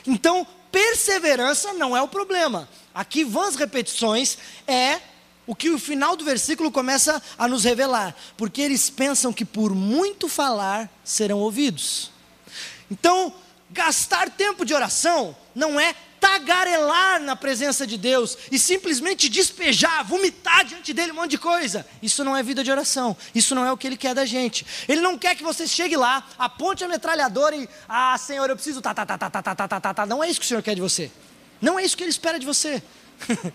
Então, 0.06 0.46
perseverança 0.72 1.74
não 1.74 1.96
é 1.96 2.02
o 2.02 2.08
problema. 2.08 2.68
Aqui, 2.94 3.24
vãs 3.24 3.56
repetições 3.56 4.38
é 4.68 5.00
o 5.46 5.56
que 5.56 5.70
o 5.70 5.80
final 5.80 6.16
do 6.16 6.24
versículo 6.24 6.72
começa 6.72 7.22
a 7.38 7.48
nos 7.48 7.64
revelar, 7.64 8.16
porque 8.38 8.62
eles 8.62 8.90
pensam 8.90 9.34
que 9.34 9.44
por 9.44 9.74
muito 9.74 10.28
falar 10.28 10.90
serão 11.04 11.40
ouvidos. 11.40 12.12
Então, 12.90 13.34
Gastar 13.72 14.30
tempo 14.30 14.66
de 14.66 14.74
oração 14.74 15.36
não 15.56 15.80
é 15.80 15.96
tagarelar 16.20 17.20
na 17.20 17.36
presença 17.36 17.88
de 17.88 17.98
Deus 17.98 18.38
e 18.52 18.60
simplesmente 18.60 19.28
despejar, 19.28 20.06
vomitar 20.06 20.64
diante 20.64 20.94
dele 20.94 21.12
um 21.12 21.16
monte 21.16 21.32
de 21.32 21.40
coisa. 21.40 21.86
Isso 22.02 22.24
não 22.24 22.38
é 22.38 22.44
vida 22.44 22.64
de 22.64 22.70
oração. 22.70 23.18
Isso 23.34 23.56
não 23.56 23.66
é 23.66 23.72
o 23.72 23.78
que 23.78 23.88
ele 23.88 23.98
quer 23.98 24.14
da 24.14 24.24
gente. 24.24 24.66
Ele 24.88 25.02
não 25.02 25.18
quer 25.18 25.36
que 25.36 25.44
você 25.44 25.68
chegue 25.68 25.98
lá, 25.98 26.24
aponte 26.38 26.84
a 26.84 26.88
metralhadora 26.88 27.56
e, 27.56 27.68
ah, 27.90 28.16
Senhor, 28.20 28.48
eu 28.50 28.56
preciso 28.56 28.82
tá, 28.82 28.94
tá, 28.94 29.06
tá, 29.06 29.18
tá, 29.18 29.30
tá, 29.30 29.42
tá, 29.42 29.56
tá, 29.56 29.80
tá, 29.80 29.94
tá. 29.94 30.06
Não 30.06 30.24
é 30.24 30.30
isso 30.30 30.40
que 30.40 30.46
o 30.46 30.50
Senhor 30.50 30.62
quer 30.62 30.76
de 30.76 30.82
você. 30.82 31.12
Não 31.60 31.80
é 31.80 31.84
isso 31.84 31.98
que 31.98 32.04
ele 32.04 32.12
espera 32.12 32.38
de 32.38 32.46
você. 32.46 32.84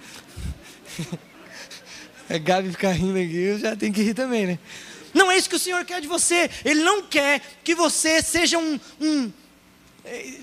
é 2.28 2.38
Gabi 2.38 2.72
ficar 2.72 2.92
rindo 2.92 3.18
aqui, 3.18 3.36
eu 3.36 3.58
já 3.60 3.76
tenho 3.76 3.92
que 3.92 4.02
rir 4.02 4.14
também, 4.14 4.46
né? 4.46 4.58
Não 5.14 5.30
é 5.30 5.36
isso 5.36 5.48
que 5.48 5.56
o 5.56 5.58
Senhor 5.58 5.84
quer 5.84 6.00
de 6.00 6.08
você. 6.08 6.50
Ele 6.64 6.82
não 6.82 7.02
quer 7.02 7.40
que 7.62 7.74
você 7.74 8.22
seja 8.22 8.58
um, 8.58 8.80
um 9.00 9.32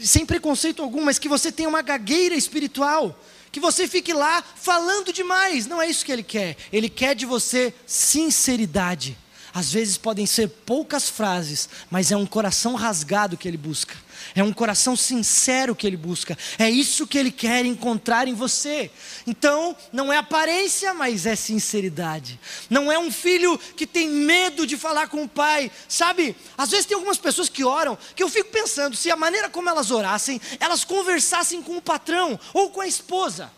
sem 0.01 0.25
preconceito 0.25 0.81
algum, 0.81 1.01
mas 1.01 1.19
que 1.19 1.29
você 1.29 1.51
tenha 1.51 1.69
uma 1.69 1.81
gagueira 1.81 2.35
espiritual, 2.35 3.17
que 3.51 3.59
você 3.59 3.87
fique 3.87 4.13
lá 4.13 4.41
falando 4.41 5.13
demais. 5.13 5.67
Não 5.67 5.81
é 5.81 5.89
isso 5.89 6.05
que 6.05 6.11
ele 6.11 6.23
quer. 6.23 6.57
Ele 6.71 6.89
quer 6.89 7.15
de 7.15 7.25
você 7.25 7.73
sinceridade. 7.85 9.17
Às 9.53 9.71
vezes 9.71 9.97
podem 9.97 10.25
ser 10.25 10.49
poucas 10.49 11.07
frases, 11.07 11.69
mas 11.91 12.11
é 12.11 12.17
um 12.17 12.25
coração 12.25 12.73
rasgado 12.73 13.37
que 13.37 13.47
ele 13.47 13.57
busca. 13.57 13.95
É 14.33 14.43
um 14.43 14.51
coração 14.51 14.95
sincero 14.95 15.75
que 15.75 15.85
ele 15.85 15.97
busca. 15.97 16.35
É 16.57 16.69
isso 16.69 17.05
que 17.05 17.17
ele 17.17 17.31
quer 17.31 17.63
encontrar 17.65 18.27
em 18.27 18.33
você. 18.33 18.89
Então, 19.27 19.75
não 19.91 20.11
é 20.11 20.17
aparência, 20.17 20.93
mas 20.93 21.27
é 21.27 21.35
sinceridade. 21.35 22.39
Não 22.67 22.91
é 22.91 22.97
um 22.97 23.11
filho 23.11 23.57
que 23.77 23.85
tem 23.85 24.09
medo 24.09 24.65
de 24.65 24.75
falar 24.75 25.07
com 25.07 25.23
o 25.23 25.29
pai. 25.29 25.71
Sabe, 25.87 26.35
às 26.57 26.71
vezes 26.71 26.87
tem 26.87 26.95
algumas 26.95 27.17
pessoas 27.17 27.47
que 27.47 27.63
oram, 27.63 27.97
que 28.15 28.23
eu 28.23 28.29
fico 28.29 28.49
pensando 28.49 28.95
se 28.95 29.11
a 29.11 29.15
maneira 29.15 29.49
como 29.49 29.69
elas 29.69 29.91
orassem, 29.91 30.41
elas 30.59 30.83
conversassem 30.83 31.61
com 31.61 31.77
o 31.77 31.81
patrão 31.81 32.39
ou 32.53 32.71
com 32.71 32.81
a 32.81 32.87
esposa. 32.87 33.51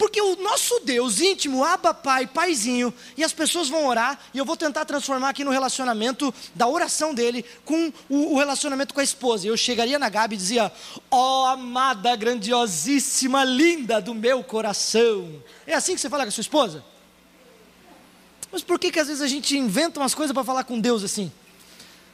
Porque 0.00 0.18
o 0.18 0.34
nosso 0.36 0.80
Deus 0.80 1.20
íntimo, 1.20 1.62
Abba 1.62 1.92
Pai, 1.92 2.26
Paizinho, 2.26 2.90
e 3.18 3.22
as 3.22 3.34
pessoas 3.34 3.68
vão 3.68 3.86
orar, 3.86 4.18
e 4.32 4.38
eu 4.38 4.46
vou 4.46 4.56
tentar 4.56 4.86
transformar 4.86 5.28
aqui 5.28 5.44
no 5.44 5.50
relacionamento 5.50 6.32
da 6.54 6.66
oração 6.66 7.12
dele 7.12 7.44
com 7.66 7.92
o, 8.08 8.32
o 8.32 8.38
relacionamento 8.38 8.94
com 8.94 9.00
a 9.00 9.04
esposa. 9.04 9.46
Eu 9.46 9.58
chegaria 9.58 9.98
na 9.98 10.08
Gabi 10.08 10.36
e 10.36 10.38
dizia: 10.38 10.72
Ó 11.10 11.42
oh, 11.42 11.46
amada, 11.48 12.16
grandiosíssima, 12.16 13.44
linda 13.44 14.00
do 14.00 14.14
meu 14.14 14.42
coração. 14.42 15.44
É 15.66 15.74
assim 15.74 15.94
que 15.94 16.00
você 16.00 16.08
fala 16.08 16.24
com 16.24 16.30
a 16.30 16.32
sua 16.32 16.40
esposa? 16.40 16.82
Mas 18.50 18.62
por 18.62 18.78
que, 18.78 18.90
que 18.90 19.00
às 19.00 19.08
vezes 19.08 19.20
a 19.20 19.28
gente 19.28 19.54
inventa 19.54 20.00
umas 20.00 20.14
coisas 20.14 20.32
para 20.32 20.42
falar 20.42 20.64
com 20.64 20.80
Deus 20.80 21.04
assim? 21.04 21.30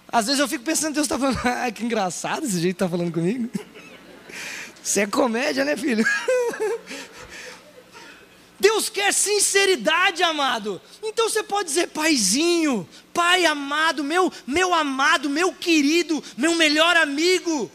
Às 0.09 0.27
vezes 0.27 0.41
eu 0.41 0.49
fico 0.49 0.65
pensando, 0.65 0.95
Deus 0.95 1.05
está 1.05 1.17
falando, 1.17 1.39
ah, 1.47 1.71
que 1.71 1.85
engraçado 1.85 2.47
esse 2.47 2.59
jeito 2.59 2.79
que 2.79 2.85
está 2.85 2.89
falando 2.89 3.13
comigo. 3.13 3.49
Isso 4.83 4.99
é 4.99 5.07
comédia, 5.07 5.65
né, 5.65 5.77
filho? 5.77 6.05
Deus 8.59 8.89
quer 8.89 9.13
sinceridade, 9.13 10.23
amado. 10.23 10.81
Então 11.03 11.29
você 11.29 11.43
pode 11.43 11.69
dizer, 11.69 11.89
paizinho, 11.89 12.89
pai 13.13 13.45
amado, 13.45 14.03
meu, 14.03 14.33
meu 14.47 14.75
amado, 14.75 15.29
meu 15.29 15.53
querido, 15.53 16.23
meu 16.37 16.55
melhor 16.55 16.97
amigo. 16.97 17.71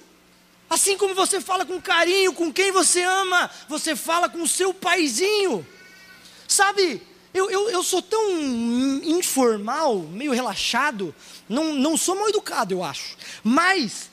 Assim 0.69 0.97
como 0.97 1.13
você 1.13 1.39
fala 1.39 1.65
com 1.65 1.82
carinho 1.82 2.34
com 2.34 2.51
quem 2.51 2.71
você 2.71 3.03
ama, 3.03 3.49
você 3.67 3.95
fala 3.95 4.29
com 4.29 4.41
o 4.41 4.47
seu 4.47 4.73
paizinho. 4.73 5.65
Sabe, 6.47 7.01
eu, 7.34 7.49
eu, 7.49 7.69
eu 7.69 7.84
sou 7.84 8.01
tão 8.01 8.29
informal, 9.03 9.99
meio 9.99 10.32
relaxado, 10.32 11.13
não, 11.47 11.73
não 11.73 11.95
sou 11.95 12.15
mal 12.15 12.29
educado, 12.29 12.73
eu 12.73 12.84
acho. 12.84 13.17
Mas, 13.43 14.09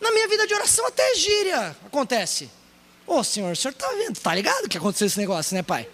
na 0.00 0.10
minha 0.12 0.28
vida 0.28 0.46
de 0.46 0.54
oração 0.54 0.86
até 0.86 1.14
gíria 1.14 1.76
acontece. 1.86 2.50
Ô 3.06 3.22
senhor, 3.22 3.52
o 3.52 3.56
senhor 3.56 3.72
está 3.72 3.88
vendo, 3.92 4.18
tá 4.18 4.34
ligado 4.34 4.68
que 4.68 4.78
aconteceu 4.78 5.06
esse 5.06 5.18
negócio, 5.18 5.54
né, 5.54 5.62
pai? 5.62 5.88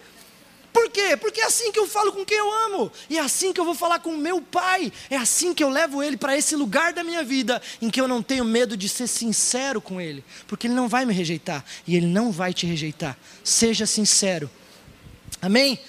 Por 0.73 0.89
quê? 0.89 1.17
Porque 1.17 1.41
é 1.41 1.45
assim 1.45 1.73
que 1.73 1.79
eu 1.79 1.87
falo 1.87 2.13
com 2.13 2.25
quem 2.25 2.39
eu 2.39 2.53
amo, 2.67 2.93
e 3.09 3.19
é 3.19 3.21
assim 3.21 3.53
que 3.53 3.61
eu 3.61 3.65
vou 3.65 3.75
falar 3.75 3.99
com 3.99 4.17
meu 4.17 4.41
pai, 4.41 4.93
é 5.09 5.17
assim 5.17 5.53
que 5.53 5.65
eu 5.65 5.69
levo 5.69 6.03
ele 6.03 6.17
para 6.17 6.37
esse 6.37 6.55
lugar 6.55 6.93
da 6.93 7.03
minha 7.03 7.25
vida, 7.25 7.61
em 7.83 7.91
que 7.91 8.01
eu 8.01 8.07
não 8.07 8.23
tenho 8.23 8.45
medo 8.45 8.77
de 8.77 8.89
ser 8.89 9.09
sincero 9.09 9.81
com 9.81 10.01
ele, 10.01 10.25
porque 10.47 10.69
ele 10.69 10.75
não 10.75 10.89
vai 10.89 11.05
me 11.05 11.13
rejeitar, 11.13 11.65
e 11.87 11.97
ele 11.97 12.07
não 12.07 12.31
vai 12.31 12.55
te 12.55 12.67
rejeitar. 12.67 13.19
Seja 13.43 13.85
sincero, 13.85 14.49
amém? 15.43 15.81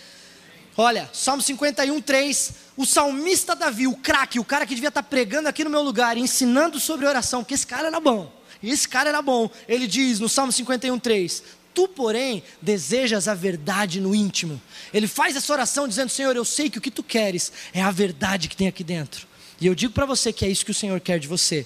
Olha, 0.76 1.07
Salmo 1.13 1.43
51, 1.43 2.01
3, 2.01 2.53
o 2.76 2.86
salmista 2.86 3.55
Davi, 3.55 3.86
o 3.86 3.95
craque, 3.95 4.39
o 4.39 4.45
cara 4.45 4.65
que 4.65 4.74
devia 4.74 4.89
estar 4.89 5.03
pregando 5.03 5.47
aqui 5.47 5.63
no 5.63 5.69
meu 5.69 5.84
lugar, 5.84 6.17
ensinando 6.17 6.80
sobre 6.80 7.05
oração, 7.05 7.43
porque 7.43 7.53
esse 7.53 7.67
cara 7.67 7.88
era 7.88 7.99
bom. 7.99 8.41
E 8.62 8.70
esse 8.70 8.88
cara 8.88 9.09
era 9.09 9.22
bom. 9.22 9.49
Ele 9.68 9.88
diz 9.88 10.20
no 10.20 10.30
Salmo 10.30 10.51
51, 10.51 10.99
3: 10.99 11.43
Tu, 11.74 11.88
porém, 11.88 12.43
desejas 12.62 13.28
a 13.28 13.34
verdade 13.34 14.01
no 14.01 14.14
íntimo. 14.14 14.62
Ele 14.93 15.07
faz 15.07 15.36
essa 15.36 15.51
oração 15.53 15.88
dizendo: 15.88 16.09
Senhor, 16.09 16.36
eu 16.36 16.45
sei 16.45 16.70
que 16.70 16.78
o 16.78 16.82
que 16.82 16.91
tu 16.91 17.03
queres 17.03 17.51
é 17.74 17.82
a 17.82 17.91
verdade 17.91 18.47
que 18.47 18.55
tem 18.55 18.68
aqui 18.68 18.84
dentro. 18.84 19.28
E 19.59 19.68
eu 19.68 19.76
digo 19.76 19.93
para 19.93 20.05
você 20.05 20.34
que 20.34 20.43
é 20.45 20.49
isso 20.49 20.66
que 20.66 20.72
o 20.72 20.76
Senhor 20.76 20.99
quer 20.99 21.20
de 21.20 21.28
você. 21.28 21.66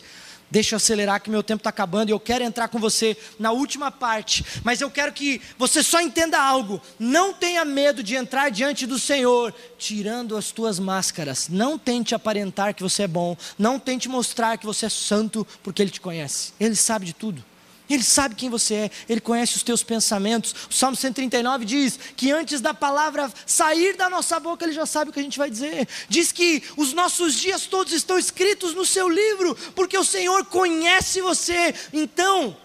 Deixa 0.55 0.73
eu 0.73 0.77
acelerar 0.77 1.21
que 1.21 1.29
meu 1.29 1.43
tempo 1.43 1.59
está 1.59 1.69
acabando 1.69 2.07
e 2.07 2.13
eu 2.13 2.19
quero 2.19 2.41
entrar 2.41 2.69
com 2.69 2.79
você 2.79 3.17
na 3.37 3.51
última 3.51 3.91
parte. 3.91 4.45
Mas 4.63 4.79
eu 4.79 4.89
quero 4.89 5.11
que 5.11 5.41
você 5.57 5.83
só 5.83 5.99
entenda 5.99 6.41
algo. 6.41 6.81
Não 6.97 7.33
tenha 7.33 7.65
medo 7.65 8.01
de 8.01 8.15
entrar 8.15 8.49
diante 8.49 8.85
do 8.85 8.97
Senhor, 8.97 9.53
tirando 9.77 10.37
as 10.37 10.51
tuas 10.51 10.79
máscaras. 10.79 11.49
Não 11.49 11.77
tente 11.77 12.15
aparentar 12.15 12.73
que 12.73 12.81
você 12.81 13.03
é 13.03 13.07
bom. 13.07 13.35
Não 13.59 13.77
tente 13.77 14.07
mostrar 14.07 14.57
que 14.57 14.65
você 14.65 14.85
é 14.85 14.89
santo, 14.89 15.45
porque 15.61 15.81
Ele 15.81 15.91
te 15.91 15.99
conhece. 15.99 16.53
Ele 16.57 16.77
sabe 16.77 17.05
de 17.05 17.13
tudo. 17.13 17.43
Ele 17.89 18.03
sabe 18.03 18.35
quem 18.35 18.49
você 18.49 18.73
é, 18.73 18.91
Ele 19.07 19.21
conhece 19.21 19.55
os 19.55 19.63
teus 19.63 19.83
pensamentos. 19.83 20.55
O 20.69 20.73
Salmo 20.73 20.95
139 20.95 21.65
diz 21.65 21.99
que 22.15 22.31
antes 22.31 22.61
da 22.61 22.73
palavra 22.73 23.31
sair 23.45 23.95
da 23.95 24.09
nossa 24.09 24.39
boca, 24.39 24.65
Ele 24.65 24.73
já 24.73 24.85
sabe 24.85 25.09
o 25.09 25.13
que 25.13 25.19
a 25.19 25.23
gente 25.23 25.37
vai 25.37 25.49
dizer. 25.49 25.87
Diz 26.09 26.31
que 26.31 26.63
os 26.75 26.93
nossos 26.93 27.35
dias 27.35 27.67
todos 27.67 27.93
estão 27.93 28.17
escritos 28.17 28.73
no 28.73 28.85
seu 28.85 29.07
livro, 29.07 29.55
porque 29.75 29.97
o 29.97 30.03
Senhor 30.03 30.45
conhece 30.45 31.21
você. 31.21 31.73
Então, 31.93 32.57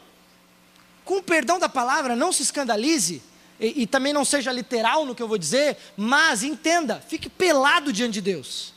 com 1.05 1.19
o 1.19 1.23
perdão 1.23 1.59
da 1.59 1.69
palavra, 1.69 2.17
não 2.17 2.33
se 2.33 2.43
escandalize, 2.43 3.23
e, 3.59 3.83
e 3.83 3.87
também 3.87 4.13
não 4.13 4.25
seja 4.25 4.51
literal 4.51 5.05
no 5.05 5.15
que 5.15 5.23
eu 5.23 5.29
vou 5.29 5.37
dizer, 5.37 5.77
mas 5.97 6.43
entenda, 6.43 7.03
fique 7.07 7.29
pelado 7.29 7.93
diante 7.93 8.15
de 8.15 8.21
Deus. 8.23 8.73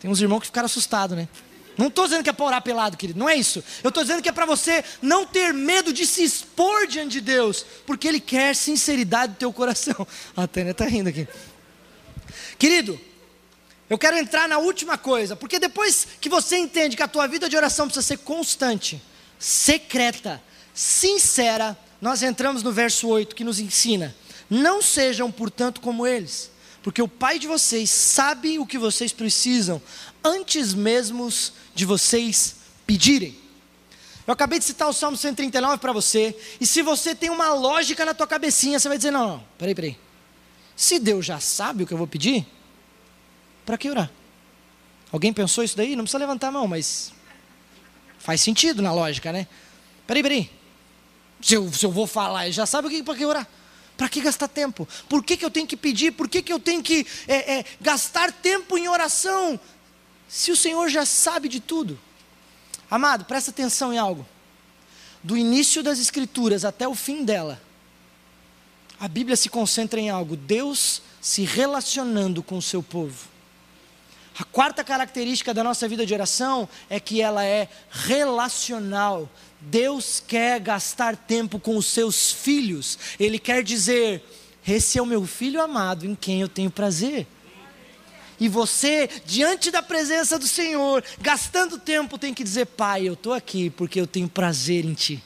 Tem 0.00 0.10
uns 0.10 0.20
irmãos 0.20 0.40
que 0.40 0.46
ficaram 0.46 0.66
assustados, 0.66 1.16
né? 1.16 1.28
Não 1.76 1.88
estou 1.88 2.04
dizendo 2.04 2.22
que 2.22 2.30
é 2.30 2.32
para 2.32 2.44
orar 2.46 2.62
pelado, 2.62 2.96
querido, 2.96 3.18
não 3.18 3.28
é 3.28 3.34
isso. 3.34 3.62
Eu 3.82 3.88
estou 3.88 4.02
dizendo 4.02 4.22
que 4.22 4.28
é 4.28 4.32
para 4.32 4.46
você 4.46 4.84
não 5.02 5.26
ter 5.26 5.52
medo 5.52 5.92
de 5.92 6.06
se 6.06 6.22
expor 6.22 6.86
diante 6.86 7.12
de 7.12 7.20
Deus, 7.20 7.66
porque 7.86 8.06
Ele 8.06 8.20
quer 8.20 8.54
sinceridade 8.54 9.32
do 9.32 9.38
teu 9.38 9.52
coração. 9.52 10.06
A 10.36 10.46
Tânia 10.46 10.70
está 10.70 10.84
rindo 10.84 11.08
aqui. 11.08 11.26
Querido, 12.58 12.98
eu 13.90 13.98
quero 13.98 14.16
entrar 14.16 14.48
na 14.48 14.58
última 14.58 14.96
coisa, 14.96 15.36
porque 15.36 15.58
depois 15.58 16.06
que 16.20 16.28
você 16.28 16.56
entende 16.56 16.96
que 16.96 17.02
a 17.02 17.08
tua 17.08 17.26
vida 17.26 17.48
de 17.48 17.56
oração 17.56 17.86
precisa 17.86 18.06
ser 18.06 18.18
constante, 18.18 19.02
secreta, 19.38 20.42
sincera, 20.72 21.76
nós 22.00 22.22
entramos 22.22 22.62
no 22.62 22.72
verso 22.72 23.08
8 23.08 23.34
que 23.34 23.44
nos 23.44 23.58
ensina: 23.58 24.14
não 24.48 24.80
sejam, 24.80 25.30
portanto, 25.30 25.80
como 25.80 26.06
eles, 26.06 26.50
porque 26.82 27.02
o 27.02 27.08
Pai 27.08 27.38
de 27.38 27.46
vocês 27.46 27.90
sabe 27.90 28.58
o 28.58 28.66
que 28.66 28.78
vocês 28.78 29.12
precisam 29.12 29.80
antes 30.24 30.72
mesmo 30.72 31.28
de 31.74 31.84
vocês 31.84 32.56
pedirem. 32.86 33.36
Eu 34.26 34.32
acabei 34.32 34.58
de 34.58 34.64
citar 34.64 34.88
o 34.88 34.92
Salmo 34.92 35.18
139 35.18 35.78
para 35.78 35.92
você, 35.92 36.34
e 36.58 36.66
se 36.66 36.80
você 36.80 37.14
tem 37.14 37.28
uma 37.28 37.52
lógica 37.52 38.06
na 38.06 38.14
tua 38.14 38.26
cabecinha, 38.26 38.78
você 38.78 38.88
vai 38.88 38.96
dizer: 38.96 39.10
não, 39.10 39.28
não, 39.28 39.44
peraí, 39.58 39.74
peraí. 39.74 39.98
Se 40.74 40.98
Deus 40.98 41.26
já 41.26 41.38
sabe 41.38 41.84
o 41.84 41.86
que 41.86 41.92
eu 41.92 41.98
vou 41.98 42.06
pedir, 42.06 42.46
para 43.66 43.76
que 43.76 43.88
orar? 43.88 44.10
Alguém 45.12 45.32
pensou 45.32 45.62
isso 45.62 45.76
daí? 45.76 45.94
Não 45.94 46.04
precisa 46.04 46.18
levantar 46.18 46.48
a 46.48 46.52
mão, 46.52 46.66
mas 46.66 47.12
faz 48.18 48.40
sentido 48.40 48.82
na 48.82 48.92
lógica, 48.92 49.30
né? 49.30 49.46
Peraí, 50.06 50.22
peraí. 50.22 50.50
Se 51.40 51.54
eu, 51.54 51.70
se 51.72 51.84
eu 51.84 51.90
vou 51.90 52.06
falar, 52.06 52.44
ele 52.44 52.52
já 52.52 52.64
sabe 52.64 52.88
o 52.88 52.90
que 52.90 53.02
para 53.02 53.14
que 53.14 53.24
orar. 53.24 53.46
Para 53.96 54.08
que 54.08 54.20
gastar 54.20 54.48
tempo? 54.48 54.88
Por 55.08 55.22
que, 55.22 55.36
que 55.36 55.44
eu 55.44 55.50
tenho 55.50 55.66
que 55.66 55.76
pedir? 55.76 56.10
Por 56.12 56.28
que, 56.28 56.42
que 56.42 56.52
eu 56.52 56.58
tenho 56.58 56.82
que 56.82 57.06
é, 57.28 57.58
é, 57.58 57.64
gastar 57.80 58.32
tempo 58.32 58.76
em 58.76 58.88
oração? 58.88 59.60
Se 60.34 60.50
o 60.50 60.56
Senhor 60.56 60.88
já 60.88 61.06
sabe 61.06 61.48
de 61.48 61.60
tudo. 61.60 61.96
Amado, 62.90 63.24
presta 63.24 63.52
atenção 63.52 63.92
em 63.92 63.98
algo. 63.98 64.26
Do 65.22 65.36
início 65.36 65.80
das 65.80 66.00
Escrituras 66.00 66.64
até 66.64 66.88
o 66.88 66.94
fim 66.96 67.24
dela, 67.24 67.62
a 68.98 69.06
Bíblia 69.06 69.36
se 69.36 69.48
concentra 69.48 70.00
em 70.00 70.10
algo: 70.10 70.36
Deus 70.36 71.02
se 71.20 71.44
relacionando 71.44 72.42
com 72.42 72.58
o 72.58 72.62
seu 72.62 72.82
povo. 72.82 73.28
A 74.36 74.42
quarta 74.42 74.82
característica 74.82 75.54
da 75.54 75.62
nossa 75.62 75.86
vida 75.86 76.04
de 76.04 76.12
oração 76.12 76.68
é 76.90 76.98
que 76.98 77.22
ela 77.22 77.44
é 77.44 77.68
relacional. 77.88 79.30
Deus 79.60 80.20
quer 80.26 80.58
gastar 80.58 81.14
tempo 81.16 81.60
com 81.60 81.76
os 81.76 81.86
seus 81.86 82.32
filhos. 82.32 82.98
Ele 83.20 83.38
quer 83.38 83.62
dizer: 83.62 84.20
esse 84.66 84.98
é 84.98 85.02
o 85.02 85.06
meu 85.06 85.24
filho 85.28 85.62
amado 85.62 86.04
em 86.04 86.16
quem 86.16 86.40
eu 86.40 86.48
tenho 86.48 86.72
prazer. 86.72 87.24
E 88.38 88.48
você, 88.48 89.08
diante 89.24 89.70
da 89.70 89.82
presença 89.82 90.38
do 90.38 90.46
Senhor, 90.46 91.04
gastando 91.20 91.78
tempo, 91.78 92.18
tem 92.18 92.34
que 92.34 92.44
dizer: 92.44 92.66
Pai, 92.66 93.08
eu 93.08 93.14
estou 93.14 93.32
aqui 93.32 93.70
porque 93.70 94.00
eu 94.00 94.06
tenho 94.06 94.28
prazer 94.28 94.84
em 94.84 94.94
Ti. 94.94 95.22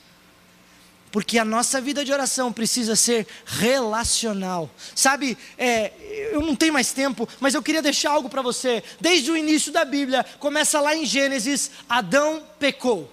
Porque 1.10 1.38
a 1.38 1.44
nossa 1.44 1.80
vida 1.80 2.04
de 2.04 2.12
oração 2.12 2.52
precisa 2.52 2.94
ser 2.94 3.26
relacional. 3.46 4.70
Sabe, 4.94 5.38
é, 5.56 5.90
eu 6.32 6.42
não 6.42 6.54
tenho 6.54 6.72
mais 6.72 6.92
tempo, 6.92 7.26
mas 7.40 7.54
eu 7.54 7.62
queria 7.62 7.80
deixar 7.80 8.10
algo 8.10 8.28
para 8.28 8.42
você. 8.42 8.84
Desde 9.00 9.30
o 9.30 9.36
início 9.36 9.72
da 9.72 9.84
Bíblia, 9.84 10.24
começa 10.38 10.80
lá 10.80 10.94
em 10.94 11.06
Gênesis: 11.06 11.70
Adão 11.88 12.42
pecou. 12.58 13.10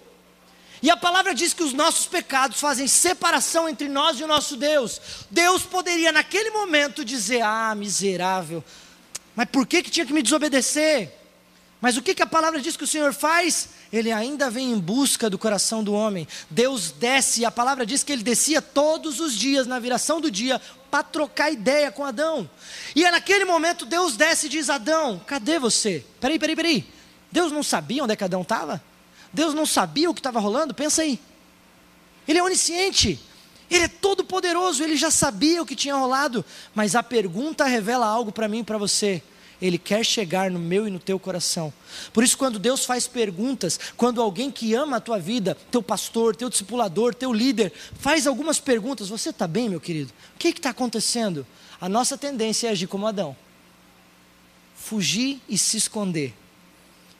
E 0.81 0.89
a 0.89 0.97
palavra 0.97 1.33
diz 1.33 1.53
que 1.53 1.63
os 1.63 1.73
nossos 1.73 2.05
pecados 2.05 2.59
fazem 2.59 2.87
separação 2.87 3.67
entre 3.67 3.87
nós 3.87 4.19
e 4.19 4.23
o 4.23 4.27
nosso 4.27 4.57
Deus. 4.57 5.01
Deus 5.31 5.63
poderia, 5.63 6.11
naquele 6.11 6.51
momento, 6.51 7.05
dizer: 7.05 7.41
Ah, 7.41 7.73
miserável, 7.75 8.63
mas 9.35 9.49
por 9.49 9.67
que, 9.67 9.83
que 9.83 9.91
tinha 9.91 10.05
que 10.05 10.13
me 10.13 10.21
desobedecer? 10.21 11.11
Mas 11.81 11.97
o 11.97 12.01
que, 12.01 12.15
que 12.15 12.23
a 12.23 12.27
palavra 12.27 12.59
diz 12.59 12.77
que 12.77 12.83
o 12.83 12.87
Senhor 12.87 13.13
faz? 13.13 13.69
Ele 13.91 14.11
ainda 14.11 14.49
vem 14.49 14.71
em 14.71 14.79
busca 14.79 15.29
do 15.29 15.37
coração 15.37 15.83
do 15.83 15.93
homem. 15.93 16.27
Deus 16.49 16.91
desce, 16.91 17.45
a 17.45 17.51
palavra 17.51 17.85
diz 17.85 18.03
que 18.03 18.11
ele 18.11 18.23
descia 18.23 18.61
todos 18.61 19.19
os 19.19 19.35
dias, 19.35 19.67
na 19.67 19.77
viração 19.77 20.19
do 20.19 20.31
dia, 20.31 20.59
para 20.89 21.03
trocar 21.03 21.51
ideia 21.51 21.91
com 21.91 22.05
Adão. 22.05 22.49
E 22.95 23.05
é 23.05 23.11
naquele 23.11 23.45
momento 23.45 23.85
Deus 23.85 24.15
desce 24.15 24.47
e 24.47 24.49
diz: 24.49 24.69
Adão, 24.69 25.21
cadê 25.27 25.59
você? 25.59 26.03
Peraí, 26.19 26.39
peraí, 26.39 26.55
peraí. 26.55 26.89
Deus 27.31 27.51
não 27.51 27.61
sabia 27.61 28.03
onde 28.03 28.13
é 28.13 28.15
que 28.15 28.23
Adão 28.23 28.41
estava? 28.41 28.81
Deus 29.31 29.53
não 29.53 29.65
sabia 29.65 30.09
o 30.09 30.13
que 30.13 30.21
estava 30.21 30.39
rolando? 30.39 30.73
Pensa 30.73 31.01
aí. 31.01 31.19
Ele 32.27 32.39
é 32.39 32.43
onisciente. 32.43 33.19
Ele 33.69 33.85
é 33.85 33.87
todo 33.87 34.23
poderoso, 34.23 34.83
ele 34.83 34.95
já 34.95 35.09
sabia 35.09 35.61
o 35.61 35.65
que 35.65 35.75
tinha 35.75 35.95
rolado, 35.95 36.45
mas 36.73 36.95
a 36.95 37.01
pergunta 37.01 37.65
revela 37.65 38.05
algo 38.05 38.31
para 38.31 38.47
mim 38.47 38.59
e 38.59 38.63
para 38.63 38.77
você. 38.77 39.21
Ele 39.61 39.77
quer 39.77 40.05
chegar 40.05 40.51
no 40.51 40.59
meu 40.59 40.87
e 40.87 40.91
no 40.91 40.99
teu 40.99 41.17
coração. 41.17 41.73
Por 42.11 42.23
isso, 42.23 42.37
quando 42.37 42.59
Deus 42.59 42.85
faz 42.85 43.07
perguntas, 43.07 43.79
quando 43.95 44.21
alguém 44.21 44.51
que 44.51 44.73
ama 44.73 44.97
a 44.97 45.01
tua 45.01 45.17
vida, 45.17 45.57
teu 45.71 45.81
pastor, 45.81 46.35
teu 46.35 46.49
discipulador, 46.49 47.15
teu 47.15 47.31
líder, 47.31 47.71
faz 47.97 48.27
algumas 48.27 48.59
perguntas: 48.59 49.07
Você 49.07 49.29
está 49.29 49.47
bem, 49.47 49.69
meu 49.69 49.79
querido? 49.79 50.13
O 50.35 50.37
que 50.37 50.49
está 50.49 50.71
acontecendo? 50.71 51.47
A 51.79 51.87
nossa 51.87 52.17
tendência 52.17 52.67
é 52.67 52.71
agir 52.71 52.87
como 52.87 53.07
Adão 53.07 53.35
fugir 54.85 55.41
e 55.49 55.57
se 55.57 55.77
esconder 55.77 56.31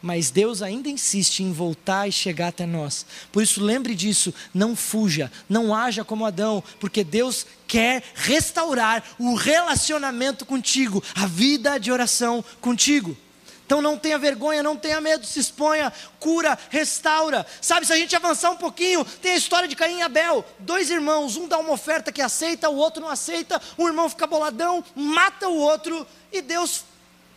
mas 0.06 0.30
Deus 0.30 0.62
ainda 0.62 0.88
insiste 0.88 1.40
em 1.40 1.52
voltar 1.52 2.08
e 2.08 2.12
chegar 2.12 2.50
até 2.50 2.64
nós. 2.64 3.08
Por 3.32 3.42
isso, 3.42 3.60
lembre 3.60 3.96
disso, 3.96 4.32
não 4.54 4.76
fuja, 4.76 5.32
não 5.50 5.74
haja 5.74 6.06
como 6.06 6.28
Adão, 6.28 6.64
porque 6.80 7.04
Deus 7.04 7.44
quer 7.66 8.04
restaurar 8.14 9.04
o 9.18 9.34
relacionamento 9.34 10.46
contigo, 10.46 11.04
a 11.16 11.26
vida 11.26 11.80
de 11.80 11.92
oração 11.92 12.46
contigo. 12.62 13.18
Então 13.66 13.82
não 13.82 13.98
tenha 13.98 14.20
vergonha, 14.20 14.62
não 14.62 14.78
tenha 14.78 15.02
medo, 15.02 15.26
se 15.26 15.40
exponha, 15.40 15.92
cura, 16.20 16.56
restaura. 16.70 17.44
Sabe, 17.60 17.88
se 17.88 17.92
a 17.92 17.98
gente 17.98 18.16
avançar 18.16 18.52
um 18.52 18.58
pouquinho, 18.58 19.04
tem 19.24 19.32
a 19.32 19.38
história 19.38 19.68
de 19.68 19.76
Caim 19.76 19.98
e 19.98 20.02
Abel, 20.04 20.46
dois 20.60 20.92
irmãos, 20.92 21.36
um 21.36 21.48
dá 21.48 21.58
uma 21.58 21.72
oferta 21.72 22.12
que 22.12 22.22
aceita, 22.22 22.70
o 22.70 22.76
outro 22.76 23.02
não 23.02 23.10
aceita, 23.10 23.60
um 23.76 23.88
irmão 23.88 24.08
fica 24.08 24.28
boladão, 24.28 24.84
mata 24.96 25.50
o 25.50 25.58
outro, 25.58 26.06
e 26.32 26.44
Deus 26.44 26.84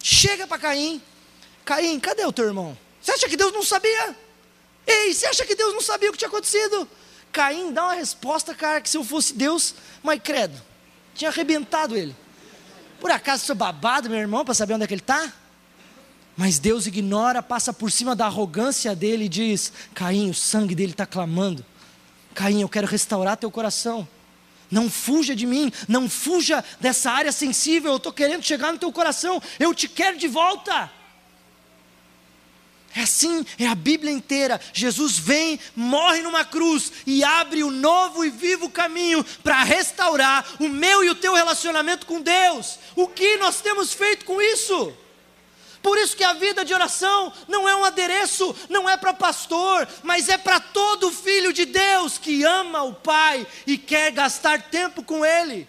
chega 0.03 0.47
para 0.47 0.59
Caim 0.59 1.01
Caim, 1.69 2.01
cadê 2.01 2.25
o 2.25 2.33
teu 2.33 2.47
irmão? 2.47 2.75
Você 2.99 3.13
acha 3.13 3.29
que 3.29 3.37
Deus 3.37 3.53
não 3.53 3.63
sabia? 3.63 4.17
Ei, 4.87 5.13
você 5.13 5.27
acha 5.27 5.45
que 5.45 5.55
Deus 5.55 5.75
não 5.75 5.83
sabia 5.83 6.09
o 6.09 6.13
que 6.13 6.19
tinha 6.19 6.29
acontecido? 6.29 6.89
Caim 7.31 7.75
dá 7.75 7.85
uma 7.85 7.93
resposta, 7.93 8.55
cara, 8.55 8.81
que 8.81 8.89
se 8.89 8.97
eu 8.97 9.05
fosse 9.05 9.35
Deus, 9.35 9.75
mas 10.03 10.19
credo, 10.25 10.59
tinha 11.15 11.29
arrebentado 11.29 11.95
ele. 11.95 12.17
Por 12.99 13.11
acaso 13.11 13.45
sou 13.45 13.55
babado, 13.55 14.09
meu 14.09 14.19
irmão, 14.19 14.47
para 14.47 14.55
saber 14.55 14.73
onde 14.73 14.85
é 14.85 14.87
que 14.87 14.95
ele 14.95 15.03
está? 15.03 15.31
Mas 16.35 16.59
Deus 16.59 16.87
ignora, 16.87 17.43
passa 17.43 17.71
por 17.71 17.93
cima 17.93 18.17
da 18.17 18.25
arrogância 18.25 18.97
dele 18.97 19.27
e 19.27 19.29
diz: 19.29 19.71
Caim, 19.95 20.31
o 20.31 20.35
sangue 20.35 20.75
dele 20.75 20.93
está 20.93 21.05
clamando. 21.05 21.63
Caim, 22.35 22.63
eu 22.63 22.69
quero 22.71 22.87
restaurar 22.87 23.37
teu 23.37 23.51
coração. 23.51 24.09
Não 24.71 24.89
fuja 24.89 25.37
de 25.37 25.45
mim, 25.45 25.71
não 25.87 26.09
fuja 26.09 26.65
dessa 26.81 27.11
área 27.11 27.31
sensível. 27.31 27.91
Eu 27.91 27.99
estou 27.99 28.13
querendo 28.13 28.43
chegar 28.43 28.73
no 28.73 28.79
teu 28.79 28.91
coração, 28.91 29.43
eu 29.61 29.75
te 29.75 29.87
quero 29.87 30.17
de 30.17 30.29
volta. 30.29 30.97
É 32.99 33.03
assim, 33.03 33.47
é 33.61 33.65
a 33.69 33.77
Bíblia 33.77 34.11
inteira. 34.13 34.61
Jesus 34.73 35.17
vem, 35.17 35.61
morre 35.77 36.21
numa 36.21 36.45
cruz 36.45 36.91
e 37.07 37.23
abre 37.23 37.63
o 37.63 37.71
novo 37.71 38.25
e 38.25 38.29
vivo 38.29 38.69
caminho 38.69 39.25
para 39.41 39.63
restaurar 39.63 40.45
o 40.59 40.69
meu 40.69 41.05
e 41.05 41.09
o 41.09 41.15
teu 41.15 41.33
relacionamento 41.33 42.07
com 42.07 42.21
Deus. 42.21 42.77
O 42.97 43.07
que 43.07 43.37
nós 43.37 43.61
temos 43.61 43.93
feito 43.93 44.25
com 44.25 44.43
isso? 44.43 44.93
Por 45.81 45.97
isso 45.97 46.17
que 46.17 46.25
a 46.25 46.33
vida 46.33 46.65
de 46.65 46.75
oração 46.75 47.33
não 47.47 47.69
é 47.69 47.77
um 47.77 47.85
adereço, 47.85 48.53
não 48.69 48.91
é 48.91 48.97
para 48.97 49.15
pastor, 49.15 49.87
mas 50.03 50.29
é 50.29 50.37
para 50.37 50.59
todo 50.59 51.13
filho 51.13 51.53
de 51.53 51.67
Deus 51.67 52.19
que 52.19 52.43
ama 52.43 52.83
o 52.83 52.95
Pai 52.95 53.47
e 53.65 53.79
quer 53.79 54.11
gastar 54.11 54.61
tempo 54.61 55.05
com 55.05 55.25
Ele 55.25 55.69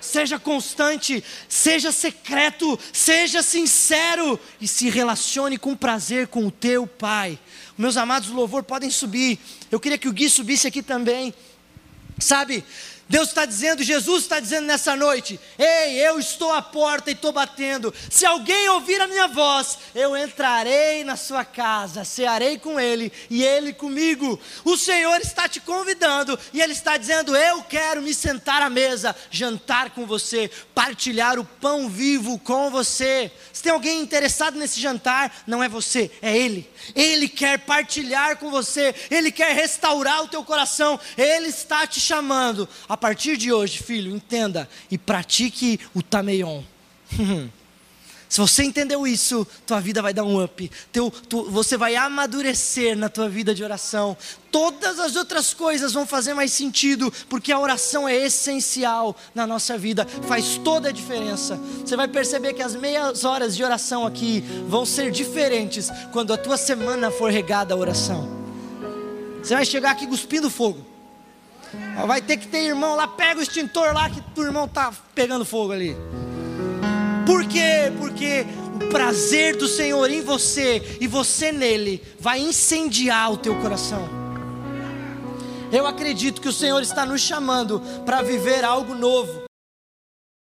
seja 0.00 0.38
constante, 0.38 1.22
seja 1.48 1.92
secreto, 1.92 2.78
seja 2.92 3.42
sincero 3.42 4.38
e 4.60 4.68
se 4.68 4.88
relacione 4.90 5.58
com 5.58 5.76
prazer 5.76 6.28
com 6.28 6.46
o 6.46 6.50
teu 6.50 6.86
Pai. 6.86 7.38
Meus 7.76 7.96
amados, 7.96 8.30
o 8.30 8.34
louvor 8.34 8.62
podem 8.62 8.90
subir. 8.90 9.38
Eu 9.70 9.78
queria 9.78 9.98
que 9.98 10.08
o 10.08 10.12
Gui 10.12 10.28
subisse 10.28 10.66
aqui 10.66 10.82
também. 10.82 11.32
Sabe, 12.18 12.64
Deus 13.08 13.28
está 13.28 13.46
dizendo, 13.46 13.82
Jesus 13.82 14.24
está 14.24 14.38
dizendo 14.38 14.66
nessa 14.66 14.94
noite: 14.94 15.40
Ei, 15.58 15.98
eu 15.98 16.18
estou 16.18 16.52
à 16.52 16.60
porta 16.60 17.08
e 17.08 17.14
estou 17.14 17.32
batendo. 17.32 17.92
Se 18.10 18.26
alguém 18.26 18.68
ouvir 18.68 19.00
a 19.00 19.06
minha 19.06 19.26
voz, 19.26 19.78
eu 19.94 20.14
entrarei 20.14 21.02
na 21.04 21.16
sua 21.16 21.42
casa, 21.42 22.04
cearei 22.04 22.58
com 22.58 22.78
ele 22.78 23.10
e 23.30 23.42
ele 23.42 23.72
comigo. 23.72 24.38
O 24.62 24.76
Senhor 24.76 25.18
está 25.22 25.48
te 25.48 25.58
convidando 25.58 26.38
e 26.52 26.60
ele 26.60 26.74
está 26.74 26.98
dizendo: 26.98 27.34
Eu 27.34 27.62
quero 27.62 28.02
me 28.02 28.12
sentar 28.12 28.60
à 28.60 28.68
mesa, 28.68 29.16
jantar 29.30 29.90
com 29.90 30.04
você, 30.04 30.50
partilhar 30.74 31.38
o 31.38 31.44
pão 31.46 31.88
vivo 31.88 32.38
com 32.38 32.70
você. 32.70 33.32
Se 33.54 33.62
tem 33.62 33.72
alguém 33.72 34.02
interessado 34.02 34.58
nesse 34.58 34.78
jantar, 34.80 35.44
não 35.46 35.64
é 35.64 35.68
você, 35.68 36.10
é 36.20 36.36
ele. 36.36 36.70
Ele 36.94 37.26
quer 37.26 37.60
partilhar 37.60 38.36
com 38.36 38.50
você, 38.50 38.94
ele 39.10 39.32
quer 39.32 39.54
restaurar 39.54 40.24
o 40.24 40.28
teu 40.28 40.44
coração, 40.44 41.00
ele 41.16 41.48
está 41.48 41.86
te 41.86 42.00
chamando. 42.00 42.68
A 42.86 42.97
partir 42.98 43.36
de 43.36 43.52
hoje, 43.52 43.78
filho, 43.78 44.14
entenda 44.14 44.68
e 44.90 44.98
pratique 44.98 45.80
o 45.94 46.02
tameion. 46.02 46.62
Se 48.28 48.38
você 48.40 48.62
entendeu 48.62 49.06
isso, 49.06 49.46
tua 49.66 49.80
vida 49.80 50.02
vai 50.02 50.12
dar 50.12 50.22
um 50.22 50.42
up. 50.42 50.70
Teu, 50.92 51.10
tu, 51.10 51.44
você 51.50 51.78
vai 51.78 51.96
amadurecer 51.96 52.94
na 52.94 53.08
tua 53.08 53.26
vida 53.26 53.54
de 53.54 53.64
oração. 53.64 54.14
Todas 54.52 54.98
as 54.98 55.16
outras 55.16 55.54
coisas 55.54 55.94
vão 55.94 56.06
fazer 56.06 56.34
mais 56.34 56.52
sentido, 56.52 57.10
porque 57.28 57.50
a 57.50 57.58
oração 57.58 58.06
é 58.06 58.14
essencial 58.14 59.16
na 59.34 59.46
nossa 59.46 59.78
vida, 59.78 60.06
faz 60.26 60.60
toda 60.62 60.90
a 60.90 60.92
diferença. 60.92 61.56
Você 61.84 61.96
vai 61.96 62.06
perceber 62.06 62.52
que 62.52 62.62
as 62.62 62.74
meias 62.74 63.24
horas 63.24 63.56
de 63.56 63.64
oração 63.64 64.06
aqui 64.06 64.44
vão 64.68 64.84
ser 64.84 65.10
diferentes 65.10 65.88
quando 66.12 66.32
a 66.32 66.36
tua 66.36 66.58
semana 66.58 67.10
for 67.10 67.30
regada 67.30 67.72
a 67.72 67.78
oração. 67.78 68.28
Você 69.42 69.54
vai 69.54 69.64
chegar 69.64 69.92
aqui 69.92 70.06
cuspindo 70.06 70.50
fogo. 70.50 70.87
Vai 72.06 72.22
ter 72.22 72.36
que 72.36 72.46
ter 72.48 72.64
irmão 72.64 72.94
lá, 72.94 73.06
pega 73.08 73.40
o 73.40 73.42
extintor 73.42 73.92
lá 73.92 74.08
que 74.08 74.22
o 74.36 74.44
irmão 74.44 74.64
está 74.64 74.92
pegando 75.14 75.44
fogo 75.44 75.72
ali. 75.72 75.96
Por 77.26 77.44
quê? 77.46 77.92
Porque 77.98 78.46
o 78.74 78.88
prazer 78.88 79.56
do 79.56 79.68
Senhor 79.68 80.10
em 80.10 80.22
você 80.22 80.98
e 81.00 81.06
você 81.06 81.52
nele 81.52 82.02
vai 82.18 82.38
incendiar 82.40 83.32
o 83.32 83.36
teu 83.36 83.54
coração. 83.60 84.08
Eu 85.70 85.86
acredito 85.86 86.40
que 86.40 86.48
o 86.48 86.52
Senhor 86.52 86.80
está 86.80 87.04
nos 87.04 87.20
chamando 87.20 87.80
para 88.06 88.22
viver 88.22 88.64
algo 88.64 88.94
novo. 88.94 89.47